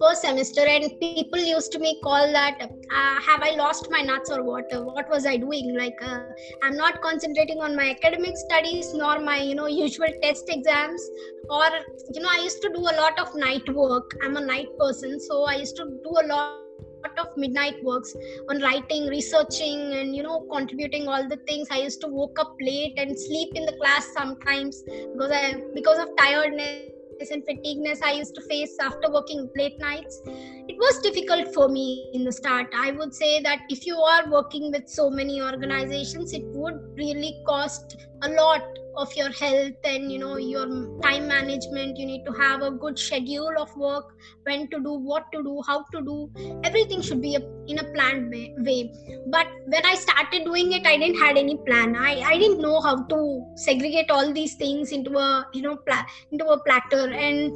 first 0.00 0.22
semester, 0.22 0.62
and 0.66 0.90
people 1.00 1.38
used 1.38 1.72
to 1.72 1.78
me 1.78 1.98
call 2.02 2.32
that 2.32 2.58
uh, 2.60 3.20
have 3.20 3.42
I 3.42 3.50
lost 3.56 3.88
my 3.90 4.00
nuts 4.00 4.30
or 4.30 4.42
what? 4.42 4.64
What 4.72 5.10
was 5.10 5.26
I 5.26 5.36
doing? 5.36 5.76
Like, 5.76 6.00
uh, 6.02 6.22
I'm 6.62 6.76
not 6.76 7.02
concentrating 7.02 7.58
on 7.60 7.76
my 7.76 7.90
academic 7.90 8.36
studies 8.38 8.94
nor 8.94 9.20
my 9.20 9.40
you 9.40 9.54
know 9.54 9.66
usual 9.66 10.08
test 10.22 10.44
exams, 10.48 11.10
or 11.50 11.66
you 12.14 12.22
know, 12.22 12.30
I 12.32 12.40
used 12.42 12.62
to 12.62 12.70
do 12.74 12.80
a 12.80 12.96
lot 13.02 13.18
of 13.20 13.34
night 13.34 13.68
work. 13.74 14.10
I'm 14.22 14.36
a 14.36 14.40
night 14.40 14.68
person, 14.78 15.20
so 15.20 15.44
I 15.44 15.56
used 15.56 15.76
to 15.76 15.84
do 16.02 16.10
a 16.22 16.26
lot 16.26 16.67
lot 17.04 17.18
of 17.26 17.36
midnight 17.36 17.74
works 17.82 18.14
on 18.48 18.60
writing 18.60 19.06
researching 19.06 19.94
and 19.94 20.14
you 20.14 20.22
know 20.22 20.46
contributing 20.52 21.08
all 21.08 21.26
the 21.28 21.38
things. 21.46 21.68
I 21.70 21.78
used 21.78 22.00
to 22.02 22.08
woke 22.08 22.38
up 22.38 22.54
late 22.60 22.94
and 22.96 23.18
sleep 23.18 23.50
in 23.54 23.64
the 23.66 23.72
class 23.72 24.06
sometimes 24.16 24.82
because 25.12 25.30
i 25.32 25.62
because 25.74 25.98
of 25.98 26.08
tiredness 26.18 26.88
and 27.30 27.44
fatigueness 27.44 28.00
i 28.02 28.12
used 28.12 28.34
to 28.34 28.40
face 28.42 28.76
after 28.80 29.10
working 29.10 29.50
late 29.56 29.78
nights. 29.80 30.22
It 30.68 30.76
was 30.76 31.00
difficult 31.02 31.52
for 31.54 31.68
me 31.68 32.10
in 32.12 32.24
the 32.24 32.32
start. 32.32 32.66
I 32.74 32.90
would 32.92 33.14
say 33.14 33.40
that 33.40 33.60
if 33.70 33.86
you 33.86 33.96
are 33.96 34.30
working 34.30 34.70
with 34.70 34.88
so 34.88 35.08
many 35.10 35.40
organizations 35.40 36.32
it 36.32 36.42
would 36.52 36.78
really 36.96 37.42
cost 37.46 37.96
a 38.22 38.28
lot 38.28 38.62
of 38.98 39.14
your 39.14 39.30
health 39.30 39.84
and 39.84 40.12
you 40.12 40.18
know 40.18 40.36
your 40.36 40.66
time 41.02 41.28
management. 41.28 41.96
You 41.96 42.06
need 42.06 42.24
to 42.26 42.32
have 42.32 42.62
a 42.62 42.70
good 42.70 42.98
schedule 42.98 43.54
of 43.58 43.74
work 43.76 44.16
when 44.42 44.68
to 44.70 44.80
do 44.80 44.92
what 44.92 45.30
to 45.32 45.42
do 45.42 45.62
how 45.66 45.84
to 45.92 46.02
do. 46.02 46.30
Everything 46.64 47.00
should 47.00 47.22
be 47.22 47.36
a, 47.36 47.40
in 47.68 47.78
a 47.78 47.84
planned 47.94 48.30
way, 48.68 48.90
but 49.34 49.46
when 49.72 49.84
i 49.84 49.94
started 49.94 50.44
doing 50.44 50.72
it 50.72 50.86
i 50.86 50.96
didn't 50.96 51.18
had 51.24 51.36
any 51.36 51.56
plan. 51.66 51.96
I 51.96 52.12
i 52.32 52.38
didn't 52.38 52.60
know 52.60 52.80
how 52.80 52.94
to 53.12 53.18
segregate 53.56 54.10
all 54.10 54.32
these 54.32 54.54
things 54.54 54.92
into 54.92 55.16
a 55.18 55.46
you 55.52 55.62
know 55.62 55.76
pla- 55.86 56.06
into 56.32 56.46
a 56.46 56.58
platter. 56.66 57.04
And 57.12 57.52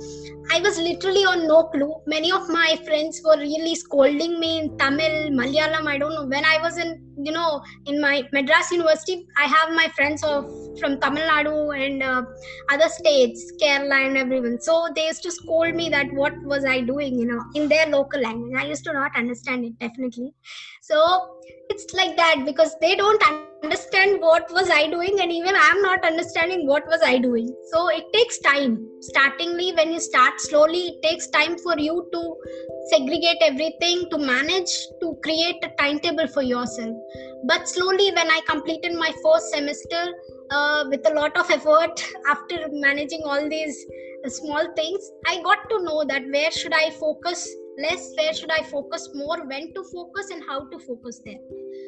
i 0.55 0.61
was 0.61 0.79
literally 0.79 1.25
on 1.25 1.47
no 1.47 1.65
clue. 1.75 1.95
Many 2.07 2.31
of 2.33 2.49
my 2.49 2.79
friends 2.87 3.21
were 3.25 3.39
really 3.39 3.75
scolding 3.75 4.39
me 4.45 4.51
in 4.61 4.67
tamil 4.83 5.15
malayalam 5.41 5.87
i 5.95 5.99
don't 6.03 6.15
know. 6.19 6.27
When 6.35 6.45
i 6.45 6.59
was 6.67 6.77
in 6.85 6.91
you 7.27 7.33
know 7.33 7.63
in 7.87 8.01
my 8.01 8.17
madras 8.33 8.71
university 8.77 9.17
i 9.37 9.47
have 9.55 9.71
my 9.81 9.89
friends 9.97 10.23
of 10.33 10.45
from 10.81 10.93
tamil 11.05 11.25
nadu 11.33 11.55
and 11.85 12.03
uh, 12.03 12.23
other 12.73 12.89
states 12.99 13.41
kerala 13.63 13.99
and 14.07 14.17
everyone. 14.23 14.57
So 14.69 14.75
they 14.97 15.07
used 15.11 15.23
to 15.29 15.31
scold 15.31 15.75
me 15.81 15.89
that 15.97 16.09
what 16.21 16.35
was 16.53 16.65
i 16.65 16.81
doing 16.93 17.19
you 17.23 17.27
know 17.33 17.43
in 17.55 17.69
their 17.69 17.87
local 17.97 18.21
language. 18.21 18.55
I 18.63 18.67
used 18.67 18.85
to 18.85 18.93
not 18.93 19.13
understand 19.23 19.65
it 19.65 19.79
definitely 19.79 20.02
so 20.83 21.39
it's 21.69 21.93
like 21.95 22.17
that 22.17 22.43
because 22.45 22.77
they 22.81 22.97
don't 22.97 23.23
understand 23.63 24.21
what 24.21 24.51
was 24.53 24.69
i 24.71 24.89
doing 24.89 25.21
and 25.21 25.33
even 25.33 25.55
i'm 25.57 25.81
not 25.83 26.05
understanding 26.05 26.67
what 26.67 26.87
was 26.89 27.01
i 27.05 27.19
doing. 27.19 27.55
So 27.71 27.89
it 27.89 28.05
takes 28.13 28.39
time. 28.39 28.89
Startingly 29.01 29.73
when 29.73 29.93
you 29.93 30.01
start 30.01 30.41
slowly 30.41 30.81
it 30.89 31.03
takes 31.03 31.29
time 31.29 31.57
for 31.59 31.79
you 31.79 32.09
to 32.13 32.37
segregate 32.91 33.39
everything 33.41 34.09
to 34.11 34.19
manage 34.19 34.73
to 35.01 35.17
create 35.23 35.57
a 35.63 35.71
timetable 35.81 36.27
for 36.29 36.43
yourself. 36.43 36.97
But 37.45 37.69
slowly 37.69 38.11
when 38.11 38.31
i 38.31 38.41
completed 38.49 38.95
my 38.95 39.13
first 39.23 39.51
semester 39.51 40.05
uh, 40.51 40.85
with 40.89 41.09
a 41.09 41.15
lot 41.15 41.37
of 41.37 41.51
effort 41.51 42.05
after 42.29 42.67
managing 42.73 43.23
all 43.25 43.49
these 43.49 43.87
small 44.29 44.67
things 44.77 45.11
i 45.27 45.41
got 45.43 45.69
to 45.69 45.83
know 45.83 46.05
that 46.05 46.23
where 46.33 46.51
should 46.51 46.73
i 46.73 46.91
focus 46.91 47.49
less 47.79 48.13
where 48.17 48.35
should 48.35 48.51
i 48.51 48.63
focus 48.63 49.09
more 49.15 49.45
when 49.47 49.73
to 49.75 49.85
focus 49.93 50.31
and 50.31 50.43
how 50.49 50.65
to 50.69 50.79
focus 50.79 51.21
there 51.25 51.41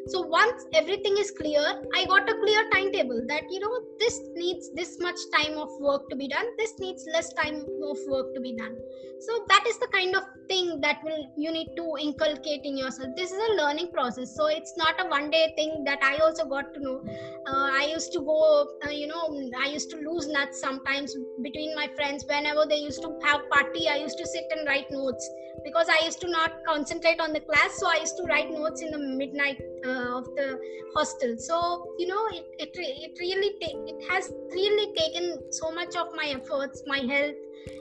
so 0.08 0.20
once 0.20 0.64
everything 0.74 1.16
is 1.18 1.30
clear 1.30 1.64
i 1.94 2.04
got 2.06 2.28
a 2.28 2.34
clear 2.42 2.62
timetable 2.72 3.22
that 3.28 3.44
you 3.50 3.60
know 3.60 3.74
this 3.98 4.20
needs 4.34 4.70
this 4.74 4.98
much 5.00 5.16
time 5.34 5.56
of 5.58 5.68
work 5.80 6.08
to 6.10 6.16
be 6.16 6.28
done. 6.28 6.44
This 6.58 6.72
needs 6.78 7.06
less 7.12 7.32
time 7.32 7.64
of 7.90 7.98
work 8.08 8.34
to 8.34 8.40
be 8.40 8.54
done. 8.56 8.76
So 9.20 9.44
that 9.48 9.64
is 9.66 9.78
the 9.78 9.86
kind 9.88 10.14
of 10.14 10.22
thing 10.48 10.80
that 10.82 10.98
will 11.04 11.26
you 11.36 11.50
need 11.50 11.68
to 11.76 11.96
inculcate 12.00 12.64
in 12.64 12.76
yourself. 12.76 13.10
This 13.16 13.32
is 13.32 13.38
a 13.38 13.54
learning 13.62 13.90
process. 13.92 14.34
So 14.36 14.46
it's 14.46 14.76
not 14.76 15.00
a 15.00 15.08
one 15.08 15.30
day 15.30 15.52
thing 15.56 15.84
that 15.84 16.02
i 16.02 16.16
also 16.18 16.44
got 16.44 16.74
to 16.74 16.80
know. 16.80 17.02
Uh, 17.46 17.70
i 17.80 17.88
used 17.92 18.12
to 18.12 18.20
go 18.20 18.68
uh, 18.86 18.90
you 18.90 19.06
know 19.06 19.22
i 19.62 19.68
used 19.68 19.90
to 19.90 19.96
lose 19.96 20.28
nuts 20.28 20.60
sometimes 20.60 21.16
between 21.42 21.74
my 21.74 21.88
friends 21.96 22.24
whenever 22.28 22.66
they 22.68 22.78
used 22.78 23.02
to 23.02 23.18
have 23.24 23.48
party. 23.50 23.88
I 23.88 23.96
used 23.96 24.18
to 24.18 24.26
sit 24.26 24.44
and 24.56 24.66
write 24.66 24.90
notes 24.90 25.30
because 25.64 25.88
i 25.88 26.04
used 26.04 26.20
to 26.20 26.28
not 26.28 26.52
concentrate 26.66 27.20
on 27.20 27.32
the 27.32 27.40
class. 27.40 27.78
So 27.78 27.88
i 27.88 27.98
used 28.00 28.16
to 28.18 28.24
write 28.24 28.50
notes 28.50 28.82
in 28.82 28.90
the 28.90 28.98
midnight 28.98 29.62
uh, 29.84 30.18
of 30.18 30.24
the 30.36 30.58
hostel. 30.94 31.36
So 31.38 31.94
you 31.98 32.06
know 32.06 32.26
it 32.28 32.46
it, 32.58 32.70
it 32.74 33.18
really 33.20 33.52
ta- 33.62 33.84
it 33.86 34.04
has 34.10 34.32
really 34.52 34.94
taken 34.94 35.52
so 35.52 35.70
much 35.70 35.96
of 35.96 36.08
my 36.14 36.26
efforts 36.38 36.82
my 36.86 36.98
health 36.98 37.36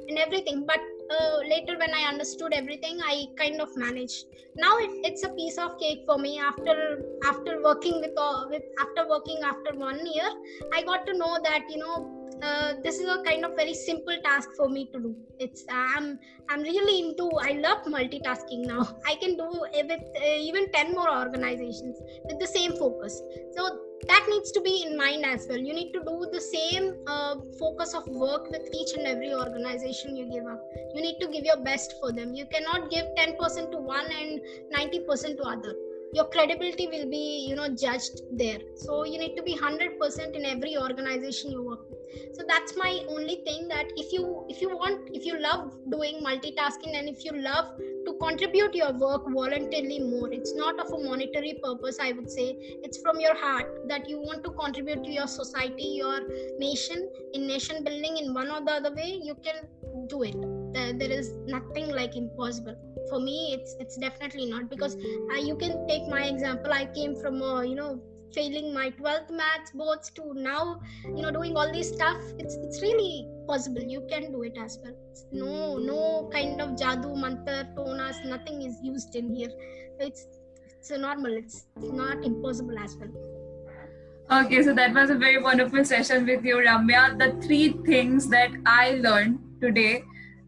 and 0.08 0.18
everything. 0.18 0.66
But 0.66 0.80
uh, 1.10 1.38
later 1.50 1.78
when 1.78 1.94
i 1.94 2.04
understood 2.10 2.54
everything 2.54 3.00
i 3.04 3.26
kind 3.38 3.62
of 3.62 3.76
managed. 3.76 4.26
Now 4.56 4.78
it, 4.78 4.92
it's 5.04 5.24
a 5.24 5.30
piece 5.30 5.58
of 5.58 5.78
cake 5.80 6.04
for 6.06 6.18
me. 6.18 6.40
After 6.40 7.00
after 7.26 7.62
working 7.62 8.00
with 8.00 8.18
uh, 8.18 8.46
with 8.50 8.64
after 8.80 9.08
working 9.08 9.42
after 9.44 9.78
one 9.78 10.06
year 10.06 10.30
i 10.74 10.82
got 10.84 11.06
to 11.08 11.18
know 11.18 11.38
that 11.44 11.70
you 11.70 11.78
know 11.78 12.23
uh, 12.42 12.74
this 12.84 13.00
is 13.00 13.08
a 13.08 13.22
kind 13.24 13.46
of 13.46 13.56
very 13.56 13.74
simple 13.74 14.18
task 14.24 14.50
for 14.58 14.70
me 14.70 14.90
to 14.94 15.00
do. 15.00 15.16
It's 15.40 15.66
i'm 15.70 16.20
i'm 16.50 16.62
really 16.62 17.00
into 17.08 17.30
i 17.42 17.52
love 17.54 17.86
multitasking 17.86 18.66
now. 18.66 18.84
I 19.06 19.16
can 19.16 19.38
do 19.38 19.50
with 19.50 19.92
uh, 19.92 20.48
even 20.50 20.72
10 20.72 20.92
more 20.92 21.10
organizations 21.10 21.98
with 22.26 22.40
the 22.40 22.48
same 22.48 22.74
focus. 22.74 23.22
So 23.56 23.80
that 24.08 24.26
needs 24.30 24.52
to 24.52 24.62
be 24.62 24.84
in 24.86 24.98
mind 24.98 25.26
as 25.26 25.48
well. 25.48 25.58
You 25.58 25.74
need 25.74 25.94
to 25.94 26.00
do 26.00 26.28
the 26.32 26.42
same 26.42 26.96
uh, 27.08 27.36
focus 27.60 27.94
of 27.94 28.08
work 28.08 28.50
with 28.50 28.68
each 28.74 28.94
and 28.98 29.08
every 29.08 29.34
organization 29.34 30.16
you 30.16 30.30
give 30.30 30.46
up. 30.46 30.62
You 30.94 31.02
need 31.02 31.20
to 31.20 31.28
give 31.28 31.46
your 31.46 31.58
best 31.64 31.96
for 32.02 32.12
them. 32.12 32.34
You 32.34 32.46
cannot 32.48 32.90
give 32.90 33.06
10% 33.18 33.72
to 33.72 33.78
one 33.78 34.08
and 34.12 34.42
90% 34.76 35.38
to 35.38 35.44
other. 35.44 35.76
Your 36.14 36.26
credibility 36.26 36.88
will 36.88 37.10
be 37.10 37.46
you 37.50 37.56
know 37.56 37.70
judged 37.70 38.22
there. 38.32 38.60
So 38.76 39.04
you 39.04 39.18
need 39.18 39.36
to 39.36 39.44
be 39.44 39.56
100% 39.56 40.36
in 40.36 40.46
every 40.46 40.78
organization 40.78 41.52
you 41.52 41.64
work 41.64 41.90
with 41.90 41.93
so 42.34 42.44
that's 42.48 42.76
my 42.78 43.00
only 43.10 43.36
thing 43.46 43.68
that 43.68 43.86
if 43.96 44.12
you 44.12 44.46
if 44.50 44.62
you 44.62 44.70
want 44.70 45.10
if 45.14 45.26
you 45.26 45.40
love 45.40 45.72
doing 45.90 46.22
multitasking 46.24 46.98
and 47.00 47.10
if 47.10 47.24
you 47.26 47.32
love 47.32 47.66
to 48.06 48.14
contribute 48.22 48.76
your 48.76 48.92
work 48.94 49.24
voluntarily 49.30 50.00
more 50.00 50.32
it's 50.32 50.54
not 50.56 50.80
of 50.80 50.92
a 50.94 51.04
monetary 51.04 51.60
purpose 51.64 51.98
i 52.00 52.12
would 52.12 52.30
say. 52.30 52.56
It's 52.84 52.98
from 53.02 53.20
your 53.20 53.36
heart 53.36 53.88
that 53.88 54.10
you 54.10 54.20
want 54.20 54.44
to 54.44 54.52
contribute 54.52 55.04
to 55.04 55.12
your 55.12 55.28
society 55.28 55.84
your 55.84 56.20
nation 56.60 57.10
in 57.34 57.48
nation 57.48 57.84
building 57.84 58.18
in 58.18 58.34
one 58.34 58.50
or 58.50 58.62
the 58.62 58.72
other 58.72 58.94
way 58.94 59.20
you 59.22 59.36
can 59.36 59.68
do 60.08 60.24
it. 60.24 60.36
There, 60.74 60.94
there 60.94 61.12
is 61.12 61.32
nothing 61.48 61.92
like 61.92 62.16
impossible. 62.16 62.76
For 63.10 63.20
me 63.20 63.54
it's 63.54 63.76
it's 63.80 63.98
definitely 63.98 64.46
not 64.46 64.70
because 64.70 64.96
uh, 64.96 65.38
you 65.38 65.56
can 65.56 65.88
take 65.88 66.08
my 66.08 66.24
example. 66.26 66.74
I 66.74 66.86
came 66.86 67.16
from 67.16 67.42
a 67.42 67.66
you 67.66 67.76
know 67.76 68.02
failing 68.34 68.74
my 68.74 68.90
12th 68.92 69.32
maths 69.32 69.72
boards 69.72 70.10
to 70.12 70.34
now 70.34 70.80
you 71.06 71.22
know 71.22 71.32
doing 71.32 71.56
all 71.56 71.72
this 71.72 71.90
stuff 71.94 72.18
it's 72.40 72.56
it's 72.56 72.82
really 72.82 73.28
possible. 73.48 73.82
You 73.82 74.06
can 74.10 74.32
do 74.32 74.44
it 74.44 74.58
as 74.58 74.80
well. 74.84 74.96
No 75.32 75.78
no 75.78 76.30
kind 76.32 76.62
of 76.62 76.72
jadoo 76.72 77.16
mantra 77.16 77.70
tonas 77.76 78.24
nothing 78.26 78.62
is 78.62 78.80
used 78.82 79.16
in 79.16 79.34
here. 79.36 79.52
It's 80.00 80.26
it's 80.70 80.92
normal. 80.92 81.34
It's 81.34 81.66
not 81.78 82.24
impossible 82.24 82.78
as 82.80 82.98
well. 82.98 84.42
Okay 84.44 84.64
so 84.64 84.74
that 84.74 84.94
was 84.94 85.10
a 85.10 85.16
very 85.16 85.42
wonderful 85.42 85.86
session 85.86 86.26
with 86.26 86.44
you 86.44 86.58
ramya. 86.58 87.18
The 87.20 87.30
three 87.46 87.74
things 87.86 88.30
that 88.30 88.52
i 88.66 88.96
learned 89.08 89.40
today 89.62 90.04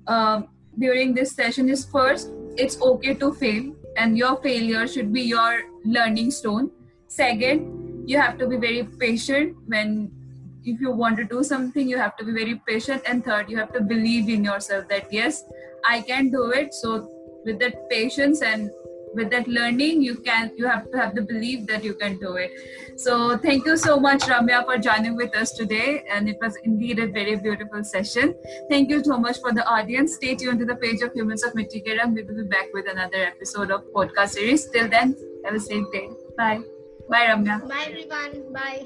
um, 0.08 0.48
during 0.80 1.14
this 1.14 1.34
session 1.34 1.70
is 1.70 1.86
first 1.86 2.32
it's 2.58 2.82
okay 2.82 3.14
to 3.14 3.34
fail 3.34 3.74
and 3.98 4.18
your 4.18 4.36
failure 4.42 4.88
should 4.88 5.12
be 5.14 5.22
your 5.22 5.62
learning 5.84 6.32
stone 6.32 6.72
second 7.08 8.08
you 8.08 8.20
have 8.20 8.38
to 8.38 8.48
be 8.48 8.58
very 8.58 8.84
patient. 9.00 9.56
When 9.68 10.12
if 10.64 10.82
you 10.82 10.92
want 10.92 11.18
to 11.18 11.24
do 11.24 11.44
something 11.44 11.88
you 11.88 11.98
have 11.98 12.16
to 12.18 12.26
be 12.26 12.32
very 12.32 12.62
patient. 12.68 13.04
And 13.06 13.24
third 13.24 13.50
you 13.50 13.58
have 13.58 13.74
to 13.74 13.82
believe 13.82 14.30
in 14.30 14.44
yourself 14.44 14.88
that 14.90 15.12
yes 15.12 15.44
i 15.88 16.02
can 16.02 16.30
do 16.30 16.52
it. 16.52 16.74
So 16.74 17.10
with 17.46 17.60
that 17.60 17.90
patience 17.90 18.42
and 18.42 18.72
with 19.14 19.30
that 19.32 19.48
learning 19.48 20.02
you 20.02 20.16
can 20.16 20.52
you 20.58 20.66
have 20.68 20.92
to 20.92 20.98
have 20.98 21.16
the 21.16 21.22
belief 21.22 21.66
that 21.68 21.84
you 21.84 21.94
can 21.94 22.18
do 22.20 22.36
it. 22.36 22.52
So 22.98 23.38
thank 23.38 23.66
you 23.66 23.78
so 23.78 24.00
much 24.00 24.24
ramya 24.24 24.66
for 24.66 24.78
joining 24.78 25.16
with 25.16 25.36
us 25.36 25.54
today. 25.54 26.04
And 26.12 26.28
it 26.28 26.38
was 26.42 26.58
indeed 26.64 27.00
a 27.00 27.08
very 27.08 27.36
beautiful 27.36 27.84
session. 27.84 28.36
Thank 28.70 28.90
you 28.90 29.04
so 29.04 29.18
much 29.18 29.40
for 29.40 29.54
the 29.54 29.66
audience. 29.68 30.16
Stay 30.16 30.36
tuned 30.36 30.60
to 30.60 30.66
the 30.66 30.76
page 30.76 31.02
of 31.02 31.14
humans 31.14 31.44
of 31.44 31.54
Mitti 31.54 31.82
ke 31.82 31.98
Rang. 31.98 32.14
we 32.14 32.24
will 32.24 32.44
be 32.44 32.50
back 32.50 32.74
with 32.74 32.90
another 32.90 33.26
episode 33.34 33.72
of 33.72 33.84
podcast 33.96 34.40
series. 34.40 34.70
Till 34.70 34.90
then 34.90 35.16
have 35.46 35.54
a 35.56 35.60
safe 35.60 35.86
day. 35.94 36.10
Bye 36.38 36.75
bye 37.10 37.28
ramya. 37.28 37.62
Bye 37.68 37.86
everyone. 37.88 38.54
Bye 38.54 38.86